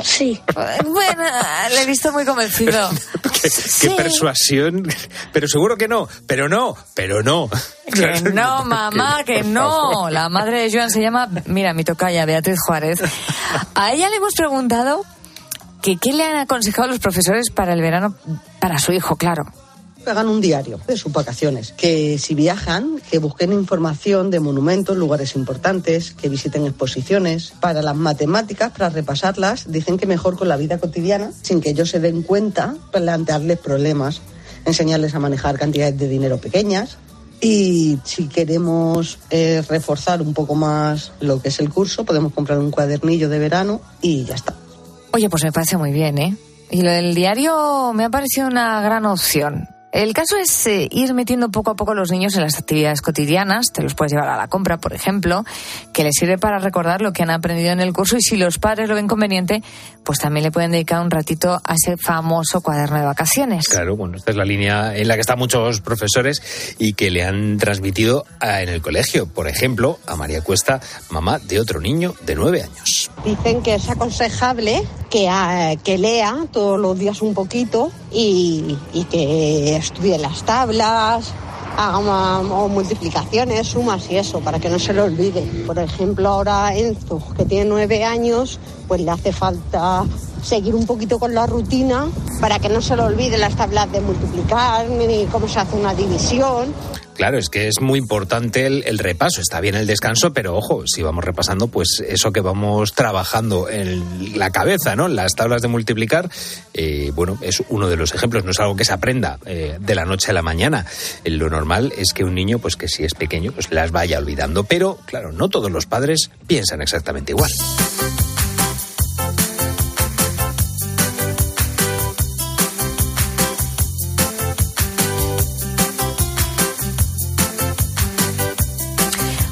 Sí. 0.04 0.42
Bueno, 0.54 1.24
le 1.70 1.82
he 1.82 1.86
visto 1.86 2.12
muy 2.12 2.26
convencido. 2.26 2.90
Qué, 3.42 3.50
qué 3.82 3.90
persuasión. 3.92 4.88
Pero 5.34 5.48
seguro 5.48 5.78
que 5.78 5.88
no. 5.88 6.08
Pero 6.28 6.48
no. 6.48 6.76
Pero 6.94 7.24
no. 7.24 7.50
Que 7.94 8.22
no, 8.22 8.64
mamá, 8.66 9.24
que 9.26 9.44
no. 9.44 10.10
La 10.10 10.30
madre 10.30 10.62
de 10.62 10.72
Joan 10.72 10.92
se 10.92 11.02
llama, 11.02 11.28
mira, 11.46 11.74
mi 11.74 11.84
tocaya, 11.84 12.26
Beatriz 12.26 12.60
Juárez. 12.66 13.02
A 13.74 13.92
ella 13.92 14.10
le 14.10 14.18
hemos 14.18 14.34
preguntado 14.34 15.04
que 15.82 15.98
qué 15.98 16.14
le 16.14 16.24
han 16.24 16.36
aconsejado 16.36 16.88
los 16.88 17.00
profesores 17.00 17.50
para 17.50 17.74
el 17.74 17.82
verano, 17.82 18.16
para 18.60 18.78
su 18.78 18.94
hijo, 18.94 19.16
claro. 19.16 19.44
Hagan 20.06 20.28
un 20.28 20.42
diario 20.42 20.80
de 20.88 20.98
sus 20.98 21.12
vacaciones. 21.12 21.74
Que 21.78 22.18
si 22.18 22.34
viajan, 22.34 23.00
que 23.10 23.20
busquen 23.20 23.54
información 23.54 24.32
de 24.32 24.40
monumentos, 24.40 24.98
lugares 24.98 25.36
importantes, 25.36 26.12
que 26.12 26.30
visiten 26.30 26.66
exposiciones. 26.66 27.54
Para 27.60 27.82
las 27.82 27.96
matemáticas, 27.96 28.72
para 28.72 28.90
repasarlas, 28.90 29.72
dicen 29.72 29.98
que 29.98 30.08
mejor 30.08 30.38
con 30.38 30.48
la 30.50 30.58
vida 30.58 30.80
cotidiana, 30.80 31.32
sin 31.42 31.62
que 31.62 31.70
ellos 31.70 31.90
se 31.90 32.00
den 32.00 32.24
cuenta, 32.24 32.76
plantearles 32.92 33.60
problemas, 33.60 34.22
enseñarles 34.66 35.14
a 35.16 35.20
manejar 35.20 35.58
cantidades 35.58 35.98
de 35.98 36.08
dinero 36.08 36.38
pequeñas. 36.38 36.98
Y 37.40 37.98
si 38.04 38.28
queremos 38.28 39.18
eh, 39.32 39.64
reforzar 39.68 40.22
un 40.22 40.34
poco 40.34 40.54
más 40.54 41.12
lo 41.20 41.42
que 41.42 41.50
es 41.50 41.60
el 41.60 41.70
curso, 41.70 42.06
podemos 42.06 42.34
comprar 42.34 42.60
un 42.60 42.70
cuadernillo 42.70 43.30
de 43.30 43.40
verano 43.40 43.82
y 44.02 44.26
ya 44.26 44.36
está. 44.36 44.54
Oye, 45.14 45.30
pues 45.30 45.44
me 45.44 45.52
parece 45.52 45.78
muy 45.78 45.92
bien, 45.92 46.18
¿eh? 46.20 46.38
Y 46.70 46.84
lo 46.84 46.92
del 46.92 47.14
diario 47.14 47.92
me 47.94 48.06
ha 48.06 48.10
parecido 48.10 48.48
una 48.48 48.82
gran 48.82 49.06
opción. 49.06 49.68
El 49.92 50.14
caso 50.14 50.38
es 50.38 50.66
eh, 50.68 50.88
ir 50.90 51.14
metiendo 51.14 51.50
poco 51.52 51.72
a 51.72 51.76
poco 51.76 51.92
a 51.92 51.96
los 51.96 52.12
niños 52.12 52.36
en 52.36 52.42
las 52.44 52.58
actividades 52.58 53.02
cotidianas. 53.02 53.68
Te 53.74 53.82
los 53.84 53.94
puedes 53.94 54.14
llevar 54.14 54.30
a 54.30 54.38
la 54.38 54.48
compra, 54.48 54.78
por 54.78 54.94
ejemplo, 54.94 55.44
que 55.94 56.04
les 56.06 56.16
sirve 56.16 56.38
para 56.38 56.60
recordar 56.60 57.02
lo 57.02 57.12
que 57.12 57.24
han 57.24 57.30
aprendido 57.30 57.72
en 57.72 57.82
el 57.82 57.92
curso. 57.92 58.16
Y 58.18 58.22
si 58.22 58.38
los 58.38 58.58
padres 58.58 58.88
lo 58.88 58.96
ven 58.96 59.08
conveniente, 59.10 59.62
pues 60.04 60.20
también 60.20 60.46
le 60.46 60.52
pueden 60.52 60.72
dedicar 60.72 61.02
un 61.02 61.12
ratito 61.12 61.60
a 61.64 61.74
ese 61.76 61.98
famoso 61.98 62.62
cuaderno 62.62 62.98
de 63.00 63.06
vacaciones. 63.06 63.68
Claro, 63.68 63.98
bueno, 63.98 64.16
esta 64.18 64.32
es 64.32 64.38
la 64.38 64.46
línea 64.46 64.96
en 64.96 65.08
la 65.10 65.16
que 65.16 65.22
están 65.22 65.38
muchos 65.38 65.82
profesores 65.82 66.42
y 66.80 66.94
que 66.94 67.12
le 67.12 67.24
han 67.26 67.58
transmitido 67.58 68.24
a- 68.40 68.62
en 68.62 68.70
el 68.70 68.82
colegio. 68.82 69.28
Por 69.28 69.48
ejemplo, 69.50 70.00
a 70.08 70.16
María 70.16 70.42
Cuesta, 70.42 70.80
mamá 71.10 71.40
de 71.40 71.60
otro 71.60 71.82
niño 71.82 72.16
de 72.26 72.36
nueve 72.36 72.64
años. 72.64 73.12
Dicen 73.26 73.62
que 73.62 73.76
es 73.76 73.90
aconsejable 73.90 74.84
que, 75.10 75.28
ah, 75.30 75.74
que 75.84 75.98
lea 75.98 76.34
todos 76.54 76.80
los 76.80 76.98
días 76.98 77.22
un 77.22 77.34
poquito 77.34 77.92
y, 78.12 78.78
y 78.94 79.04
que 79.06 79.81
estudie 79.82 80.18
las 80.18 80.44
tablas, 80.44 81.32
haga 81.78 82.00
ma- 82.00 82.40
o 82.40 82.68
multiplicaciones, 82.70 83.68
sumas 83.68 84.10
y 84.10 84.18
eso, 84.18 84.40
para 84.40 84.60
que 84.60 84.70
no 84.70 84.80
se 84.80 84.94
le 84.94 85.02
olvide. 85.02 85.42
Por 85.68 85.78
ejemplo, 85.80 86.30
ahora 86.30 86.76
Enzo, 86.76 87.22
que 87.38 87.46
tiene 87.46 87.66
nueve 87.66 88.04
años, 88.04 88.60
pues 88.92 89.00
le 89.04 89.12
hace 89.12 89.32
falta 89.32 90.04
seguir 90.44 90.76
un 90.76 90.86
poquito 90.86 91.18
con 91.18 91.34
la 91.34 91.48
rutina 91.48 92.10
para 92.42 92.60
que 92.60 92.68
no 92.68 92.82
se 92.82 92.98
le 92.98 93.04
olvide 93.04 93.38
las 93.38 93.56
tablas 93.56 93.90
de 93.90 94.02
multiplicar 94.02 94.86
ni 94.90 95.26
cómo 95.28 95.48
se 95.48 95.60
hace 95.60 95.78
una 95.78 95.94
división. 95.94 96.74
Claro, 97.14 97.38
es 97.38 97.48
que 97.48 97.70
es 97.70 97.80
muy 97.80 98.00
importante 98.00 98.66
el, 98.66 98.98
repaso. 99.00 99.40
Está 99.40 99.62
bien 99.62 99.76
el 99.76 99.88
descanso, 99.88 100.34
pero 100.34 100.58
ojo, 100.58 100.84
si 100.88 101.04
vamos 101.04 101.24
repasando, 101.24 101.70
pues 101.70 102.04
eso 102.06 102.34
que 102.34 102.42
vamos 102.42 102.92
trabajando 102.92 103.70
en 103.70 104.38
la 104.38 104.50
cabeza, 104.50 104.98
¿no? 104.98 105.08
Las 105.08 105.36
tablas 105.36 105.62
de 105.62 105.70
multiplicar, 105.70 106.30
eh, 106.74 107.12
bueno, 107.16 107.38
es 107.40 107.64
uno 107.70 107.88
de 107.88 107.96
los 107.96 108.14
ejemplos. 108.14 108.44
No 108.44 108.52
es 108.52 108.60
algo 108.60 108.76
que 108.76 108.84
se 108.84 108.92
aprenda 108.92 109.40
eh, 109.46 109.78
de 109.80 109.96
la 109.96 110.04
noche 110.04 110.32
a 110.32 110.34
la 110.34 110.42
mañana. 110.42 110.86
Eh, 111.24 111.30
Lo 111.30 111.50
normal 111.50 111.94
es 111.96 112.12
que 112.12 112.26
un 112.26 112.36
niño, 112.36 112.60
pues 112.60 112.76
que 112.76 112.90
si 112.90 113.06
es 113.06 113.14
pequeño, 113.14 113.54
pues 113.54 113.72
las 113.72 113.92
vaya 113.92 114.18
olvidando. 114.18 114.66
Pero, 114.66 114.98
claro, 115.06 115.32
no 115.32 115.48
todos 115.48 115.72
los 115.72 115.86
padres 115.86 116.30
piensan 116.46 116.82
exactamente 116.82 117.32
igual. 117.32 117.52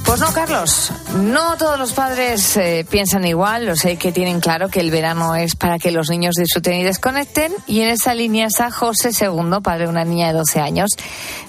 Pues 0.10 0.22
no, 0.22 0.34
Carlos, 0.34 0.91
no 1.17 1.56
todos 1.56 1.78
los 1.78 1.93
padres 1.93 2.58
eh, 2.58 2.84
piensan 2.89 3.26
igual. 3.26 3.67
Lo 3.67 3.76
sé 3.76 3.98
que 3.98 4.12
tienen 4.12 4.39
claro 4.39 4.67
que 4.67 4.80
el 4.80 4.89
verano 4.89 5.36
es 5.36 5.56
para 5.56 5.78
que 5.78 5.91
los 5.91 6.10
niños 6.10 6.34
disfruten 6.34 6.80
y 6.80 6.84
desconecten. 6.84 7.54
Y 7.67 7.82
en 7.82 7.89
esa 7.89 8.15
línea 8.15 8.48
está 8.48 8.72
José 8.72 9.12
II, 9.12 9.60
padre 9.62 9.84
de 9.84 9.89
una 9.91 10.06
niña 10.06 10.30
de 10.30 10.34
12 10.34 10.62
años. 10.62 10.89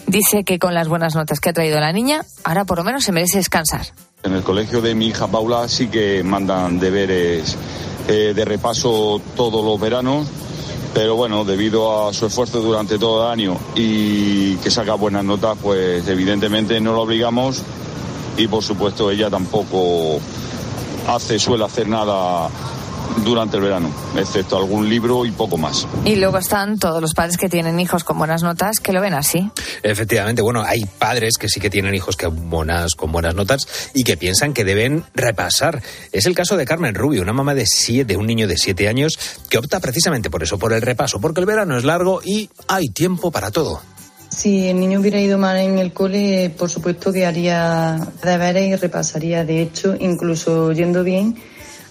Dice 0.07 0.45
que 0.45 0.59
con 0.59 0.75
las 0.75 0.89
buenas 0.89 1.15
notas 1.15 1.41
que 1.41 1.49
ha 1.49 1.53
traído 1.55 1.81
la 1.81 1.91
niña, 1.91 2.21
ahora 2.45 2.67
por 2.67 2.77
lo 2.77 2.85
menos 2.85 3.03
se 3.03 3.13
merece 3.13 3.39
descansar. 3.39 3.87
En 4.25 4.35
el 4.35 4.43
colegio 4.43 4.83
de 4.83 4.95
mi 4.95 5.07
hija 5.07 5.27
Paula 5.27 5.67
sí 5.67 5.89
que 5.89 6.23
mandan 6.23 6.79
deberes 6.79 7.57
eh, 8.09 8.35
de 8.37 8.45
repaso 8.45 9.23
todos 9.37 9.65
los 9.65 9.81
veranos, 9.81 10.29
pero 10.93 11.17
bueno, 11.17 11.47
debido 11.47 12.07
a 12.07 12.13
su 12.13 12.27
esfuerzo 12.27 12.61
durante 12.61 12.99
todo 12.99 13.25
el 13.25 13.33
año 13.33 13.57
y 13.75 14.57
que 14.57 14.71
saca 14.71 14.97
buenas 14.97 15.25
notas, 15.25 15.57
pues 15.63 16.07
evidentemente 16.07 16.79
no 16.79 16.93
lo 16.93 17.01
obligamos 17.01 17.65
y 18.41 18.49
por 18.49 18.63
supuesto 18.63 19.11
ella 19.11 19.29
tampoco 19.29 20.19
hace, 21.07 21.39
suele 21.39 21.65
hacer 21.65 21.89
nada 21.89 22.49
durante 23.25 23.57
el 23.57 23.63
verano, 23.63 23.93
excepto 24.17 24.57
algún 24.57 24.89
libro 24.89 25.27
y 25.27 25.31
poco 25.33 25.59
más. 25.59 25.87
Y 26.05 26.17
luego 26.17 26.39
están 26.39 26.79
todos 26.79 27.03
los 27.03 27.13
padres 27.13 27.37
que 27.37 27.49
tienen 27.49 27.79
hijos 27.81 28.05
con 28.05 28.17
buenas 28.17 28.43
notas 28.43 28.79
que 28.81 28.93
lo 28.93 29.01
ven 29.01 29.15
así. 29.15 29.51
Efectivamente, 29.83 30.43
bueno, 30.43 30.63
hay 30.63 30.85
padres 30.85 31.37
que 31.37 31.49
sí 31.49 31.61
que 31.61 31.71
tienen 31.71 31.95
hijos 31.95 32.17
que 32.17 32.29
buenas, 32.29 32.95
con 32.95 33.13
buenas 33.13 33.35
notas 33.35 33.91
y 33.95 34.05
que 34.05 34.17
piensan 34.17 34.55
que 34.55 34.65
deben 34.65 35.05
repasar. 35.15 35.83
Es 36.13 36.27
el 36.27 36.35
caso 36.35 36.57
de 36.57 36.65
Carmen 36.65 36.95
Rubio, 36.95 37.23
una 37.23 37.33
mamá 37.33 37.55
de 37.55 37.67
siete, 37.67 38.17
un 38.17 38.27
niño 38.27 38.49
de 38.49 38.57
siete 38.57 38.89
años, 38.89 39.19
que 39.49 39.59
opta 39.59 39.81
precisamente 39.81 40.31
por 40.31 40.43
eso, 40.43 40.59
por 40.59 40.73
el 40.73 40.83
repaso, 40.83 41.21
porque 41.21 41.41
el 41.41 41.47
verano 41.47 41.77
es 41.77 41.85
largo 41.85 42.21
y 42.25 42.49
hay 42.69 42.89
tiempo 42.89 43.31
para 43.31 43.51
todo. 43.51 43.83
Si 44.31 44.69
el 44.69 44.79
niño 44.79 45.01
hubiera 45.01 45.21
ido 45.21 45.39
mal 45.39 45.59
en 45.59 45.79
el 45.79 45.93
cole, 45.93 46.55
por 46.57 46.71
supuesto 46.71 47.13
que 47.13 47.27
haría 47.27 47.99
deberes 48.23 48.69
y 48.69 48.77
repasaría. 48.77 49.45
De 49.45 49.61
hecho, 49.61 49.97
incluso 49.99 50.73
yendo 50.73 51.03
bien, 51.03 51.37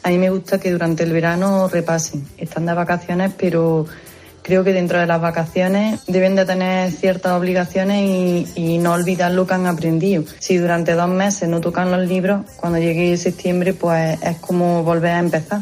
a 0.04 0.10
mí 0.10 0.18
me 0.18 0.30
gusta 0.30 0.60
que 0.60 0.72
durante 0.72 1.04
el 1.04 1.12
verano 1.12 1.68
repasen. 1.68 2.26
Están 2.38 2.66
de 2.66 2.74
vacaciones, 2.74 3.34
pero 3.38 3.86
creo 4.42 4.64
que 4.64 4.72
dentro 4.72 5.00
de 5.00 5.06
las 5.06 5.20
vacaciones 5.20 6.02
deben 6.08 6.36
de 6.36 6.46
tener 6.46 6.92
ciertas 6.92 7.34
obligaciones 7.34 8.04
y, 8.04 8.48
y, 8.56 8.78
no 8.78 8.94
olvidar 8.94 9.34
lo 9.34 9.46
que 9.46 9.54
han 9.56 9.68
aprendido. 9.68 10.24
Si 10.40 10.58
durante 10.58 10.94
dos 10.94 11.10
meses 11.10 11.50
no 11.50 11.60
tocan 11.60 11.92
los 11.92 12.08
libros, 12.08 12.46
cuando 12.56 12.80
llegue 12.80 13.18
septiembre, 13.18 13.74
pues 13.74 14.18
es 14.24 14.38
como 14.38 14.84
volver 14.84 15.12
a 15.12 15.20
empezar. 15.20 15.62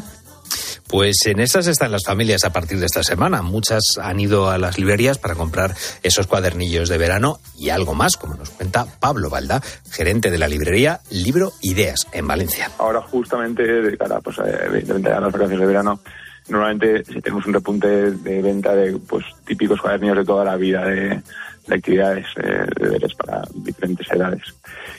Pues 0.88 1.26
en 1.26 1.38
estas 1.38 1.66
están 1.66 1.92
las 1.92 2.04
familias 2.04 2.44
a 2.44 2.52
partir 2.52 2.78
de 2.80 2.86
esta 2.86 3.02
semana. 3.02 3.42
Muchas 3.42 3.82
han 4.00 4.18
ido 4.18 4.48
a 4.48 4.56
las 4.56 4.78
librerías 4.78 5.18
para 5.18 5.34
comprar 5.34 5.74
esos 6.02 6.26
cuadernillos 6.26 6.88
de 6.88 6.96
verano 6.96 7.40
y 7.58 7.68
algo 7.68 7.94
más, 7.94 8.16
como 8.16 8.36
nos 8.36 8.48
cuenta 8.48 8.86
Pablo 8.98 9.28
Valda, 9.28 9.60
gerente 9.90 10.30
de 10.30 10.38
la 10.38 10.48
librería 10.48 11.00
Libro 11.10 11.52
Ideas 11.60 12.06
en 12.12 12.26
Valencia. 12.26 12.70
Ahora 12.78 13.02
justamente 13.02 13.62
de 13.62 13.98
cara 13.98 14.20
pues, 14.20 14.38
evidentemente 14.38 15.10
a 15.12 15.20
las 15.20 15.30
vacaciones 15.30 15.60
de 15.60 15.66
verano, 15.66 16.00
normalmente 16.48 17.02
tenemos 17.20 17.44
un 17.44 17.52
repunte 17.52 18.10
de 18.10 18.40
venta 18.40 18.74
de 18.74 18.96
pues 18.96 19.26
típicos 19.46 19.82
cuadernillos 19.82 20.16
de 20.16 20.24
toda 20.24 20.44
la 20.44 20.56
vida 20.56 20.86
de, 20.86 21.20
de 21.68 21.74
actividades, 21.74 22.26
eh, 22.42 22.66
deberes 22.80 23.14
para 23.14 23.42
diferentes 23.54 24.10
edades. 24.10 24.42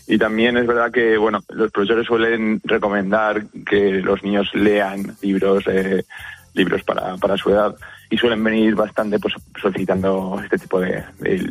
Y 0.07 0.17
también 0.17 0.57
es 0.57 0.67
verdad 0.67 0.91
que, 0.91 1.17
bueno, 1.17 1.39
los 1.49 1.71
profesores 1.71 2.05
suelen 2.05 2.61
recomendar 2.63 3.45
que 3.65 4.01
los 4.01 4.23
niños 4.23 4.49
lean 4.53 5.15
libros, 5.21 5.63
eh, 5.67 6.03
libros 6.53 6.83
para, 6.83 7.17
para 7.17 7.37
su 7.37 7.49
edad 7.49 7.75
y 8.09 8.17
suelen 8.17 8.43
venir 8.43 8.75
bastante 8.75 9.19
pues, 9.19 9.33
solicitando 9.61 10.39
este 10.43 10.57
tipo 10.57 10.79
de, 10.79 11.03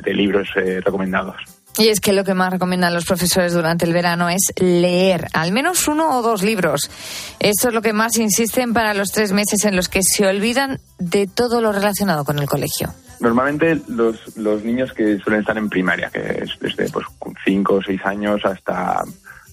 libros 0.07 0.49
eh, 0.57 0.81
recomendados. 0.85 1.37
Y 1.77 1.89
es 1.89 2.01
que 2.01 2.13
lo 2.13 2.25
que 2.25 2.35
más 2.35 2.51
recomiendan 2.51 2.93
los 2.93 3.05
profesores 3.05 3.53
durante 3.53 3.85
el 3.85 3.93
verano 3.93 4.29
es 4.29 4.53
leer 4.57 5.29
al 5.33 5.53
menos 5.53 5.87
uno 5.87 6.19
o 6.19 6.23
dos 6.23 6.43
libros. 6.43 6.91
Esto 7.39 7.69
es 7.69 7.75
lo 7.75 7.83
que 7.83 7.93
más 7.93 8.17
insisten 8.19 8.75
para 8.75 8.95
los 8.95 9.13
tres 9.13 9.31
meses 9.31 9.65
en 9.65 9.77
los 9.77 9.89
que 9.89 10.01
se 10.03 10.27
olvidan 10.27 10.81
de 10.99 11.29
todo 11.29 11.61
lo 11.61 11.71
relacionado 11.71 12.25
con 12.25 12.41
el 12.41 12.49
colegio. 12.49 12.93
Normalmente 13.21 13.81
los, 13.89 14.37
los 14.37 14.65
niños 14.65 14.93
que 14.93 15.19
suelen 15.19 15.41
estar 15.41 15.59
en 15.59 15.69
primaria, 15.69 16.11
que 16.11 16.43
es 16.43 16.59
desde 16.61 16.89
pues 16.91 17.07
5 17.45 17.75
o 17.75 17.83
6 17.83 18.01
años 18.05 18.45
hasta, 18.45 19.05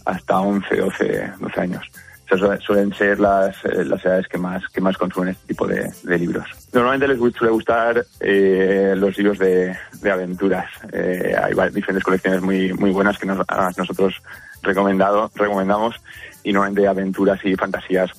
hasta 0.05 0.39
11, 0.39 0.76
12, 0.76 1.32
12 1.39 1.61
años. 1.61 1.86
O 2.32 2.38
sea, 2.38 2.59
suelen 2.59 2.91
ser 2.93 3.20
las, 3.20 3.55
las 3.63 4.03
edades 4.03 4.28
que 4.28 4.38
más, 4.38 4.68
que 4.70 4.82
más 4.82 4.97
consumen 4.97 5.30
este 5.30 5.47
tipo 5.47 5.68
de, 5.68 5.91
de 6.03 6.18
libros. 6.18 6.45
Normalmente 6.74 7.07
les 7.07 7.18
suele 7.36 7.53
gustar 7.53 8.03
eh, 8.20 8.93
los 8.97 9.16
libros 9.18 9.38
de, 9.38 9.76
de 10.01 10.11
aventuras. 10.11 10.66
Eh, 10.91 11.36
hay 11.39 11.53
diferentes 11.70 12.03
colecciones 12.03 12.41
muy, 12.41 12.74
muy 12.74 12.91
buenas 12.91 13.18
que 13.20 13.28
nos, 13.28 13.38
nosotros 13.78 14.22
recomendado, 14.63 15.32
recomendamos 15.36 15.95
y 16.43 16.51
normalmente 16.51 16.88
aventuras 16.88 17.39
y 17.45 17.55
fantasías 17.55 18.11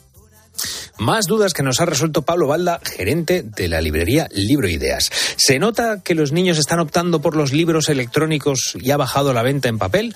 más 0.98 1.26
dudas 1.26 1.52
que 1.52 1.62
nos 1.62 1.80
ha 1.80 1.86
resuelto 1.86 2.22
Pablo 2.22 2.46
Balda, 2.46 2.80
gerente 2.82 3.42
de 3.42 3.68
la 3.68 3.80
librería 3.80 4.28
Libro 4.32 4.68
Ideas. 4.68 5.10
¿Se 5.36 5.58
nota 5.58 6.02
que 6.02 6.14
los 6.14 6.32
niños 6.32 6.58
están 6.58 6.80
optando 6.80 7.20
por 7.20 7.36
los 7.36 7.52
libros 7.52 7.88
electrónicos 7.88 8.76
y 8.80 8.90
ha 8.90 8.96
bajado 8.96 9.32
la 9.32 9.42
venta 9.42 9.68
en 9.68 9.78
papel? 9.78 10.14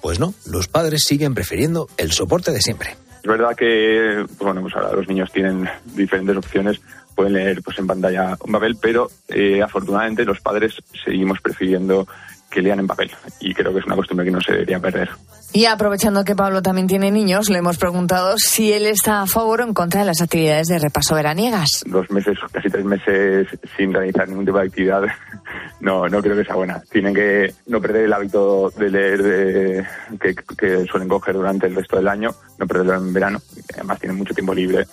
Pues 0.00 0.18
no, 0.18 0.34
los 0.46 0.68
padres 0.68 1.02
siguen 1.06 1.34
prefiriendo 1.34 1.88
el 1.96 2.12
soporte 2.12 2.52
de 2.52 2.60
siempre. 2.60 2.96
Es 3.22 3.28
verdad 3.28 3.54
que, 3.54 4.24
bueno, 4.38 4.62
pues 4.62 4.74
ahora 4.74 4.92
los 4.92 5.06
niños 5.06 5.30
tienen 5.30 5.68
diferentes 5.84 6.36
opciones, 6.36 6.80
pueden 7.14 7.34
leer 7.34 7.60
pues 7.62 7.78
en 7.78 7.86
pantalla 7.86 8.38
en 8.42 8.52
papel, 8.52 8.76
pero 8.80 9.10
eh, 9.28 9.60
afortunadamente 9.62 10.24
los 10.24 10.40
padres 10.40 10.76
seguimos 11.04 11.38
prefiriendo 11.42 12.08
que 12.50 12.60
lean 12.60 12.80
en 12.80 12.86
papel 12.86 13.10
y 13.40 13.54
creo 13.54 13.72
que 13.72 13.78
es 13.78 13.86
una 13.86 13.96
costumbre 13.96 14.26
que 14.26 14.32
no 14.32 14.40
se 14.40 14.52
debería 14.52 14.80
perder. 14.80 15.08
Y 15.52 15.64
aprovechando 15.64 16.24
que 16.24 16.36
Pablo 16.36 16.62
también 16.62 16.86
tiene 16.86 17.10
niños, 17.10 17.50
le 17.50 17.58
hemos 17.58 17.76
preguntado 17.76 18.34
si 18.38 18.72
él 18.72 18.86
está 18.86 19.22
a 19.22 19.26
favor 19.26 19.60
o 19.60 19.64
en 19.64 19.74
contra 19.74 20.00
de 20.00 20.06
las 20.06 20.20
actividades 20.20 20.68
de 20.68 20.78
repaso 20.78 21.16
veraniegas. 21.16 21.82
Dos 21.86 22.08
meses, 22.10 22.38
casi 22.52 22.70
tres 22.70 22.84
meses 22.84 23.48
sin 23.76 23.92
realizar 23.92 24.28
ningún 24.28 24.44
tipo 24.44 24.58
de 24.58 24.66
actividad, 24.66 25.02
no, 25.80 26.08
no 26.08 26.22
creo 26.22 26.36
que 26.36 26.44
sea 26.44 26.54
buena. 26.54 26.80
Tienen 26.90 27.14
que 27.14 27.52
no 27.66 27.80
perder 27.80 28.04
el 28.04 28.12
hábito 28.12 28.70
de 28.70 28.90
leer 28.90 29.22
de, 29.22 29.86
que, 30.20 30.34
que, 30.56 30.84
suelen 30.86 31.08
coger 31.08 31.34
durante 31.34 31.66
el 31.66 31.74
resto 31.74 31.96
del 31.96 32.08
año, 32.08 32.30
no 32.58 32.66
perderlo 32.66 32.94
en 32.94 33.12
verano, 33.12 33.40
además 33.74 33.98
tienen 33.98 34.18
mucho 34.18 34.34
tiempo 34.34 34.54
libre. 34.54 34.86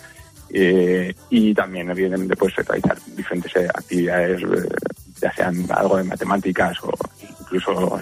Eh, 0.50 1.14
y 1.30 1.54
también, 1.54 1.90
evidentemente, 1.90 2.34
pues 2.34 2.54
realizar 2.56 2.98
diferentes 3.14 3.54
actividades, 3.68 4.42
eh, 4.42 4.68
ya 5.20 5.32
sean 5.34 5.66
algo 5.70 5.98
de 5.98 6.04
matemáticas 6.04 6.78
o 6.82 6.92
incluso. 7.52 7.98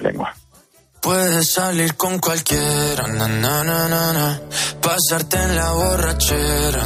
Puedes 1.01 1.53
salir 1.53 1.95
con 1.97 2.19
cualquiera, 2.19 3.07
na, 3.07 4.41
pasarte 4.81 5.37
en 5.37 5.55
la 5.55 5.71
borrachera, 5.73 6.85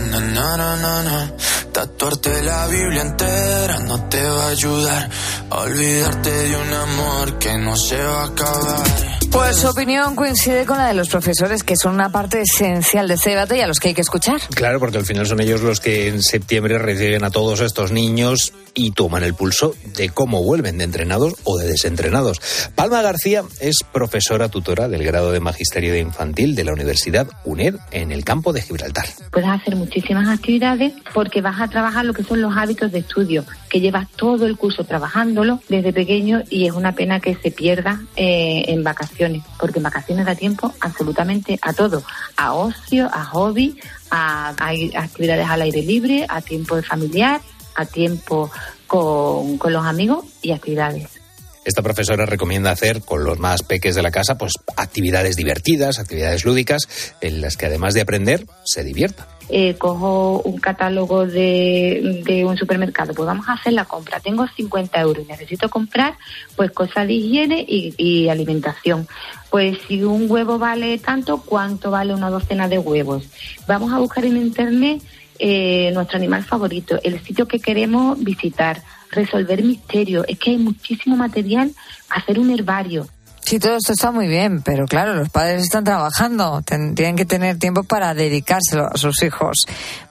tatuarte 1.72 2.42
la 2.42 2.66
Biblia 2.66 3.02
entera 3.02 3.78
no 3.78 4.08
te 4.08 4.22
va 4.22 4.44
a 4.44 4.48
ayudar 4.48 5.11
a 5.50 5.58
olvidarte 5.61 6.30
de 6.30 6.56
un 6.56 6.74
amor 6.74 7.38
que 7.38 7.56
no 7.56 7.76
se 7.76 8.02
va 8.02 8.22
a 8.22 8.26
acabar. 8.26 9.19
Pues 9.31 9.59
su 9.59 9.68
opinión 9.68 10.16
coincide 10.16 10.66
con 10.66 10.76
la 10.76 10.89
de 10.89 10.95
los 10.95 11.09
profesores, 11.09 11.62
que 11.62 11.76
son 11.76 11.95
una 11.95 12.11
parte 12.11 12.41
esencial 12.41 13.07
de 13.07 13.14
este 13.14 13.31
debate 13.31 13.59
y 13.59 13.61
a 13.61 13.68
los 13.68 13.78
que 13.78 13.89
hay 13.89 13.95
que 13.95 14.01
escuchar. 14.01 14.41
Claro, 14.55 14.81
porque 14.81 14.99
al 14.99 15.07
final 15.07 15.24
son 15.24 15.41
ellos 15.41 15.61
los 15.61 15.78
que 15.78 16.09
en 16.09 16.20
septiembre 16.20 16.78
reciben 16.78 17.22
a 17.22 17.31
todos 17.31 17.61
estos 17.61 17.93
niños 17.93 18.53
y 18.74 18.91
toman 18.91 19.22
el 19.22 19.35
pulso 19.35 19.74
de 19.97 20.09
cómo 20.09 20.43
vuelven 20.43 20.78
de 20.78 20.85
entrenados 20.85 21.35
o 21.45 21.59
de 21.59 21.68
desentrenados. 21.68 22.41
Palma 22.74 23.03
García 23.03 23.45
es 23.61 23.85
profesora 23.93 24.49
tutora 24.49 24.89
del 24.89 25.05
grado 25.05 25.31
de 25.31 25.39
Magisterio 25.39 25.93
de 25.93 26.01
Infantil 26.01 26.57
de 26.57 26.64
la 26.64 26.72
Universidad 26.72 27.28
UNED 27.45 27.76
en 27.93 28.11
el 28.11 28.24
campo 28.24 28.53
de 28.53 28.62
Gibraltar. 28.62 29.07
Puedes 29.31 29.49
hacer 29.49 29.76
muchísimas 29.76 30.28
actividades 30.28 30.93
porque 31.14 31.41
vas 31.41 31.61
a 31.61 31.68
trabajar 31.68 32.05
lo 32.05 32.14
que 32.14 32.24
son 32.24 32.41
los 32.41 32.57
hábitos 32.57 32.91
de 32.91 33.01
estudio, 33.01 33.45
que 33.68 33.81
llevas 33.81 34.09
todo 34.11 34.47
el 34.47 34.57
curso 34.57 34.85
trabajándolo 34.85 35.61
desde 35.68 35.93
pequeño 35.93 36.43
y 36.51 36.66
es 36.66 36.72
una 36.72 36.93
pena 36.93 37.20
que 37.20 37.37
se 37.37 37.53
pierda 37.53 38.01
eh, 38.16 38.64
en 38.68 38.83
vacaciones 38.83 39.19
porque 39.58 39.78
en 39.78 39.82
vacaciones 39.82 40.26
da 40.26 40.34
tiempo 40.34 40.72
absolutamente 40.80 41.58
a 41.62 41.72
todo, 41.72 42.02
a 42.36 42.54
ocio, 42.54 43.08
a 43.12 43.24
hobby, 43.24 43.78
a, 44.10 44.50
actividades 44.50 45.48
al 45.48 45.62
aire 45.62 45.82
libre, 45.82 46.26
a 46.28 46.40
tiempo 46.40 46.76
de 46.76 46.82
familiar, 46.82 47.40
a 47.74 47.86
tiempo 47.86 48.50
con, 48.86 49.58
con 49.58 49.72
los 49.72 49.84
amigos 49.84 50.24
y 50.42 50.52
actividades. 50.52 51.20
Esta 51.64 51.82
profesora 51.82 52.24
recomienda 52.24 52.70
hacer 52.70 53.02
con 53.02 53.24
los 53.24 53.38
más 53.38 53.62
peques 53.62 53.94
de 53.94 54.02
la 54.02 54.10
casa 54.10 54.38
pues 54.38 54.54
actividades 54.76 55.36
divertidas, 55.36 55.98
actividades 55.98 56.44
lúdicas, 56.44 56.88
en 57.20 57.40
las 57.40 57.56
que 57.56 57.66
además 57.66 57.92
de 57.94 58.00
aprender, 58.00 58.46
se 58.64 58.82
divierta. 58.82 59.28
Eh, 59.53 59.74
cojo 59.78 60.40
un 60.44 60.59
catálogo 60.59 61.26
de, 61.26 62.22
de, 62.24 62.44
un 62.44 62.57
supermercado, 62.57 63.14
pues 63.14 63.26
vamos 63.26 63.48
a 63.48 63.55
hacer 63.55 63.72
la 63.72 63.84
compra. 63.84 64.20
Tengo 64.20 64.46
50 64.46 65.01
euros 65.01 65.24
y 65.24 65.28
necesito 65.28 65.68
comprar 65.68 66.14
pues 66.55 66.70
cosas 66.70 67.09
de 67.09 67.14
higiene 67.14 67.64
y, 67.66 67.92
y, 67.98 68.28
alimentación. 68.28 69.09
Pues 69.51 69.78
si 69.88 70.05
un 70.05 70.30
huevo 70.30 70.59
vale 70.59 70.96
tanto, 70.98 71.42
¿cuánto 71.42 71.90
vale 71.90 72.14
una 72.14 72.30
docena 72.30 72.68
de 72.68 72.78
huevos? 72.78 73.24
Vamos 73.66 73.92
a 73.92 73.98
buscar 73.98 74.24
en 74.24 74.36
internet 74.36 75.03
eh, 75.42 75.90
nuestro 75.94 76.18
animal 76.18 76.44
favorito, 76.44 77.01
el 77.03 77.18
sitio 77.24 77.48
que 77.48 77.61
queremos 77.61 78.22
visitar, 78.22 78.82
resolver 79.11 79.64
misterios. 79.64 80.26
Es 80.28 80.38
que 80.38 80.51
hay 80.51 80.59
muchísimo 80.59 81.16
material, 81.16 81.72
hacer 82.11 82.38
un 82.38 82.51
herbario. 82.51 83.09
Sí, 83.51 83.59
todo 83.59 83.78
esto 83.78 83.94
está 83.94 84.12
muy 84.12 84.28
bien, 84.28 84.62
pero 84.62 84.86
claro, 84.86 85.12
los 85.12 85.28
padres 85.28 85.64
están 85.64 85.82
trabajando, 85.82 86.62
tienen 86.62 87.16
que 87.16 87.24
tener 87.24 87.59
tiempo 87.59 87.82
para 87.82 88.14
dedicárselo 88.14 88.86
a 88.86 88.96
sus 88.96 89.24
hijos. 89.24 89.62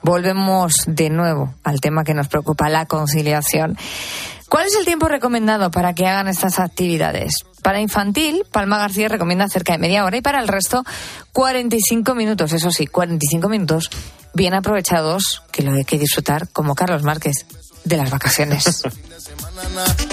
Volvemos 0.02 0.74
de 0.86 1.08
nuevo 1.08 1.54
al 1.64 1.80
tema 1.80 2.04
que 2.04 2.12
nos 2.12 2.28
preocupa, 2.28 2.68
la 2.68 2.84
conciliación. 2.84 3.78
¿Cuál 4.50 4.66
es 4.66 4.76
el 4.76 4.84
tiempo 4.84 5.08
recomendado 5.08 5.70
para 5.70 5.94
que 5.94 6.06
hagan 6.06 6.28
estas 6.28 6.58
actividades? 6.58 7.32
Para 7.62 7.80
infantil, 7.80 8.44
Palma 8.52 8.76
García 8.76 9.08
recomienda 9.08 9.48
cerca 9.48 9.72
de 9.72 9.78
media 9.78 10.04
hora 10.04 10.18
y 10.18 10.20
para 10.20 10.38
el 10.42 10.46
resto 10.46 10.84
45 11.32 12.14
minutos. 12.14 12.52
Eso 12.52 12.70
sí, 12.70 12.86
45 12.88 13.48
minutos 13.48 13.88
bien 14.34 14.52
aprovechados 14.52 15.44
que 15.50 15.62
lo 15.62 15.72
hay 15.72 15.86
que 15.86 15.98
disfrutar 15.98 16.50
como 16.50 16.74
Carlos 16.74 17.04
Márquez 17.04 17.46
de 17.84 17.96
las 17.96 18.10
vacaciones. 18.10 18.82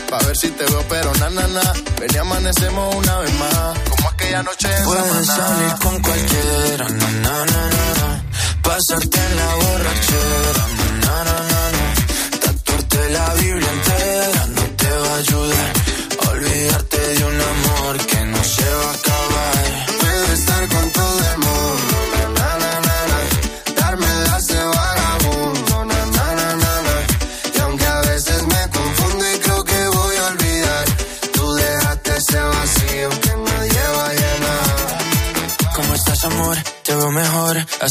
Pa' 0.09 0.19
ver 0.25 0.37
si 0.37 0.49
te 0.51 0.65
veo, 0.65 0.83
pero 0.89 1.13
na, 1.15 1.29
na, 1.29 1.47
na. 1.47 1.73
Ven 1.99 2.09
y 2.13 2.17
amanecemos 2.17 2.95
una 2.95 3.17
vez 3.19 3.33
más. 3.39 3.79
Como 3.89 4.09
aquella 4.09 4.43
noche 4.43 4.67
en 4.77 4.83
Puedes 4.85 5.27
salir 5.27 5.73
con 5.81 6.01
cualquiera, 6.01 6.89
na, 6.89 7.11
na, 7.11 7.45
na, 7.45 7.69
na. 7.99 8.23
Pasarte 8.61 9.17
en 9.17 9.35
la 9.35 9.55
borrachera 9.55 10.67
te 11.07 11.56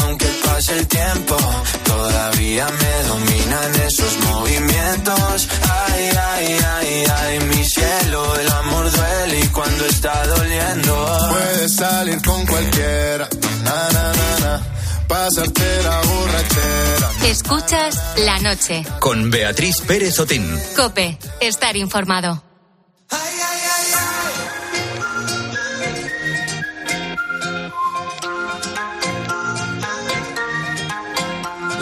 aunque 0.00 0.26
pase 0.44 0.78
el 0.78 0.86
tiempo, 0.86 1.36
todavía 1.84 2.66
me 2.66 3.08
dominan 3.08 3.74
esos 3.86 4.18
movimientos. 4.30 5.48
Ay, 5.88 6.10
ay, 6.30 6.58
ay, 6.76 7.04
ay, 7.22 7.40
mi 7.40 7.64
cielo, 7.64 8.36
el 8.40 8.50
amor 8.50 8.90
duele 8.90 9.40
y 9.40 9.46
cuando 9.48 9.86
está 9.86 10.26
doliendo. 10.26 11.28
Puedes 11.30 11.76
salir 11.76 12.22
con 12.22 12.46
cualquiera, 12.46 13.28
na, 13.64 13.88
na, 13.92 14.12
na, 14.12 14.38
na. 14.40 14.62
Pasarte 15.08 15.82
la 15.82 16.00
borrachera. 16.00 17.10
Escuchas 17.26 18.02
la 18.18 18.38
noche. 18.40 18.84
Con 19.00 19.30
Beatriz 19.30 19.80
Pérez 19.82 20.18
Otín. 20.18 20.58
Cope, 20.76 21.18
estar 21.40 21.76
informado. 21.76 22.42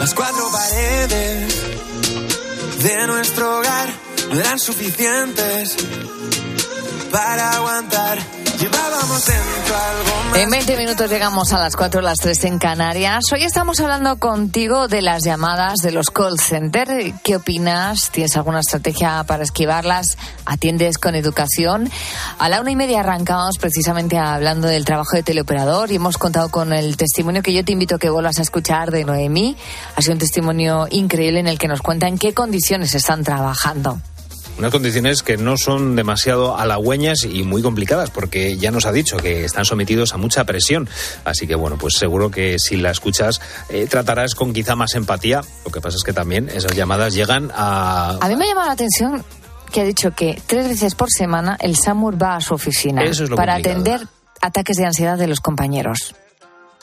Las 0.01 0.15
cuatro 0.15 0.49
paredes 0.51 1.53
de 2.81 3.05
nuestro 3.05 3.59
hogar 3.59 3.87
no 4.31 4.39
eran 4.39 4.57
suficientes 4.57 5.77
para 7.11 7.51
aguantar. 7.51 8.17
En 10.35 10.49
20 10.49 10.77
minutos 10.77 11.09
llegamos 11.09 11.51
a 11.53 11.59
las 11.59 11.75
4, 11.75 12.01
las 12.01 12.17
3 12.19 12.45
en 12.45 12.57
Canarias. 12.57 13.25
Hoy 13.33 13.43
estamos 13.43 13.79
hablando 13.79 14.17
contigo 14.17 14.87
de 14.87 15.01
las 15.01 15.23
llamadas 15.23 15.79
de 15.79 15.91
los 15.91 16.09
call 16.09 16.39
center. 16.39 17.13
¿Qué 17.23 17.35
opinas? 17.35 18.09
¿Tienes 18.11 18.37
alguna 18.37 18.61
estrategia 18.61 19.23
para 19.25 19.43
esquivarlas? 19.43 20.17
¿Atiendes 20.45 20.97
con 20.97 21.15
educación? 21.15 21.89
A 22.39 22.49
la 22.49 22.61
una 22.61 22.71
y 22.71 22.75
media 22.75 23.01
arrancamos 23.01 23.57
precisamente 23.59 24.17
hablando 24.17 24.67
del 24.67 24.85
trabajo 24.85 25.15
de 25.15 25.23
teleoperador 25.23 25.91
y 25.91 25.95
hemos 25.95 26.17
contado 26.17 26.49
con 26.49 26.71
el 26.71 26.97
testimonio 26.97 27.43
que 27.43 27.53
yo 27.53 27.65
te 27.65 27.73
invito 27.73 27.95
a 27.95 27.99
que 27.99 28.09
vuelvas 28.09 28.39
a 28.39 28.43
escuchar 28.43 28.89
de 28.89 29.03
Noemí. 29.03 29.57
Ha 29.95 30.01
sido 30.01 30.13
un 30.13 30.19
testimonio 30.19 30.87
increíble 30.89 31.39
en 31.39 31.47
el 31.47 31.59
que 31.59 31.67
nos 31.67 31.81
cuenta 31.81 32.07
en 32.07 32.17
qué 32.17 32.33
condiciones 32.33 32.95
están 32.95 33.23
trabajando. 33.23 33.99
Unas 34.61 34.73
condiciones 34.73 35.23
que 35.23 35.37
no 35.37 35.57
son 35.57 35.95
demasiado 35.95 36.55
halagüeñas 36.55 37.23
y 37.23 37.41
muy 37.41 37.63
complicadas, 37.63 38.11
porque 38.11 38.57
ya 38.57 38.69
nos 38.69 38.85
ha 38.85 38.91
dicho 38.91 39.17
que 39.17 39.43
están 39.43 39.65
sometidos 39.65 40.13
a 40.13 40.17
mucha 40.17 40.43
presión. 40.43 40.87
Así 41.25 41.47
que, 41.47 41.55
bueno, 41.55 41.79
pues 41.79 41.95
seguro 41.95 42.29
que 42.29 42.57
si 42.59 42.77
la 42.77 42.91
escuchas 42.91 43.41
eh, 43.69 43.87
tratarás 43.89 44.35
con 44.35 44.53
quizá 44.53 44.75
más 44.75 44.93
empatía. 44.93 45.41
Lo 45.65 45.71
que 45.71 45.81
pasa 45.81 45.97
es 45.97 46.03
que 46.03 46.13
también 46.13 46.47
esas 46.47 46.75
llamadas 46.75 47.15
llegan 47.15 47.49
a... 47.55 48.19
A 48.21 48.27
mí 48.27 48.35
me 48.35 48.45
llama 48.45 48.67
la 48.67 48.73
atención 48.73 49.25
que 49.71 49.81
ha 49.81 49.83
dicho 49.83 50.11
que 50.11 50.39
tres 50.45 50.67
veces 50.67 50.93
por 50.93 51.09
semana 51.09 51.57
el 51.59 51.75
SAMUR 51.75 52.21
va 52.21 52.35
a 52.35 52.41
su 52.41 52.53
oficina 52.53 53.03
es 53.03 53.17
para 53.17 53.53
complicado. 53.55 53.57
atender 53.57 54.07
ataques 54.43 54.77
de 54.77 54.85
ansiedad 54.85 55.17
de 55.17 55.25
los 55.25 55.39
compañeros. 55.39 56.13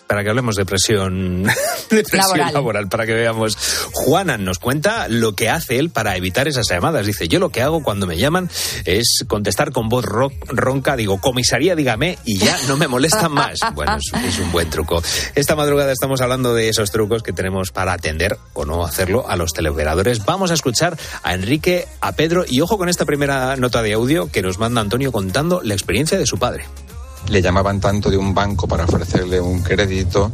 Para 0.09 0.25
que 0.25 0.31
hablemos 0.31 0.57
de 0.57 0.65
presión, 0.65 1.43
de 1.91 2.03
presión 2.03 2.19
Laboral. 2.39 2.55
laboral. 2.55 2.89
para 2.89 3.05
que 3.07 3.13
veamos. 3.13 3.57
Juana 3.93 4.39
nos 4.39 4.59
cuenta 4.59 5.07
lo 5.09 5.35
que 5.35 5.51
hace 5.51 5.79
él 5.79 5.91
para 5.91 6.17
evitar 6.17 6.49
esas 6.49 6.67
llamadas. 6.69 7.07
Dice, 7.07 7.29
yo 7.29 7.39
lo 7.39 7.51
que 7.51 7.61
hago 7.63 7.83
cuando 7.83 8.07
me 8.07 8.17
llaman 8.17 8.49
es 8.87 9.25
contestar 9.29 9.71
con 9.71 9.89
voz 9.91 10.05
ro- 10.07 10.33
ronca, 10.49 10.97
digo, 10.97 11.21
comisaría, 11.21 11.77
dígame, 11.77 12.19
y 12.25 12.39
ya 12.39 12.59
no 12.69 12.77
me 12.79 12.89
molestan 12.89 13.33
más. 13.35 13.59
Bueno, 13.75 13.97
es, 13.99 14.25
es 14.25 14.39
un 14.39 14.51
buen 14.51 14.71
truco. 14.71 15.03
Esta 15.35 15.55
madrugada 15.55 15.93
estamos 15.93 16.21
hablando 16.23 16.55
de 16.55 16.71
esos 16.71 16.91
trucos 16.91 17.23
que 17.23 17.35
tenemos 17.35 17.71
para 17.71 17.93
atender 17.93 18.39
o 18.55 18.65
no 18.65 18.85
hacerlo 18.87 19.29
a 19.29 19.37
los 19.37 19.53
teleoperadores. 19.53 20.25
Vamos 20.25 20.51
a 20.51 20.55
escuchar 20.55 20.97
a 21.23 21.35
Enrique, 21.35 21.87
a 22.01 22.13
Pedro, 22.13 22.45
y 22.49 22.63
ojo 22.63 22.79
con 22.79 22.89
esta 22.89 23.05
primera 23.05 23.57
nota 23.57 23.83
de 23.83 23.93
audio 23.93 24.33
que 24.33 24.41
nos 24.41 24.59
manda 24.59 24.81
Antonio 24.81 25.13
contando 25.13 25.61
la 25.63 25.75
experiencia 25.75 26.17
de 26.19 26.25
su 26.27 26.39
padre. 26.39 26.65
Le 27.29 27.43
llamaban 27.43 27.81
tanto 27.81 28.11
de 28.11 28.17
un 28.17 28.35
banco 28.35 28.67
para 28.67 28.85
ofrecerle 28.85 29.41
un 29.41 29.63
crédito 29.63 30.33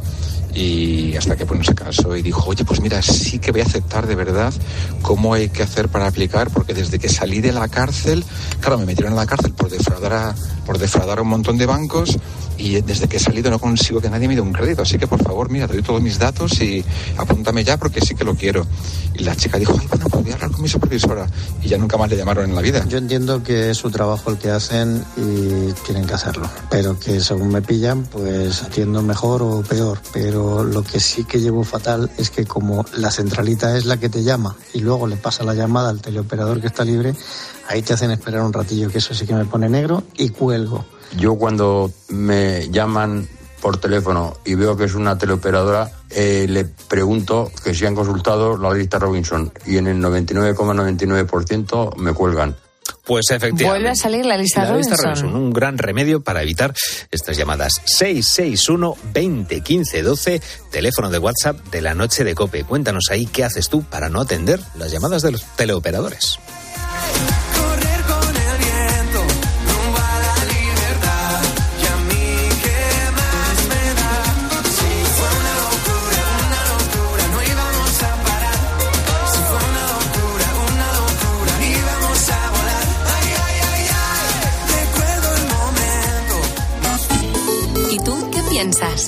y 0.55 1.15
hasta 1.17 1.35
que 1.35 1.45
pues 1.45 1.59
no 1.59 1.63
se 1.65 1.75
cansó 1.75 2.15
y 2.15 2.21
dijo, 2.21 2.49
oye, 2.49 2.63
pues 2.63 2.79
mira, 2.79 3.01
sí 3.01 3.39
que 3.39 3.51
voy 3.51 3.61
a 3.61 3.65
aceptar 3.65 4.07
de 4.07 4.15
verdad 4.15 4.53
cómo 5.01 5.33
hay 5.33 5.49
que 5.49 5.63
hacer 5.63 5.89
para 5.89 6.07
aplicar, 6.07 6.49
porque 6.49 6.73
desde 6.73 6.97
que 6.97 7.09
salí 7.09 7.41
de 7.41 7.51
la 7.51 7.67
cárcel, 7.67 8.23
claro, 8.61 8.77
me 8.77 8.85
metieron 8.85 9.11
en 9.11 9.17
la 9.17 9.25
cárcel 9.25 9.51
por 9.53 9.69
defraudar 9.69 10.13
a, 10.13 10.35
por 10.65 10.77
defraudar 10.77 11.19
a 11.19 11.21
un 11.23 11.27
montón 11.27 11.57
de 11.57 11.65
bancos 11.65 12.17
y 12.57 12.79
desde 12.81 13.09
que 13.09 13.17
he 13.17 13.19
salido 13.19 13.51
no 13.51 13.59
consigo 13.59 13.99
que 13.99 14.09
nadie 14.09 14.29
me 14.29 14.35
dé 14.35 14.41
un 14.41 14.53
crédito, 14.53 14.83
así 14.83 14.97
que 14.97 15.07
por 15.07 15.21
favor, 15.21 15.49
mira, 15.49 15.67
te 15.67 15.73
doy 15.73 15.83
todos 15.83 16.01
mis 16.01 16.17
datos 16.17 16.61
y 16.61 16.83
apúntame 17.17 17.65
ya 17.65 17.77
porque 17.77 17.99
sí 17.99 18.15
que 18.15 18.23
lo 18.23 18.35
quiero. 18.35 18.65
Y 19.13 19.23
la 19.23 19.35
chica 19.35 19.57
dijo, 19.57 19.75
ay, 19.79 19.87
bueno, 19.87 20.07
pues 20.09 20.23
voy 20.23 20.31
a 20.31 20.35
hablar 20.35 20.51
con 20.51 20.61
mi 20.61 20.69
supervisora 20.69 21.27
y 21.61 21.67
ya 21.67 21.77
nunca 21.77 21.97
más 21.97 22.09
le 22.09 22.15
llamaron 22.15 22.49
en 22.49 22.55
la 22.55 22.61
vida. 22.61 22.85
Yo 22.87 22.97
entiendo 22.97 23.43
que 23.43 23.71
es 23.71 23.77
su 23.77 23.91
trabajo 23.91 24.31
el 24.31 24.37
que 24.37 24.51
hacen 24.51 25.03
y 25.17 25.73
tienen 25.85 26.05
que 26.05 26.13
hacerlo, 26.13 26.49
pero 26.75 26.99
que 26.99 27.21
según 27.21 27.53
me 27.53 27.61
pillan, 27.61 28.03
pues 28.03 28.61
atiendo 28.61 29.01
mejor 29.01 29.41
o 29.41 29.61
peor. 29.61 29.97
Pero 30.11 30.65
lo 30.65 30.83
que 30.83 30.99
sí 30.99 31.23
que 31.23 31.39
llevo 31.39 31.63
fatal 31.63 32.11
es 32.17 32.29
que 32.29 32.45
como 32.45 32.83
la 32.97 33.11
centralita 33.11 33.77
es 33.77 33.85
la 33.85 33.95
que 33.95 34.09
te 34.09 34.23
llama 34.23 34.57
y 34.73 34.81
luego 34.81 35.07
le 35.07 35.15
pasa 35.15 35.45
la 35.45 35.53
llamada 35.53 35.89
al 35.89 36.01
teleoperador 36.01 36.59
que 36.59 36.67
está 36.67 36.83
libre, 36.83 37.15
ahí 37.69 37.81
te 37.81 37.93
hacen 37.93 38.11
esperar 38.11 38.41
un 38.41 38.51
ratillo, 38.51 38.89
que 38.89 38.97
eso 38.97 39.13
sí 39.13 39.25
que 39.25 39.33
me 39.33 39.45
pone 39.45 39.69
negro 39.69 40.03
y 40.17 40.31
cuelgo. 40.31 40.83
Yo 41.17 41.35
cuando 41.35 41.93
me 42.09 42.69
llaman 42.69 43.25
por 43.61 43.77
teléfono 43.77 44.33
y 44.43 44.55
veo 44.55 44.75
que 44.75 44.83
es 44.83 44.95
una 44.95 45.17
teleoperadora, 45.17 45.89
eh, 46.09 46.45
le 46.49 46.65
pregunto 46.65 47.53
que 47.63 47.73
si 47.73 47.85
han 47.85 47.95
consultado 47.95 48.57
la 48.57 48.73
lista 48.73 48.99
Robinson 48.99 49.49
y 49.65 49.77
en 49.77 49.87
el 49.87 50.01
99,99% 50.01 51.95
me 51.95 52.11
cuelgan. 52.11 52.57
Pues 53.05 53.29
efectivamente. 53.29 53.65
Vuelve 53.65 53.89
a 53.89 53.95
salir 53.95 54.25
la 54.25 54.37
lista 54.37 54.65
La 54.65 54.75
lista 54.75 54.95
Robinson. 54.95 55.29
Robinson, 55.29 55.35
un 55.35 55.53
gran 55.53 55.77
remedio 55.77 56.21
para 56.21 56.41
evitar 56.41 56.73
estas 57.11 57.37
llamadas. 57.37 57.81
661 57.85 58.97
20 59.13 59.61
15 59.61 60.01
12, 60.01 60.41
teléfono 60.71 61.09
de 61.09 61.19
WhatsApp 61.19 61.57
de 61.71 61.81
la 61.81 61.93
noche 61.93 62.23
de 62.23 62.33
Cope. 62.33 62.63
Cuéntanos 62.63 63.05
ahí 63.11 63.25
qué 63.27 63.43
haces 63.43 63.69
tú 63.69 63.83
para 63.83 64.09
no 64.09 64.21
atender 64.21 64.59
las 64.75 64.91
llamadas 64.91 65.21
de 65.21 65.31
los 65.31 65.43
teleoperadores. 65.55 66.39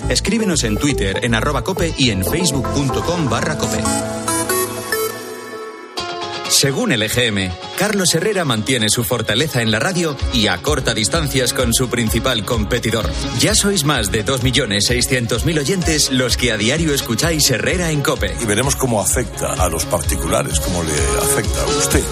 Escríbenos 0.09 0.63
en 0.63 0.77
Twitter, 0.77 1.19
en 1.23 1.35
arroba 1.35 1.63
cope 1.63 1.93
y 1.97 2.11
en 2.11 2.23
facebook.com 2.23 3.29
barra 3.29 3.57
cope. 3.57 3.83
Según 6.49 6.91
el 6.91 7.03
EGM, 7.03 7.51
Carlos 7.77 8.15
Herrera 8.15 8.45
mantiene 8.45 8.89
su 8.89 9.03
fortaleza 9.03 9.61
en 9.61 9.69
la 9.69 9.79
radio 9.79 10.15
y 10.33 10.47
acorta 10.47 10.93
distancias 10.93 11.53
con 11.53 11.73
su 11.73 11.89
principal 11.89 12.45
competidor. 12.45 13.07
Ya 13.39 13.53
sois 13.53 13.83
más 13.83 14.11
de 14.11 14.25
2.600.000 14.25 15.59
oyentes 15.59 16.09
los 16.09 16.37
que 16.37 16.51
a 16.51 16.57
diario 16.57 16.93
escucháis 16.93 17.51
Herrera 17.51 17.91
en 17.91 18.01
Cope. 18.01 18.35
y 18.41 18.45
veremos 18.45 18.75
cómo 18.75 19.01
afecta 19.01 19.53
a 19.53 19.69
los 19.69 19.85
particulares, 19.85 20.59
cómo 20.59 20.83
le 20.83 20.93
afecta 21.21 21.61
a 21.61 21.67
usted. 21.67 22.03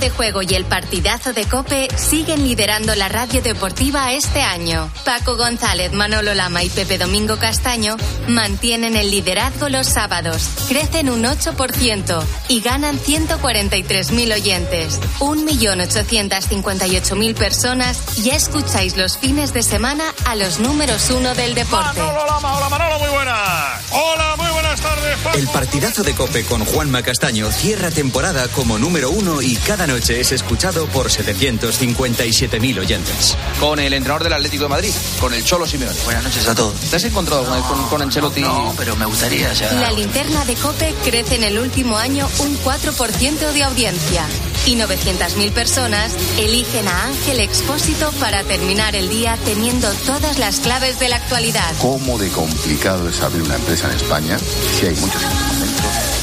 De 0.00 0.08
juego 0.08 0.40
y 0.40 0.54
el 0.54 0.64
partidazo 0.64 1.34
de 1.34 1.44
Cope 1.44 1.88
siguen 1.94 2.42
liderando 2.42 2.94
la 2.94 3.10
radio 3.10 3.42
deportiva 3.42 4.14
este 4.14 4.40
año. 4.40 4.90
Paco 5.04 5.36
González, 5.36 5.92
Manolo 5.92 6.32
Lama 6.32 6.64
y 6.64 6.70
Pepe 6.70 6.96
Domingo 6.96 7.36
Castaño 7.36 7.98
mantienen 8.26 8.96
el 8.96 9.10
liderazgo 9.10 9.68
los 9.68 9.88
sábados, 9.88 10.48
crecen 10.68 11.10
un 11.10 11.24
8% 11.24 12.24
y 12.48 12.62
ganan 12.62 12.98
143.000 12.98 14.34
oyentes. 14.34 14.98
1.858.000 15.18 17.34
personas 17.34 18.16
ya 18.16 18.36
escucháis 18.36 18.96
los 18.96 19.18
fines 19.18 19.52
de 19.52 19.62
semana 19.62 20.04
a 20.24 20.34
los 20.34 20.60
números 20.60 21.10
uno 21.10 21.34
del 21.34 21.54
deporte. 21.54 22.00
Hola 22.00 22.40
Manolo, 22.40 22.98
muy 23.00 23.10
buenas. 23.10 23.82
Hola, 23.90 24.34
muy 24.38 24.50
buenas 24.50 24.80
tardes. 24.80 25.18
El 25.34 25.46
partidazo 25.48 26.02
de 26.02 26.14
Cope 26.14 26.42
con 26.44 26.64
Juanma 26.64 27.02
Castaño 27.02 27.50
cierra 27.50 27.90
temporada 27.90 28.48
como 28.48 28.78
número 28.78 29.10
uno 29.10 29.42
y 29.42 29.56
cada 29.56 29.86
noche 29.90 30.20
es 30.20 30.32
escuchado 30.32 30.86
por 30.86 31.08
757.000 31.08 32.78
oyentes. 32.78 33.36
con 33.58 33.78
el 33.78 33.92
entrenador 33.92 34.24
del 34.24 34.32
Atlético 34.34 34.64
de 34.64 34.68
Madrid, 34.70 34.92
con 35.20 35.34
el 35.34 35.44
Cholo 35.44 35.66
Simeone. 35.66 35.96
Buenas 36.04 36.24
noches 36.24 36.46
a 36.48 36.54
todos. 36.54 36.74
¿Te 36.80 36.96
has 36.96 37.04
encontrado 37.04 37.44
con, 37.44 37.62
con, 37.62 37.88
con 37.88 38.02
Ancelotti? 38.02 38.40
No, 38.40 38.74
pero 38.76 38.96
me 38.96 39.06
gustaría 39.06 39.52
ya. 39.52 39.72
La 39.74 39.92
linterna 39.92 40.44
de 40.44 40.54
Cope 40.54 40.94
crece 41.04 41.36
en 41.36 41.44
el 41.44 41.58
último 41.58 41.96
año 41.96 42.28
un 42.38 42.58
4% 42.58 43.52
de 43.52 43.62
audiencia. 43.64 44.26
Y 44.66 44.76
900.000 44.76 45.52
personas 45.52 46.14
eligen 46.38 46.86
a 46.86 47.06
Ángel 47.06 47.40
Expósito 47.40 48.12
para 48.20 48.44
terminar 48.44 48.94
el 48.94 49.08
día 49.08 49.38
teniendo 49.44 49.90
todas 50.06 50.38
las 50.38 50.60
claves 50.60 50.98
de 50.98 51.08
la 51.08 51.16
actualidad. 51.16 51.74
¿Cómo 51.78 52.18
de 52.18 52.28
complicado 52.28 53.08
es 53.08 53.20
abrir 53.20 53.42
una 53.42 53.56
empresa 53.56 53.88
en 53.88 53.96
España 53.96 54.38
si 54.38 54.86
hay 54.86 54.94
muchos 54.96 55.22
instrumentos? 55.22 56.20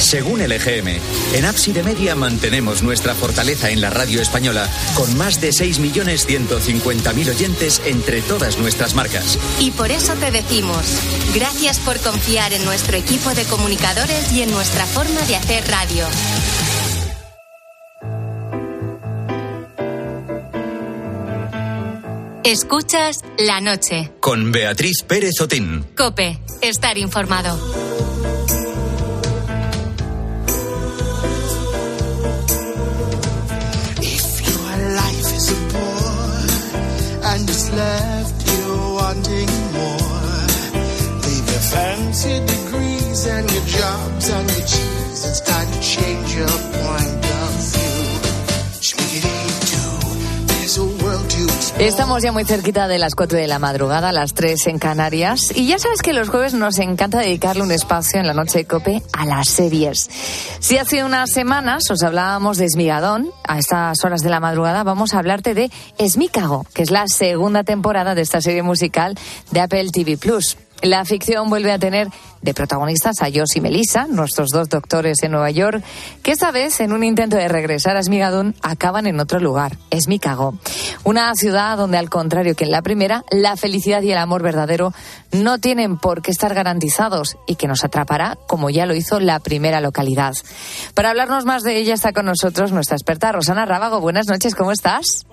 Según 0.00 0.40
el 0.40 0.52
EGM, 0.52 0.98
en 1.34 1.44
Ábside 1.44 1.82
Media 1.82 2.14
mantenemos 2.14 2.82
nuestra 2.82 3.14
fortaleza 3.14 3.70
en 3.70 3.80
la 3.80 3.90
radio 3.90 4.22
española 4.22 4.68
con 4.94 5.16
más 5.18 5.40
de 5.40 5.50
6.150.000 5.50 7.28
oyentes 7.28 7.82
entre 7.84 8.22
todas 8.22 8.58
nuestras 8.58 8.94
marcas. 8.94 9.38
Y 9.58 9.70
por 9.72 9.90
eso 9.90 10.14
te 10.14 10.30
decimos, 10.30 10.86
gracias 11.34 11.78
por 11.80 12.00
confiar 12.00 12.52
en 12.54 12.64
nuestro 12.64 12.96
equipo 12.96 13.30
de 13.34 13.44
comunicadores 13.44 14.32
y 14.32 14.42
en 14.42 14.50
nuestra 14.50 14.86
forma 14.86 15.20
de 15.22 15.36
hacer 15.36 15.68
radio. 15.68 16.06
Escuchas 22.44 23.22
la 23.38 23.60
noche. 23.60 24.12
Con 24.20 24.50
Beatriz 24.50 25.02
Pérez 25.06 25.40
Otín. 25.40 25.84
Cope, 25.96 26.38
estar 26.62 26.96
informado. 26.96 27.54
If 34.00 34.48
your 34.48 34.76
life 34.96 35.36
is 35.36 35.50
a 35.50 35.58
bore 35.72 37.34
and 37.34 37.48
it's 37.48 37.70
left 37.72 38.46
you 38.46 38.94
wanting 38.94 39.50
more, 39.74 40.46
leave 41.24 41.46
your 41.46 41.64
fancy 41.74 42.40
degrees 42.46 43.26
and 43.26 43.50
your 43.50 43.66
jobs 43.66 44.30
and 44.30 44.50
your 44.50 44.66
cheese. 44.66 45.24
It's 45.28 45.40
time 45.42 45.70
to 45.70 45.80
change 45.82 46.34
your 46.36 46.48
point 46.48 47.29
Estamos 51.80 52.22
ya 52.22 52.30
muy 52.30 52.44
cerquita 52.44 52.88
de 52.88 52.98
las 52.98 53.14
4 53.14 53.38
de 53.38 53.46
la 53.46 53.58
madrugada, 53.58 54.12
las 54.12 54.34
3 54.34 54.66
en 54.66 54.78
Canarias. 54.78 55.50
Y 55.56 55.66
ya 55.66 55.78
sabes 55.78 56.02
que 56.02 56.12
los 56.12 56.28
jueves 56.28 56.52
nos 56.52 56.78
encanta 56.78 57.20
dedicarle 57.20 57.62
un 57.62 57.72
espacio 57.72 58.20
en 58.20 58.26
la 58.26 58.34
noche 58.34 58.58
de 58.58 58.64
Cope 58.66 59.02
a 59.14 59.24
las 59.24 59.48
series. 59.48 60.10
Si 60.58 60.76
hace 60.76 61.04
unas 61.04 61.30
semanas 61.30 61.90
os 61.90 62.02
hablábamos 62.02 62.58
de 62.58 62.66
Esmigadón, 62.66 63.30
a 63.48 63.58
estas 63.58 64.04
horas 64.04 64.20
de 64.20 64.28
la 64.28 64.40
madrugada 64.40 64.82
vamos 64.82 65.14
a 65.14 65.20
hablarte 65.20 65.54
de 65.54 65.70
Esmícago, 65.96 66.66
que 66.74 66.82
es 66.82 66.90
la 66.90 67.08
segunda 67.08 67.64
temporada 67.64 68.14
de 68.14 68.22
esta 68.22 68.42
serie 68.42 68.62
musical 68.62 69.16
de 69.50 69.60
Apple 69.62 69.88
TV 69.90 70.18
Plus. 70.18 70.58
La 70.82 71.04
ficción 71.04 71.50
vuelve 71.50 71.72
a 71.72 71.78
tener 71.78 72.08
de 72.42 72.54
protagonistas 72.54 73.20
a 73.20 73.28
Joss 73.32 73.56
y 73.56 73.60
Melissa, 73.60 74.06
nuestros 74.06 74.48
dos 74.48 74.68
doctores 74.70 75.22
en 75.22 75.32
Nueva 75.32 75.50
York, 75.50 75.84
que 76.22 76.32
esta 76.32 76.50
vez, 76.50 76.80
en 76.80 76.92
un 76.92 77.04
intento 77.04 77.36
de 77.36 77.48
regresar 77.48 77.96
a 77.96 78.00
Esmigadón, 78.00 78.54
acaban 78.62 79.06
en 79.06 79.20
otro 79.20 79.40
lugar, 79.40 79.76
Esmícago. 79.90 80.54
Una 81.04 81.34
ciudad 81.34 81.76
donde, 81.76 81.98
al 81.98 82.08
contrario 82.08 82.56
que 82.56 82.64
en 82.64 82.70
la 82.70 82.80
primera, 82.80 83.24
la 83.30 83.56
felicidad 83.56 84.00
y 84.02 84.12
el 84.12 84.18
amor 84.18 84.42
verdadero 84.42 84.94
no 85.32 85.58
tienen 85.58 85.98
por 85.98 86.22
qué 86.22 86.30
estar 86.30 86.54
garantizados 86.54 87.36
y 87.46 87.56
que 87.56 87.68
nos 87.68 87.84
atrapará 87.84 88.38
como 88.46 88.70
ya 88.70 88.86
lo 88.86 88.94
hizo 88.94 89.20
la 89.20 89.38
primera 89.38 89.80
localidad. 89.80 90.32
Para 90.94 91.10
hablarnos 91.10 91.44
más 91.44 91.62
de 91.62 91.76
ella 91.76 91.94
está 91.94 92.12
con 92.12 92.24
nosotros 92.24 92.72
nuestra 92.72 92.96
experta 92.96 93.32
Rosana 93.32 93.66
Rábago. 93.66 94.00
Buenas 94.00 94.28
noches, 94.28 94.54
¿cómo 94.54 94.72
estás? 94.72 95.26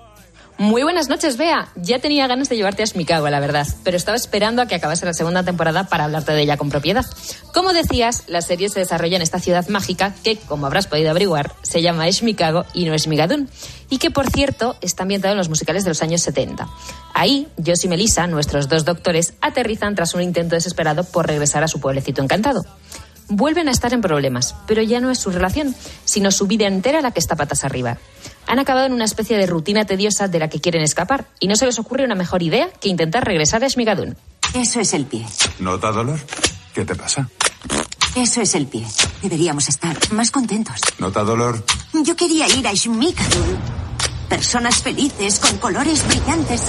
Muy 0.60 0.82
buenas 0.82 1.08
noches, 1.08 1.36
Bea. 1.36 1.68
Ya 1.76 2.00
tenía 2.00 2.26
ganas 2.26 2.48
de 2.48 2.56
llevarte 2.56 2.82
a 2.82 2.84
Esmicago, 2.84 3.28
la 3.28 3.38
verdad, 3.38 3.64
pero 3.84 3.96
estaba 3.96 4.16
esperando 4.16 4.60
a 4.60 4.66
que 4.66 4.74
acabase 4.74 5.06
la 5.06 5.14
segunda 5.14 5.44
temporada 5.44 5.84
para 5.84 6.02
hablarte 6.02 6.32
de 6.32 6.42
ella 6.42 6.56
con 6.56 6.68
propiedad. 6.68 7.06
Como 7.54 7.72
decías, 7.72 8.24
la 8.26 8.42
serie 8.42 8.68
se 8.68 8.80
desarrolla 8.80 9.14
en 9.14 9.22
esta 9.22 9.38
ciudad 9.38 9.68
mágica 9.68 10.16
que, 10.24 10.36
como 10.36 10.66
habrás 10.66 10.88
podido 10.88 11.10
averiguar, 11.10 11.54
se 11.62 11.80
llama 11.80 12.08
Esmicago 12.08 12.64
y 12.74 12.86
no 12.86 12.94
Esmigadún, 12.94 13.48
y 13.88 13.98
que, 13.98 14.10
por 14.10 14.30
cierto, 14.30 14.76
está 14.80 15.04
ambientado 15.04 15.30
en 15.30 15.38
los 15.38 15.48
musicales 15.48 15.84
de 15.84 15.90
los 15.90 16.02
años 16.02 16.22
70. 16.22 16.68
Ahí, 17.14 17.46
Joss 17.64 17.84
y 17.84 17.88
Melissa, 17.88 18.26
nuestros 18.26 18.68
dos 18.68 18.84
doctores, 18.84 19.34
aterrizan 19.40 19.94
tras 19.94 20.14
un 20.14 20.22
intento 20.22 20.56
desesperado 20.56 21.04
por 21.04 21.28
regresar 21.28 21.62
a 21.62 21.68
su 21.68 21.78
pueblecito 21.78 22.20
encantado. 22.20 22.64
Vuelven 23.28 23.68
a 23.68 23.70
estar 23.70 23.92
en 23.92 24.00
problemas, 24.00 24.56
pero 24.66 24.82
ya 24.82 24.98
no 24.98 25.12
es 25.12 25.20
su 25.20 25.30
relación, 25.30 25.76
sino 26.04 26.32
su 26.32 26.48
vida 26.48 26.66
entera 26.66 27.00
la 27.00 27.12
que 27.12 27.20
está 27.20 27.36
patas 27.36 27.62
arriba. 27.62 27.98
Han 28.48 28.58
acabado 28.58 28.86
en 28.86 28.94
una 28.94 29.04
especie 29.04 29.36
de 29.36 29.46
rutina 29.46 29.84
tediosa 29.84 30.26
de 30.26 30.38
la 30.38 30.48
que 30.48 30.58
quieren 30.58 30.82
escapar, 30.82 31.28
y 31.38 31.48
no 31.48 31.56
se 31.56 31.66
les 31.66 31.78
ocurre 31.78 32.04
una 32.04 32.14
mejor 32.14 32.42
idea 32.42 32.70
que 32.80 32.88
intentar 32.88 33.24
regresar 33.24 33.62
a 33.62 33.66
Esmigadún. 33.66 34.16
Eso 34.54 34.80
es 34.80 34.94
el 34.94 35.04
pie. 35.04 35.26
¿Nota 35.58 35.92
dolor? 35.92 36.18
¿Qué 36.74 36.86
te 36.86 36.94
pasa? 36.94 37.28
Eso 38.16 38.40
es 38.40 38.54
el 38.54 38.66
pie. 38.66 38.86
Deberíamos 39.22 39.68
estar 39.68 39.96
más 40.12 40.30
contentos. 40.30 40.80
¿Nota 40.98 41.22
dolor? 41.24 41.62
Yo 41.92 42.16
quería 42.16 42.48
ir 42.48 42.66
a 42.66 42.72
Shmikadun. 42.72 43.58
Personas 44.30 44.82
felices 44.82 45.38
con 45.40 45.58
colores 45.58 46.06
brillantes. 46.08 46.62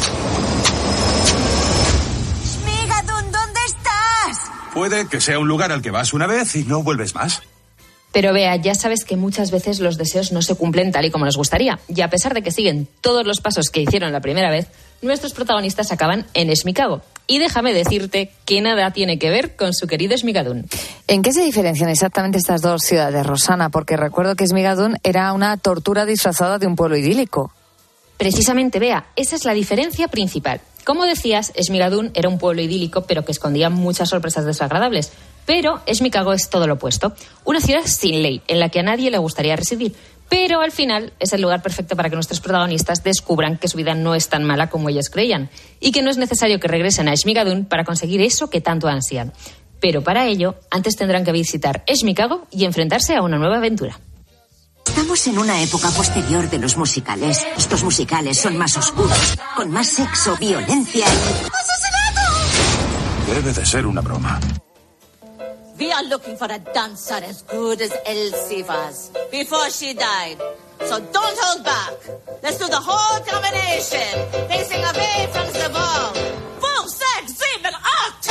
Shmigadun, 2.43 3.31
¿dónde 3.31 3.59
estás? 3.65 4.51
Puede 4.73 5.07
que 5.07 5.21
sea 5.21 5.39
un 5.39 5.47
lugar 5.47 5.71
al 5.71 5.81
que 5.81 5.91
vas 5.91 6.13
una 6.13 6.27
vez 6.27 6.57
y 6.57 6.65
no 6.65 6.83
vuelves 6.83 7.15
más. 7.15 7.41
Pero 8.11 8.33
vea, 8.33 8.55
ya 8.55 8.73
sabes 8.73 9.03
que 9.03 9.15
muchas 9.15 9.51
veces 9.51 9.79
los 9.79 9.97
deseos 9.97 10.31
no 10.31 10.41
se 10.41 10.55
cumplen 10.55 10.91
tal 10.91 11.05
y 11.05 11.11
como 11.11 11.25
nos 11.25 11.37
gustaría, 11.37 11.79
y 11.87 12.01
a 12.01 12.09
pesar 12.09 12.33
de 12.33 12.41
que 12.41 12.51
siguen 12.51 12.87
todos 13.01 13.25
los 13.25 13.39
pasos 13.39 13.69
que 13.69 13.81
hicieron 13.81 14.11
la 14.11 14.21
primera 14.21 14.49
vez, 14.49 14.67
nuestros 15.01 15.33
protagonistas 15.33 15.91
acaban 15.91 16.25
en 16.33 16.49
Esmicago. 16.49 17.01
Y 17.27 17.37
déjame 17.37 17.73
decirte 17.73 18.31
que 18.45 18.59
nada 18.61 18.91
tiene 18.91 19.19
que 19.19 19.29
ver 19.29 19.55
con 19.55 19.73
su 19.73 19.85
querido 19.85 20.15
Esmigadún. 20.15 20.67
¿En 21.07 21.21
qué 21.21 21.31
se 21.31 21.43
diferencian 21.43 21.89
exactamente 21.89 22.39
estas 22.39 22.61
dos 22.61 22.81
ciudades, 22.81 23.25
Rosana? 23.25 23.69
Porque 23.69 23.95
recuerdo 23.95 24.35
que 24.35 24.43
Esmigadún 24.43 24.97
era 25.03 25.31
una 25.33 25.55
tortura 25.57 26.05
disfrazada 26.05 26.57
de 26.57 26.65
un 26.65 26.75
pueblo 26.75 26.97
idílico. 26.97 27.51
Precisamente, 28.17 28.79
vea, 28.79 29.05
esa 29.15 29.35
es 29.35 29.45
la 29.45 29.53
diferencia 29.53 30.07
principal. 30.07 30.59
Como 30.83 31.05
decías, 31.05 31.51
Esmigadún 31.55 32.09
era 32.15 32.27
un 32.29 32.39
pueblo 32.39 32.63
idílico, 32.63 33.03
pero 33.03 33.23
que 33.23 33.31
escondía 33.31 33.69
muchas 33.69 34.09
sorpresas 34.09 34.45
desagradables. 34.45 35.11
Pero 35.45 35.81
Esmicago 35.85 36.33
es 36.33 36.49
todo 36.49 36.67
lo 36.67 36.75
opuesto. 36.75 37.13
Una 37.43 37.61
ciudad 37.61 37.85
sin 37.85 38.21
ley, 38.21 38.41
en 38.47 38.59
la 38.59 38.69
que 38.69 38.79
a 38.79 38.83
nadie 38.83 39.11
le 39.11 39.17
gustaría 39.17 39.55
residir. 39.55 39.95
Pero 40.29 40.61
al 40.61 40.71
final 40.71 41.11
es 41.19 41.33
el 41.33 41.41
lugar 41.41 41.63
perfecto 41.63 41.95
para 41.95 42.09
que 42.09 42.15
nuestros 42.15 42.39
protagonistas 42.39 43.03
descubran 43.03 43.57
que 43.57 43.67
su 43.67 43.77
vida 43.77 43.95
no 43.95 44.13
es 44.13 44.29
tan 44.29 44.43
mala 44.43 44.69
como 44.69 44.89
ellos 44.89 45.09
creían. 45.09 45.49
Y 45.79 45.91
que 45.91 46.03
no 46.03 46.11
es 46.11 46.17
necesario 46.17 46.59
que 46.59 46.67
regresen 46.67 47.07
a 47.07 47.13
Esmigadún 47.13 47.65
para 47.65 47.83
conseguir 47.83 48.21
eso 48.21 48.49
que 48.49 48.61
tanto 48.61 48.87
ansian. 48.87 49.33
Pero 49.79 50.03
para 50.03 50.27
ello, 50.27 50.55
antes 50.69 50.95
tendrán 50.95 51.25
que 51.25 51.31
visitar 51.31 51.83
Esmicago 51.87 52.45
y 52.51 52.65
enfrentarse 52.65 53.15
a 53.15 53.23
una 53.23 53.39
nueva 53.39 53.57
aventura. 53.57 53.99
Estamos 54.85 55.25
en 55.27 55.39
una 55.39 55.61
época 55.61 55.89
posterior 55.91 56.49
de 56.49 56.59
los 56.59 56.77
musicales. 56.77 57.45
Estos 57.57 57.83
musicales 57.83 58.37
son 58.37 58.57
más 58.57 58.75
oscuros, 58.75 59.37
con 59.55 59.71
más 59.71 59.87
sexo, 59.87 60.35
violencia 60.37 61.05
y... 61.05 63.29
Debe 63.31 63.53
de 63.53 63.65
ser 63.65 63.85
una 63.85 64.01
broma. 64.01 64.39
We 65.79 65.93
are 65.93 66.03
looking 66.03 66.35
for 66.35 66.51
a 66.51 66.59
dancer 66.59 67.23
as 67.23 67.43
good 67.43 67.81
as 67.81 67.93
Elsie 68.05 68.63
was 68.63 69.11
before 69.31 69.69
she 69.69 69.93
died. 69.93 70.37
So 70.81 70.99
don't 70.99 71.37
hold 71.39 71.63
back. 71.63 71.93
Let's 72.43 72.57
do 72.57 72.67
the 72.67 72.81
whole 72.81 73.19
combination. 73.23 74.11
Facing 74.49 74.83
away 74.83 75.27
from 75.31 75.47
the 75.53 75.69
acht. 78.07 78.27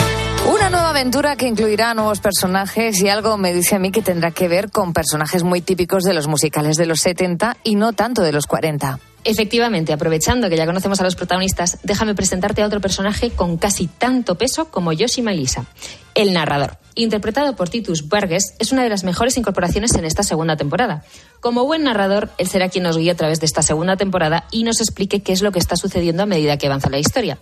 Una 0.47 0.71
nueva 0.71 0.91
aventura 0.91 1.37
que 1.37 1.47
incluirá 1.47 1.95
nuevos 1.95 2.21
personajes 2.21 3.01
y 3.01 3.09
algo 3.09 3.39
me 3.39 3.53
dice 3.53 3.77
a 3.77 3.79
mí 3.79 3.91
que 3.93 4.03
tendrá 4.03 4.31
que 4.31 4.49
ver 4.49 4.71
con 4.71 4.93
personajes 4.93 5.43
muy 5.43 5.63
típicos 5.63 6.05
de 6.05 6.13
los 6.13 6.27
musicales 6.27 6.77
de 6.77 6.87
los 6.87 7.01
70 7.01 7.57
y 7.65 7.77
no 7.77 7.93
tanto 7.95 8.23
de 8.23 8.33
los 8.33 8.47
40. 8.47 8.99
Efectivamente, 9.25 9.93
aprovechando 9.93 10.49
que 10.49 10.57
ya 10.57 10.67
conocemos 10.67 11.01
a 11.01 11.05
los 11.05 11.17
protagonistas, 11.17 11.79
déjame 11.83 12.15
presentarte 12.15 12.63
a 12.63 12.67
otro 12.67 12.81
personaje 12.81 13.31
con 13.31 13.57
casi 13.59 13.87
tanto 13.87 14.37
peso 14.37 14.71
como 14.71 14.93
Yoshi 14.93 15.23
Melissa, 15.23 15.67
el 16.15 16.33
narrador. 16.33 16.79
Interpretado 16.95 17.55
por 17.55 17.69
Titus 17.69 18.09
Burgess, 18.09 18.55
es 18.59 18.73
una 18.73 18.83
de 18.83 18.89
las 18.89 19.05
mejores 19.05 19.37
incorporaciones 19.37 19.95
en 19.95 20.05
esta 20.05 20.23
segunda 20.23 20.57
temporada. 20.57 21.05
Como 21.41 21.65
buen 21.65 21.85
narrador, 21.85 22.31
él 22.39 22.49
será 22.49 22.69
quien 22.69 22.85
nos 22.85 22.97
guíe 22.97 23.11
a 23.11 23.17
través 23.17 23.41
de 23.41 23.47
esta 23.47 23.63
segunda 23.63 23.97
temporada 23.97 24.47
y 24.51 24.65
nos 24.65 24.81
explique 24.81 25.21
qué 25.21 25.33
es 25.33 25.43
lo 25.43 25.53
que 25.53 25.59
está 25.59 25.77
sucediendo 25.77 26.23
a 26.23 26.27
medida 26.27 26.57
que 26.57 26.67
avanza 26.67 26.91
la 26.91 26.99
historia. 26.99 27.39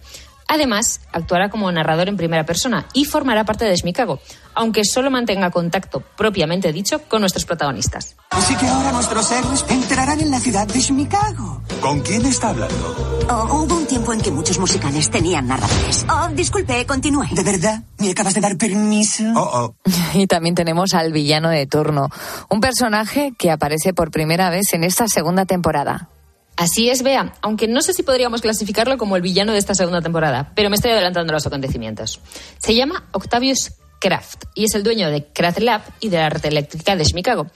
Además, 0.49 1.01
actuará 1.13 1.51
como 1.51 1.71
narrador 1.73 2.09
en 2.09 2.17
primera 2.17 2.47
persona 2.47 2.87
y 2.93 3.05
formará 3.05 3.45
parte 3.45 3.65
de 3.65 3.73
Esmicago, 3.73 4.21
aunque 4.55 4.85
solo 4.85 5.11
mantenga 5.11 5.51
contacto, 5.51 6.03
propiamente 6.17 6.73
dicho, 6.73 7.01
con 7.09 7.21
nuestros 7.21 7.45
protagonistas. 7.45 8.17
Así 8.31 8.55
que 8.57 8.67
ahora 8.67 8.93
nuestros 8.93 9.31
héroes 9.33 9.65
entrarán 9.69 10.21
en 10.21 10.31
la 10.31 10.39
ciudad 10.39 10.67
de 10.67 10.81
Chicago. 10.81 11.63
¿Con 11.81 12.01
quién 12.01 12.25
está 12.27 12.51
hablando? 12.51 13.27
Oh, 13.29 13.65
hubo 13.65 13.77
un 13.77 13.87
tiempo 13.87 14.13
en 14.13 14.21
que 14.21 14.31
muchos 14.31 14.59
musicales 14.59 15.11
tenían 15.11 15.49
narradores. 15.49 16.07
Oh, 16.09 16.29
disculpe, 16.33 16.87
continúe. 16.87 17.27
¿De 17.33 17.43
verdad? 17.43 17.83
¿Me 17.99 18.11
acabas 18.11 18.35
de 18.35 18.41
dar 18.41 18.57
permiso? 18.57 19.25
Oh, 19.35 19.75
Y 20.15 20.27
también 20.27 20.55
tenemos 20.55 20.95
al 20.95 21.13
villano 21.13 21.51
de 21.51 21.67
turno, 21.67 22.09
un 22.49 22.61
personaje 22.61 23.33
que 23.37 23.51
aparece 23.51 23.93
por 23.93 24.11
primera 24.11 24.49
vez 24.51 24.73
en 24.73 24.85
esta 24.85 25.09
segunda 25.09 25.45
temporada. 25.45 26.09
Así 26.57 26.89
es, 26.89 27.03
Bea, 27.03 27.35
aunque 27.43 27.69
no 27.69 27.83
sé 27.83 27.93
si 27.93 28.03
podríamos 28.03 28.41
clasificarlo 28.41 28.97
como 28.97 29.17
el 29.17 29.23
villano 29.23 29.53
de 29.53 29.59
esta 29.59 29.75
segunda 29.75 30.01
temporada, 30.01 30.53
pero 30.55 30.71
me 30.71 30.77
estoy 30.77 30.93
adelantando 30.93 31.33
a 31.33 31.35
los 31.35 31.47
acontecimientos. 31.47 32.21
Se 32.59 32.75
llama 32.75 33.05
Octavius 33.13 33.73
Kraft 34.01 34.45
y 34.55 34.65
es 34.65 34.75
el 34.75 34.83
dueño 34.83 35.11
de 35.11 35.27
Kraft 35.27 35.59
Lab 35.59 35.83
y 36.01 36.09
de 36.09 36.17
la 36.17 36.31
red 36.31 36.45
eléctrica 36.47 36.97
de 36.97 37.05
Chicago. 37.05 37.47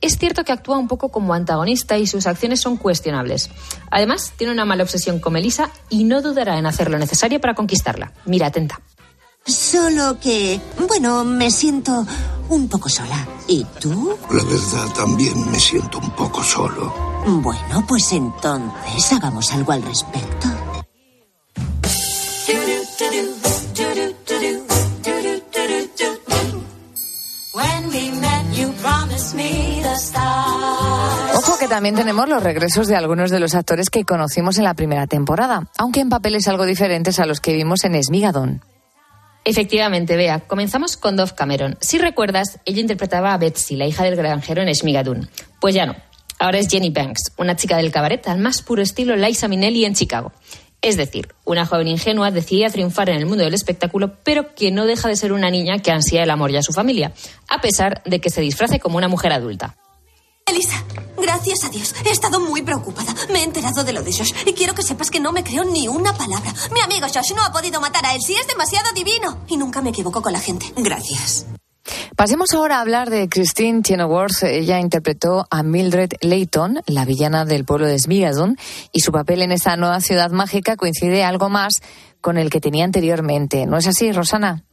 es 0.00 0.18
cierto 0.18 0.44
que 0.44 0.52
actúa 0.52 0.78
un 0.78 0.88
poco 0.88 1.10
como 1.10 1.34
antagonista 1.34 1.98
y 1.98 2.06
sus 2.06 2.26
acciones 2.26 2.60
son 2.60 2.78
cuestionables. 2.78 3.50
Además, 3.90 4.32
tiene 4.36 4.52
una 4.52 4.64
mala 4.64 4.84
obsesión 4.84 5.20
con 5.20 5.34
Melissa 5.34 5.70
y 5.90 6.04
no 6.04 6.22
dudará 6.22 6.58
en 6.58 6.66
hacer 6.66 6.90
lo 6.90 6.98
necesario 6.98 7.40
para 7.40 7.54
conquistarla. 7.54 8.12
Mira, 8.24 8.46
atenta. 8.46 8.80
Solo 9.44 10.18
que, 10.18 10.60
bueno, 10.88 11.24
me 11.24 11.50
siento 11.50 12.06
un 12.48 12.68
poco 12.68 12.88
sola. 12.88 13.26
¿Y 13.46 13.64
tú? 13.80 14.18
La 14.30 14.42
verdad, 14.42 14.94
también 14.94 15.50
me 15.50 15.60
siento 15.60 15.98
un 15.98 16.10
poco 16.10 16.42
solo. 16.42 17.15
Bueno, 17.28 17.84
pues 17.88 18.12
entonces 18.12 19.12
hagamos 19.12 19.52
algo 19.52 19.72
al 19.72 19.82
respecto. 19.82 20.46
Ojo 31.34 31.58
que 31.58 31.66
también 31.66 31.96
tenemos 31.96 32.28
los 32.28 32.42
regresos 32.42 32.86
de 32.86 32.94
algunos 32.94 33.32
de 33.32 33.40
los 33.40 33.56
actores 33.56 33.90
que 33.90 34.04
conocimos 34.04 34.58
en 34.58 34.64
la 34.64 34.74
primera 34.74 35.08
temporada, 35.08 35.68
aunque 35.78 36.00
en 36.00 36.08
papeles 36.08 36.46
algo 36.46 36.64
diferentes 36.64 37.18
a 37.18 37.26
los 37.26 37.40
que 37.40 37.54
vimos 37.54 37.82
en 37.82 37.96
Esmigadón. 37.96 38.62
Efectivamente, 39.44 40.16
Bea, 40.16 40.40
comenzamos 40.40 40.96
con 40.96 41.16
Dove 41.16 41.32
Cameron. 41.36 41.76
Si 41.80 41.98
recuerdas, 41.98 42.58
ella 42.64 42.80
interpretaba 42.80 43.32
a 43.32 43.38
Betsy, 43.38 43.76
la 43.76 43.86
hija 43.86 44.04
del 44.04 44.16
granjero 44.16 44.62
en 44.62 44.68
Esmigadón. 44.68 45.28
Pues 45.60 45.74
ya 45.74 45.86
no. 45.86 45.94
Ahora 46.38 46.58
es 46.58 46.68
Jenny 46.68 46.90
Banks, 46.90 47.32
una 47.38 47.56
chica 47.56 47.76
del 47.76 47.90
cabaret 47.90 48.26
al 48.28 48.38
más 48.38 48.62
puro 48.62 48.82
estilo 48.82 49.16
Liza 49.16 49.48
Minnelli 49.48 49.84
en 49.84 49.94
Chicago. 49.94 50.32
Es 50.82 50.96
decir, 50.96 51.34
una 51.44 51.64
joven 51.64 51.88
ingenua 51.88 52.30
decidida 52.30 52.68
triunfar 52.70 53.08
en 53.08 53.16
el 53.16 53.26
mundo 53.26 53.44
del 53.44 53.54
espectáculo, 53.54 54.18
pero 54.22 54.54
que 54.54 54.70
no 54.70 54.84
deja 54.84 55.08
de 55.08 55.16
ser 55.16 55.32
una 55.32 55.50
niña 55.50 55.78
que 55.78 55.90
ansía 55.90 56.22
el 56.22 56.30
amor 56.30 56.50
y 56.50 56.56
a 56.58 56.62
su 56.62 56.72
familia, 56.72 57.12
a 57.48 57.60
pesar 57.60 58.02
de 58.04 58.20
que 58.20 58.30
se 58.30 58.42
disfrace 58.42 58.78
como 58.78 58.98
una 58.98 59.08
mujer 59.08 59.32
adulta. 59.32 59.76
Elisa, 60.44 60.84
gracias 61.16 61.64
a 61.64 61.70
Dios. 61.70 61.92
He 62.04 62.10
estado 62.10 62.38
muy 62.38 62.62
preocupada. 62.62 63.12
Me 63.32 63.40
he 63.40 63.42
enterado 63.42 63.82
de 63.82 63.92
lo 63.92 64.02
de 64.02 64.12
Josh 64.12 64.32
y 64.44 64.52
quiero 64.52 64.74
que 64.74 64.82
sepas 64.82 65.10
que 65.10 65.18
no 65.18 65.32
me 65.32 65.42
creo 65.42 65.64
ni 65.64 65.88
una 65.88 66.12
palabra. 66.12 66.54
Mi 66.72 66.80
amigo 66.80 67.08
Josh 67.12 67.32
no 67.34 67.42
ha 67.42 67.50
podido 67.50 67.80
matar 67.80 68.06
a 68.06 68.14
él. 68.14 68.20
Sí, 68.24 68.36
es 68.40 68.46
demasiado 68.46 68.92
divino. 68.92 69.44
Y 69.48 69.56
nunca 69.56 69.82
me 69.82 69.90
equivoco 69.90 70.22
con 70.22 70.32
la 70.32 70.38
gente. 70.38 70.72
Gracias. 70.76 71.46
Pasemos 72.16 72.54
ahora 72.54 72.78
a 72.78 72.80
hablar 72.80 73.10
de 73.10 73.28
Christine 73.28 73.82
Chenoweth. 73.82 74.42
Ella 74.44 74.80
interpretó 74.80 75.46
a 75.50 75.62
Mildred 75.62 76.12
Layton, 76.22 76.80
la 76.86 77.04
villana 77.04 77.44
del 77.44 77.66
pueblo 77.66 77.86
de 77.86 77.98
Smigadon, 77.98 78.56
y 78.90 79.00
su 79.00 79.12
papel 79.12 79.42
en 79.42 79.52
esta 79.52 79.76
nueva 79.76 80.00
ciudad 80.00 80.30
mágica 80.30 80.76
coincide 80.76 81.24
algo 81.24 81.50
más 81.50 81.82
con 82.22 82.38
el 82.38 82.48
que 82.48 82.58
tenía 82.58 82.86
anteriormente. 82.86 83.66
¿No 83.66 83.76
es 83.76 83.86
así, 83.86 84.12
Rosana? 84.12 84.64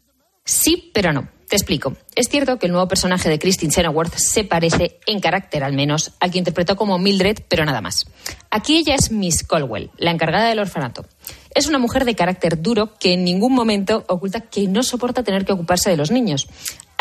Sí, 0.46 0.90
pero 0.94 1.12
no. 1.12 1.28
Te 1.50 1.58
explico. 1.58 1.96
Es 2.16 2.30
cierto 2.30 2.58
que 2.58 2.66
el 2.66 2.72
nuevo 2.72 2.88
personaje 2.88 3.30
de 3.30 3.38
Christine 3.38 3.72
Chenoweth 3.72 4.16
se 4.16 4.46
parece, 4.46 5.00
en 5.06 5.20
carácter 5.20 5.64
al 5.64 5.74
menos, 5.74 6.14
al 6.20 6.32
que 6.32 6.38
interpretó 6.38 6.78
como 6.78 6.98
Mildred, 6.98 7.40
pero 7.50 7.66
nada 7.66 7.82
más. 7.82 8.06
Aquí 8.50 8.78
ella 8.78 8.96
es 8.96 9.12
Miss 9.12 9.44
Colwell, 9.44 9.92
la 9.98 10.12
encargada 10.12 10.48
del 10.48 10.60
orfanato. 10.60 11.06
Es 11.54 11.68
una 11.68 11.78
mujer 11.78 12.06
de 12.06 12.16
carácter 12.16 12.62
duro 12.62 12.96
que 13.00 13.14
en 13.14 13.24
ningún 13.24 13.54
momento 13.54 14.04
oculta 14.08 14.42
que 14.42 14.68
no 14.68 14.82
soporta 14.82 15.22
tener 15.24 15.46
que 15.46 15.54
ocuparse 15.54 15.92
de 15.92 15.98
los 15.98 16.10
niños. 16.10 16.48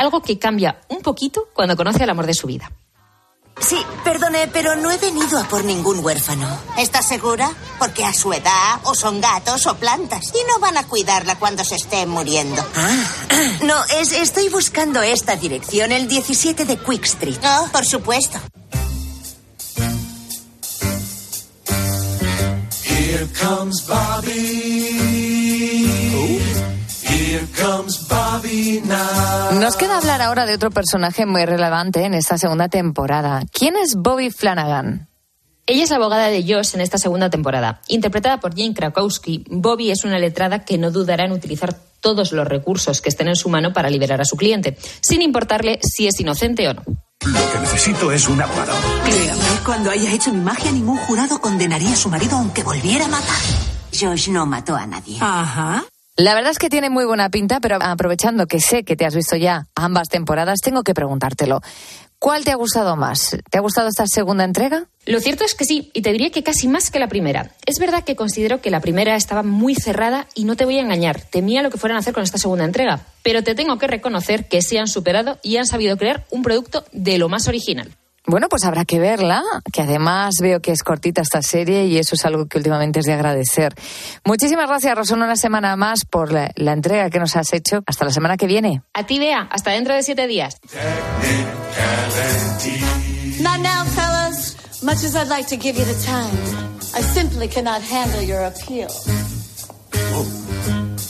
Algo 0.03 0.21
que 0.21 0.37
cambia 0.37 0.81
un 0.89 1.01
poquito 1.01 1.49
cuando 1.55 1.77
conoce 1.77 2.03
al 2.03 2.11
amor 2.11 2.27
de 2.27 2.35
su 2.35 2.49
vida. 2.49 2.73
Sí, 3.61 3.81
perdone, 4.03 4.49
pero 4.49 4.75
no 4.75 4.91
he 4.91 4.99
venido 4.99 5.39
a 5.39 5.45
por 5.45 5.63
ningún 5.65 6.05
huérfano. 6.05 6.49
¿Estás 6.77 7.07
segura? 7.07 7.53
Porque 7.79 8.05
a 8.05 8.13
su 8.13 8.33
edad 8.33 8.81
o 8.83 8.97
son 8.97 9.21
gatos 9.21 9.65
o 9.69 9.77
plantas 9.77 10.33
y 10.35 10.45
no 10.49 10.59
van 10.59 10.77
a 10.77 10.89
cuidarla 10.89 11.39
cuando 11.39 11.65
se 11.65 11.77
esté 11.77 12.05
muriendo. 12.07 12.61
Ah, 12.75 13.05
no, 13.63 13.77
es, 14.01 14.11
estoy 14.11 14.49
buscando 14.49 15.01
esta 15.03 15.37
dirección, 15.37 15.93
el 15.93 16.09
17 16.09 16.65
de 16.65 16.77
Quick 16.79 17.05
Street. 17.05 17.39
Oh, 17.45 17.69
por 17.71 17.85
supuesto. 17.85 18.41
Here 22.85 23.29
comes 23.41 23.87
Bobby. 23.87 25.32
Nos 29.61 29.77
queda 29.77 29.99
hablar 29.99 30.23
ahora 30.23 30.47
de 30.47 30.55
otro 30.55 30.71
personaje 30.71 31.27
muy 31.27 31.45
relevante 31.45 32.05
en 32.05 32.15
esta 32.15 32.39
segunda 32.39 32.69
temporada. 32.69 33.43
¿Quién 33.53 33.77
es 33.77 33.95
Bobby 33.97 34.31
Flanagan? 34.31 35.09
Ella 35.67 35.85
es 35.85 35.91
la 35.91 35.97
abogada 35.97 36.27
de 36.27 36.43
Josh 36.43 36.75
en 36.75 36.81
esta 36.81 36.99
segunda 36.99 37.31
temporada. 37.31 37.81
Interpretada 37.89 38.41
por 38.41 38.57
Jane 38.57 38.75
Krakowski, 38.75 39.45
Bobby 39.49 39.91
es 39.91 40.05
una 40.05 40.19
letrada 40.19 40.65
que 40.65 40.77
no 40.77 40.91
dudará 40.91 41.25
en 41.25 41.33
utilizar 41.33 41.75
todos 42.01 42.33
los 42.33 42.47
recursos 42.47 43.01
que 43.01 43.09
estén 43.09 43.29
en 43.29 43.37
su 43.37 43.49
mano 43.49 43.73
para 43.73 43.89
liberar 43.89 44.21
a 44.21 44.25
su 44.25 44.37
cliente, 44.37 44.77
sin 45.01 45.23
importarle 45.23 45.79
si 45.83 46.09
es 46.09 46.19
inocente 46.19 46.69
o 46.69 46.75
no. 46.75 46.83
Lo 46.85 47.53
que 47.53 47.59
necesito 47.61 48.11
es 48.11 48.27
un 48.29 48.43
abogado. 48.43 48.73
Créame, 49.05 49.43
cuando 49.65 49.91
haya 49.91 50.13
hecho 50.13 50.33
mi 50.33 50.41
magia, 50.41 50.73
ningún 50.73 50.97
jurado 50.97 51.41
condenaría 51.41 51.93
a 51.93 51.97
su 51.97 52.09
marido 52.09 52.37
aunque 52.37 52.65
volviera 52.65 53.05
a 53.05 53.09
matar. 53.09 53.39
Josh 53.99 54.31
no 54.31 54.45
mató 54.47 54.75
a 54.75 54.87
nadie. 54.87 55.19
Ajá. 55.21 55.85
La 56.23 56.37
verdad 56.37 56.53
es 56.53 56.61
que 56.61 56.71
tiene 56.71 56.89
muy 56.89 57.05
buena 57.05 57.31
pinta, 57.31 57.59
pero 57.59 57.79
aprovechando 57.81 58.47
que 58.47 58.61
sé 58.61 58.85
que 58.85 58.95
te 58.95 59.05
has 59.05 59.17
visto 59.17 59.35
ya 59.35 59.67
ambas 59.75 60.09
temporadas, 60.09 60.61
tengo 60.61 60.85
que 60.85 60.95
preguntártelo. 60.95 61.63
¿Cuál 62.21 62.45
te 62.45 62.53
ha 62.53 62.55
gustado 62.55 62.95
más? 62.95 63.37
¿Te 63.51 63.59
ha 63.59 63.61
gustado 63.61 63.89
esta 63.89 64.07
segunda 64.07 64.45
entrega? 64.45 64.87
Lo 65.05 65.19
cierto 65.19 65.43
es 65.43 65.57
que 65.57 65.65
sí, 65.65 65.91
y 65.93 66.03
te 66.03 66.13
diría 66.13 66.31
que 66.31 66.45
casi 66.45 66.69
más 66.69 66.93
que 66.93 67.01
la 67.01 67.09
primera. 67.09 67.51
Es 67.67 67.81
verdad 67.81 68.05
que 68.05 68.15
considero 68.15 68.61
que 68.61 68.71
la 68.71 68.79
primera 68.79 69.17
estaba 69.17 69.43
muy 69.43 69.75
cerrada 69.75 70.29
y 70.37 70.45
no 70.45 70.55
te 70.55 70.65
voy 70.65 70.79
a 70.79 70.83
engañar, 70.83 71.21
temía 71.23 71.61
lo 71.61 71.71
que 71.71 71.79
fueran 71.79 71.97
a 71.97 71.99
hacer 71.99 72.15
con 72.15 72.23
esta 72.23 72.39
segunda 72.39 72.67
entrega, 72.67 73.01
pero 73.25 73.43
te 73.43 73.57
tengo 73.57 73.81
que 73.81 73.89
reconocer 73.89 74.47
que 74.47 74.63
sí 74.63 74.77
han 74.77 74.87
superado 74.87 75.41
y 75.43 75.57
han 75.57 75.67
sabido 75.67 75.97
crear 75.97 76.25
un 76.31 76.45
producto 76.45 76.85
de 76.93 77.19
lo 77.19 77.29
más 77.29 77.49
original. 77.49 77.97
Bueno, 78.25 78.49
pues 78.49 78.65
habrá 78.65 78.85
que 78.85 79.01
verla, 79.01 79.43
que 79.73 79.83
además 79.83 80.37
veo 80.41 80.61
que 80.61 80.71
es 80.71 80.83
cortita 80.83 81.23
esta 81.23 81.43
serie 81.43 81.87
y 81.87 81.99
eso 81.99 82.15
es 82.15 82.25
algo 82.25 82.47
que 82.47 82.59
últimamente 82.59 83.01
es 83.01 83.07
de 83.07 83.13
agradecer. 83.15 83.75
Muchísimas 84.25 84.69
gracias, 84.69 84.97
Rosana, 84.97 85.25
una 85.25 85.37
semana 85.37 85.75
más 85.77 86.05
por 86.05 86.33
la, 86.33 86.53
la 86.55 86.73
entrega 86.73 87.11
que 87.11 87.19
nos 87.19 87.35
has 87.35 87.53
hecho. 87.53 87.83
Hasta 87.87 88.05
la 88.05 88.13
semana 88.13 88.37
que 88.37 88.47
viene. 88.47 88.83
A 88.95 89.05
ti, 89.05 89.19
Bea, 89.19 89.49
hasta 89.51 89.73
dentro 89.73 89.95
de 89.95 90.03
siete 90.03 90.27
días. 90.29 90.59
Not 93.41 93.59
now, 93.59 93.85
fellas. 93.87 94.57
Much 94.83 95.05
as 95.05 95.15
I'd 95.15 95.29
like 95.29 95.47
to 95.49 95.57
give 95.57 95.79
you 95.79 95.85
the 95.85 95.95
time, 96.05 96.37
I 96.95 97.03
simply 97.03 97.47
cannot 97.49 97.83
handle 97.83 98.23
your 98.23 98.41
appeal. 98.45 98.89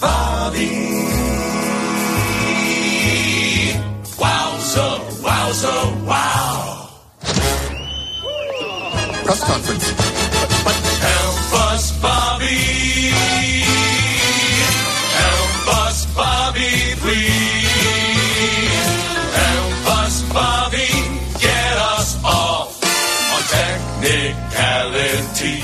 Bobby. 0.00 0.68
Wowza, 4.18 5.00
wowza, 5.22 6.06
wow. 6.06 6.61
Press 9.32 9.44
conference. 9.44 9.88
Help 11.00 11.52
us, 11.72 11.84
Bobby. 12.02 12.60
Help 15.24 15.68
us, 15.86 16.04
Bobby, 16.14 16.72
please. 17.00 18.84
Help 19.32 19.88
us, 20.00 20.14
Bobby. 20.34 20.90
Get 21.40 21.76
us 21.96 22.10
off 22.22 22.76
on 23.32 23.42
technicality. 23.56 25.56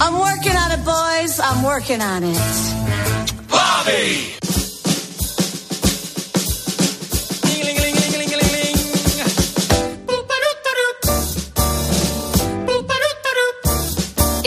I'm 0.00 0.16
working 0.20 0.54
on 0.54 0.70
it, 0.70 0.84
boys. 0.84 1.40
I'm 1.40 1.64
working 1.64 2.00
on 2.00 2.22
it. 2.22 2.38
Bobby! 3.48 4.36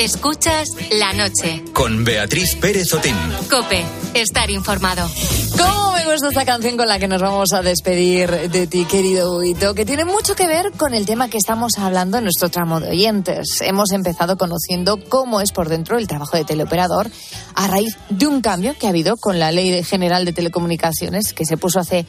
Escuchas 0.03 0.67
la 0.91 1.13
noche. 1.13 1.63
Con 1.71 2.03
Beatriz 2.03 2.55
Pérez 2.55 2.93
Otín. 2.93 3.15
Cope, 3.49 3.85
estar 4.13 4.49
informado. 4.51 5.09
¿Cómo 5.57 5.93
me 5.93 6.03
gusta 6.11 6.27
esta 6.27 6.43
canción 6.43 6.75
con 6.75 6.89
la 6.89 6.99
que 6.99 7.07
nos 7.07 7.21
vamos 7.21 7.53
a 7.53 7.61
despedir 7.61 8.29
de 8.51 8.67
ti, 8.67 8.83
querido 8.83 9.37
Huito? 9.37 9.73
Que 9.73 9.85
tiene 9.85 10.03
mucho 10.03 10.35
que 10.35 10.45
ver 10.45 10.73
con 10.75 10.93
el 10.93 11.05
tema 11.05 11.29
que 11.29 11.37
estamos 11.37 11.77
hablando 11.77 12.17
en 12.17 12.25
nuestro 12.25 12.49
tramo 12.49 12.81
de 12.81 12.89
oyentes. 12.89 13.61
Hemos 13.61 13.93
empezado 13.93 14.37
conociendo 14.37 14.99
cómo 15.07 15.39
es 15.39 15.53
por 15.53 15.69
dentro 15.69 15.97
el 15.97 16.05
trabajo 16.05 16.35
de 16.35 16.43
teleoperador 16.43 17.09
a 17.55 17.67
raíz 17.67 17.95
de 18.09 18.27
un 18.27 18.41
cambio 18.41 18.75
que 18.77 18.87
ha 18.87 18.89
habido 18.89 19.15
con 19.15 19.39
la 19.39 19.53
Ley 19.53 19.83
General 19.85 20.25
de 20.25 20.33
Telecomunicaciones 20.33 21.31
que 21.31 21.45
se 21.45 21.55
puso 21.55 21.79
hace 21.79 22.05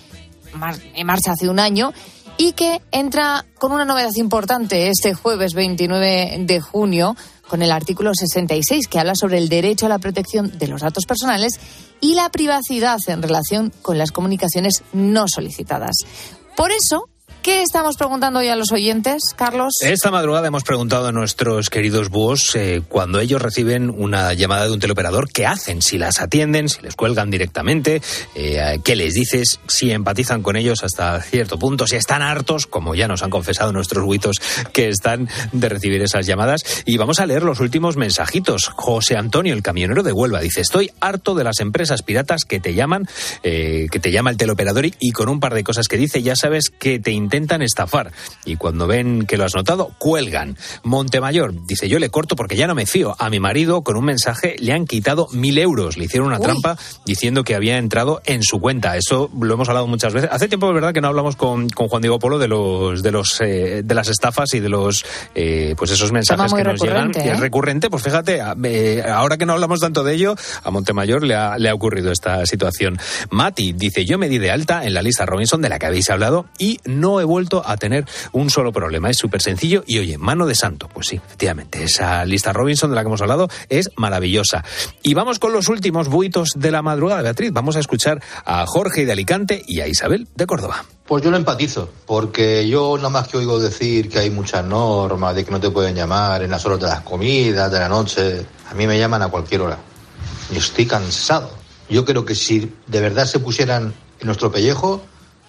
mar- 0.52 0.80
en 0.96 1.06
marcha 1.06 1.30
hace 1.30 1.48
un 1.48 1.60
año 1.60 1.92
y 2.38 2.54
que 2.54 2.82
entra 2.90 3.44
con 3.60 3.70
una 3.70 3.84
novedad 3.84 4.10
importante 4.16 4.88
este 4.88 5.14
jueves 5.14 5.54
29 5.54 6.38
de 6.40 6.60
junio 6.60 7.14
con 7.54 7.62
el 7.62 7.70
artículo 7.70 8.10
66 8.12 8.88
que 8.88 8.98
habla 8.98 9.14
sobre 9.14 9.38
el 9.38 9.48
derecho 9.48 9.86
a 9.86 9.88
la 9.88 10.00
protección 10.00 10.58
de 10.58 10.66
los 10.66 10.80
datos 10.80 11.06
personales 11.06 11.60
y 12.00 12.16
la 12.16 12.28
privacidad 12.28 12.98
en 13.06 13.22
relación 13.22 13.72
con 13.80 13.96
las 13.96 14.10
comunicaciones 14.10 14.82
no 14.92 15.28
solicitadas. 15.28 15.94
Por 16.56 16.72
eso, 16.72 17.08
¿Qué 17.44 17.60
estamos 17.60 17.98
preguntando 17.98 18.38
hoy 18.38 18.48
a 18.48 18.56
los 18.56 18.72
oyentes, 18.72 19.34
Carlos? 19.36 19.74
Esta 19.82 20.10
madrugada 20.10 20.48
hemos 20.48 20.64
preguntado 20.64 21.08
a 21.08 21.12
nuestros 21.12 21.68
queridos 21.68 22.08
búhos 22.08 22.56
eh, 22.56 22.80
cuando 22.88 23.20
ellos 23.20 23.42
reciben 23.42 23.90
una 23.90 24.32
llamada 24.32 24.64
de 24.64 24.72
un 24.72 24.80
teleoperador, 24.80 25.28
¿qué 25.30 25.44
hacen? 25.44 25.82
Si 25.82 25.98
las 25.98 26.22
atienden, 26.22 26.70
si 26.70 26.80
les 26.80 26.96
cuelgan 26.96 27.30
directamente, 27.30 28.00
eh, 28.34 28.80
¿qué 28.82 28.96
les 28.96 29.12
dices? 29.12 29.60
Si 29.68 29.90
empatizan 29.90 30.42
con 30.42 30.56
ellos 30.56 30.82
hasta 30.84 31.20
cierto 31.20 31.58
punto, 31.58 31.86
si 31.86 31.96
están 31.96 32.22
hartos, 32.22 32.66
como 32.66 32.94
ya 32.94 33.08
nos 33.08 33.22
han 33.22 33.28
confesado 33.28 33.74
nuestros 33.74 34.06
buitos 34.06 34.40
que 34.72 34.88
están 34.88 35.28
de 35.52 35.68
recibir 35.68 36.00
esas 36.00 36.24
llamadas. 36.24 36.62
Y 36.86 36.96
vamos 36.96 37.20
a 37.20 37.26
leer 37.26 37.42
los 37.42 37.60
últimos 37.60 37.98
mensajitos. 37.98 38.70
José 38.74 39.18
Antonio, 39.18 39.52
el 39.52 39.62
camionero 39.62 40.02
de 40.02 40.12
Huelva, 40.12 40.40
dice, 40.40 40.62
estoy 40.62 40.92
harto 41.00 41.34
de 41.34 41.44
las 41.44 41.60
empresas 41.60 42.00
piratas 42.00 42.44
que 42.44 42.58
te 42.58 42.72
llaman, 42.72 43.06
eh, 43.42 43.88
que 43.90 44.00
te 44.00 44.12
llama 44.12 44.30
el 44.30 44.38
teleoperador 44.38 44.86
y, 44.86 44.94
y 44.98 45.12
con 45.12 45.28
un 45.28 45.40
par 45.40 45.52
de 45.52 45.62
cosas 45.62 45.88
que 45.88 45.98
dice, 45.98 46.22
ya 46.22 46.36
sabes 46.36 46.70
que 46.70 46.98
te 46.98 47.10
intentan 47.36 47.62
estafar. 47.62 48.12
Y 48.44 48.56
cuando 48.56 48.86
ven 48.86 49.26
que 49.26 49.36
lo 49.36 49.44
has 49.44 49.54
notado, 49.54 49.90
cuelgan. 49.98 50.56
Montemayor 50.82 51.52
dice, 51.66 51.88
yo 51.88 51.98
le 51.98 52.10
corto 52.10 52.36
porque 52.36 52.56
ya 52.56 52.66
no 52.66 52.74
me 52.74 52.86
fío. 52.86 53.16
A 53.18 53.30
mi 53.30 53.40
marido 53.40 53.82
con 53.82 53.96
un 53.96 54.04
mensaje 54.04 54.56
le 54.58 54.72
han 54.72 54.86
quitado 54.86 55.28
mil 55.32 55.58
euros. 55.58 55.96
Le 55.96 56.04
hicieron 56.04 56.28
una 56.28 56.38
Uy. 56.38 56.44
trampa 56.44 56.76
diciendo 57.04 57.42
que 57.44 57.54
había 57.54 57.78
entrado 57.78 58.22
en 58.26 58.42
su 58.42 58.60
cuenta. 58.60 58.96
Eso 58.96 59.30
lo 59.40 59.54
hemos 59.54 59.68
hablado 59.68 59.86
muchas 59.86 60.12
veces. 60.14 60.30
Hace 60.32 60.48
tiempo, 60.48 60.68
es 60.68 60.74
verdad, 60.74 60.92
que 60.92 61.00
no 61.00 61.08
hablamos 61.08 61.36
con, 61.36 61.68
con 61.68 61.88
Juan 61.88 62.02
Diego 62.02 62.18
Polo 62.18 62.38
de 62.38 62.48
los 62.48 63.02
de 63.02 63.10
los 63.10 63.40
eh, 63.40 63.82
de 63.84 63.94
las 63.94 64.08
estafas 64.08 64.54
y 64.54 64.60
de 64.60 64.68
los 64.68 65.04
eh, 65.34 65.74
pues 65.76 65.90
esos 65.90 66.12
mensajes 66.12 66.52
que 66.54 66.62
nos 66.64 66.80
llegan. 66.80 67.08
recurrente, 67.08 67.24
Y 67.26 67.30
es 67.32 67.38
¿eh? 67.38 67.40
recurrente, 67.40 67.90
pues 67.90 68.02
fíjate, 68.02 68.40
a- 68.40 68.54
eh, 68.64 69.02
ahora 69.06 69.36
que 69.36 69.46
no 69.46 69.52
hablamos 69.54 69.80
tanto 69.80 70.04
de 70.04 70.14
ello, 70.14 70.34
a 70.62 70.70
Montemayor 70.70 71.24
le 71.24 71.34
ha, 71.34 71.58
le 71.58 71.68
ha 71.68 71.74
ocurrido 71.74 72.12
esta 72.12 72.46
situación. 72.46 72.98
Mati 73.30 73.72
dice, 73.72 74.04
yo 74.04 74.18
me 74.18 74.28
di 74.28 74.38
de 74.38 74.50
alta 74.50 74.84
en 74.84 74.94
la 74.94 75.02
lista 75.02 75.26
Robinson 75.26 75.60
de 75.60 75.68
la 75.68 75.78
que 75.78 75.86
habéis 75.86 76.10
hablado 76.10 76.46
y 76.58 76.78
no 76.84 77.20
he 77.20 77.23
vuelto 77.24 77.62
a 77.66 77.76
tener 77.76 78.06
un 78.32 78.50
solo 78.50 78.72
problema. 78.72 79.10
Es 79.10 79.18
súper 79.18 79.42
sencillo 79.42 79.84
y 79.86 79.98
oye, 79.98 80.18
mano 80.18 80.46
de 80.46 80.54
santo. 80.54 80.88
Pues 80.88 81.08
sí, 81.08 81.16
efectivamente, 81.16 81.82
esa 81.82 82.24
lista 82.24 82.52
Robinson 82.52 82.90
de 82.90 82.96
la 82.96 83.02
que 83.02 83.08
hemos 83.08 83.22
hablado 83.22 83.48
es 83.68 83.90
maravillosa. 83.96 84.64
Y 85.02 85.14
vamos 85.14 85.38
con 85.38 85.52
los 85.52 85.68
últimos 85.68 86.08
buitos 86.08 86.50
de 86.56 86.70
la 86.70 86.82
madrugada, 86.82 87.22
Beatriz. 87.22 87.52
Vamos 87.52 87.76
a 87.76 87.80
escuchar 87.80 88.22
a 88.44 88.64
Jorge 88.66 89.06
de 89.06 89.12
Alicante 89.12 89.62
y 89.66 89.80
a 89.80 89.88
Isabel 89.88 90.28
de 90.34 90.46
Córdoba. 90.46 90.84
Pues 91.06 91.22
yo 91.22 91.30
lo 91.30 91.36
empatizo, 91.36 91.90
porque 92.06 92.66
yo 92.66 92.96
nada 92.96 93.10
más 93.10 93.28
que 93.28 93.36
oigo 93.36 93.60
decir 93.60 94.08
que 94.08 94.20
hay 94.20 94.30
muchas 94.30 94.64
normas, 94.64 95.34
de 95.34 95.44
que 95.44 95.50
no 95.50 95.60
te 95.60 95.70
pueden 95.70 95.94
llamar 95.94 96.42
en 96.42 96.50
las 96.50 96.64
horas 96.64 96.80
de 96.80 96.86
las 96.86 97.00
comidas, 97.00 97.70
de 97.70 97.78
la 97.78 97.88
noche. 97.88 98.46
A 98.70 98.74
mí 98.74 98.86
me 98.86 98.98
llaman 98.98 99.20
a 99.22 99.28
cualquier 99.28 99.60
hora. 99.60 99.78
Y 100.50 100.56
estoy 100.56 100.86
cansado. 100.86 101.50
Yo 101.90 102.04
creo 102.04 102.24
que 102.24 102.34
si 102.34 102.72
de 102.86 103.00
verdad 103.00 103.26
se 103.26 103.38
pusieran 103.38 103.92
en 104.20 104.26
nuestro 104.26 104.50
pellejo, 104.50 105.02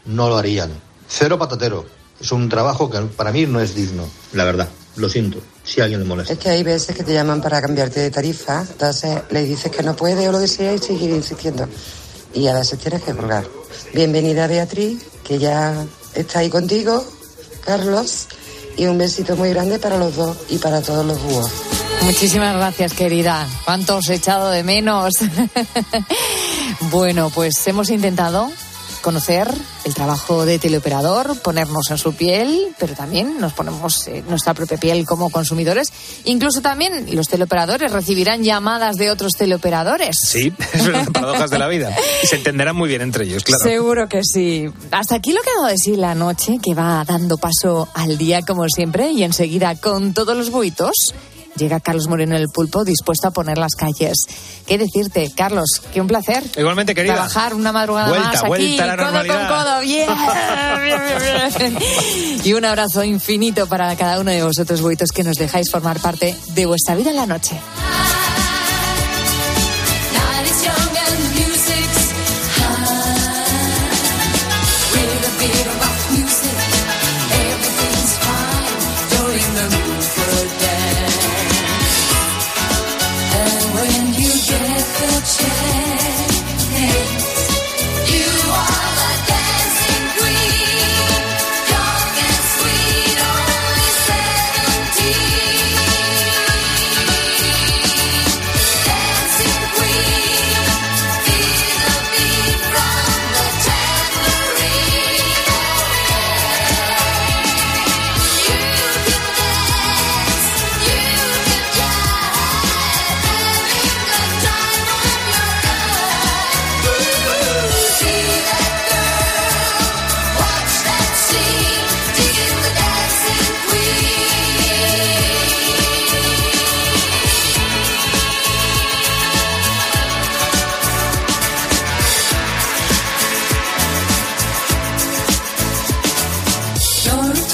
no 0.06 0.28
lo 0.28 0.38
harían. 0.38 0.72
Cero 1.08 1.38
patatero. 1.38 1.86
Es 2.20 2.32
un 2.32 2.48
trabajo 2.50 2.90
que 2.90 3.00
para 3.02 3.32
mí 3.32 3.46
no 3.46 3.60
es 3.60 3.76
digno, 3.76 4.08
la 4.34 4.46
verdad. 4.46 4.70
Lo 4.96 5.10
siento, 5.10 5.40
si 5.64 5.82
a 5.82 5.84
alguien 5.84 6.00
le 6.00 6.06
molesta. 6.06 6.34
Es 6.34 6.40
que 6.40 6.50
hay 6.50 6.64
veces 6.64 6.96
que 6.96 7.04
te 7.04 7.14
llaman 7.14 7.42
para 7.42 7.62
cambiarte 7.62 8.00
de 8.00 8.10
tarifa, 8.10 8.62
entonces 8.62 9.22
le 9.30 9.44
dices 9.44 9.70
que 9.70 9.84
no 9.84 9.96
puede 9.96 10.30
o 10.30 10.32
lo 10.32 10.40
que 10.40 10.48
sea 10.48 10.74
y 10.74 10.78
seguir 10.78 11.10
insistiendo. 11.10 11.68
Y 12.34 12.48
a 12.48 12.54
veces 12.54 12.80
tienes 12.80 13.04
que 13.04 13.14
colgar. 13.14 13.46
Bienvenida 13.94 14.48
Beatriz, 14.48 15.06
que 15.24 15.38
ya 15.38 15.86
está 16.14 16.40
ahí 16.40 16.50
contigo, 16.50 17.06
Carlos, 17.66 18.28
y 18.78 18.86
un 18.86 18.98
besito 18.98 19.36
muy 19.36 19.50
grande 19.50 19.80
para 19.80 19.98
los 19.98 20.16
dos 20.16 20.38
y 20.50 20.58
para 20.58 20.82
todos 20.82 21.06
los 21.06 21.22
búhos. 21.22 21.52
Muchísimas 22.04 22.56
gracias, 22.56 22.94
querida. 22.94 23.48
¿Cuánto 23.66 23.98
os 23.98 24.10
he 24.10 24.16
echado 24.16 24.50
de 24.52 24.64
menos? 24.64 25.14
bueno, 26.92 27.32
pues 27.34 27.68
hemos 27.68 27.90
intentado 27.90 28.50
conocer 29.06 29.48
el 29.84 29.94
trabajo 29.94 30.48
de 30.48 30.58
teleoperador, 30.58 31.40
ponernos 31.44 31.92
en 31.92 32.00
su 32.00 32.16
piel, 32.16 32.70
pero 32.80 32.96
también 32.96 33.40
nos 33.40 33.54
ponemos 33.54 34.08
en 34.08 34.26
nuestra 34.28 34.56
propia 34.56 34.78
piel 34.78 35.06
como 35.06 35.30
consumidores. 35.30 35.94
Incluso 36.24 36.62
también 36.62 37.06
los 37.16 37.28
teleoperadores 37.28 37.92
recibirán 37.92 38.42
llamadas 38.42 38.96
de 38.96 39.12
otros 39.12 39.34
teleoperadores. 39.34 40.16
Sí, 40.20 40.52
es 40.74 40.88
verdad, 40.88 41.06
paradojas 41.14 41.52
de 41.52 41.60
la 41.60 41.68
vida. 41.68 41.96
Y 42.24 42.26
se 42.26 42.38
entenderán 42.38 42.76
muy 42.76 42.90
bien 42.90 43.04
entre 43.04 43.26
ellos, 43.26 43.44
claro. 43.44 43.64
Seguro 43.64 44.10
que 44.10 44.22
sí. 44.24 44.66
Hasta 44.90 45.18
aquí 45.18 45.34
lo 45.34 45.42
que 45.44 45.52
ha 45.52 45.62
dado 45.62 45.68
de 45.68 45.78
sí 45.78 45.96
la 45.96 46.16
noche, 46.16 46.54
que 46.60 46.74
va 46.74 47.06
dando 47.06 47.38
paso 47.38 47.88
al 47.94 48.18
día 48.18 48.42
como 48.42 48.68
siempre, 48.68 49.12
y 49.12 49.24
enseguida 49.24 49.76
con 49.76 50.16
todos 50.16 50.36
los 50.36 50.50
buitos. 50.50 51.14
Llega 51.56 51.80
Carlos 51.80 52.08
Moreno 52.08 52.36
el 52.36 52.50
pulpo 52.50 52.84
dispuesto 52.84 53.30
a 53.30 53.32
poner 53.32 53.58
las 53.58 53.76
calles. 53.76 54.18
¿Qué 54.68 54.78
decirte, 54.78 55.32
Carlos? 55.36 55.82
Que 55.94 56.02
un 56.02 56.08
placer. 56.08 56.44
Igualmente, 56.58 56.94
querida. 56.94 57.14
Trabajar 57.14 57.54
una 57.54 57.72
madrugada 57.72 58.10
Vuelta, 58.10 58.28
más 58.28 58.38
aquí, 58.38 58.48
vuelta 58.48 58.84
a 58.84 58.88
la 58.88 58.98
codo 58.98 59.28
con 59.28 59.48
codo. 59.48 59.80
Bien, 59.86 60.10
bien, 60.84 61.02
bien, 61.20 61.78
bien. 61.78 62.40
Y 62.44 62.54
un 62.54 62.66
abrazo 62.66 63.04
infinito 63.04 63.68
para 63.68 63.96
cada 63.96 64.20
uno 64.20 64.32
de 64.32 64.44
vosotros, 64.44 64.82
buitos, 64.82 65.12
que 65.12 65.24
nos 65.24 65.38
dejáis 65.38 65.72
formar 65.72 66.00
parte 66.00 66.36
de 66.54 66.66
vuestra 66.66 66.96
vida 66.96 67.12
en 67.12 67.16
la 67.16 67.26
noche. 67.26 67.60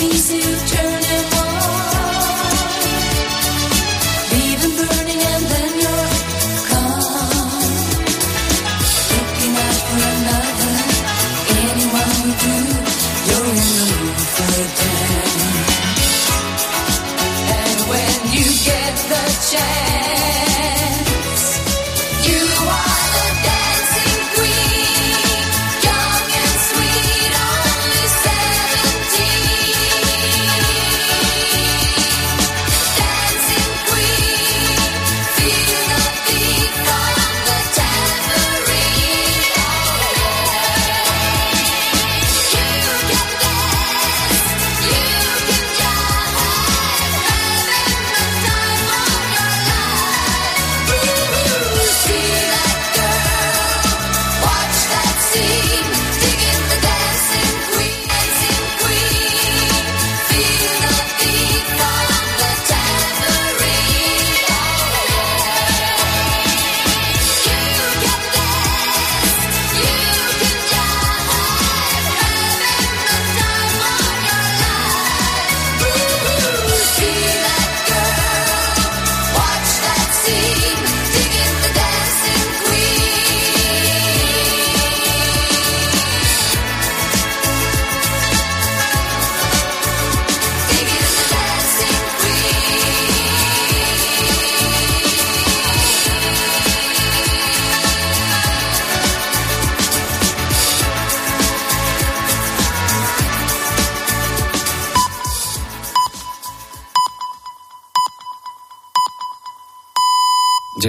easy 0.03 0.41
to 0.41 0.65
turn 0.67 1.00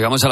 Llegamos 0.03 0.21
a 0.25 0.27
las 0.27 0.31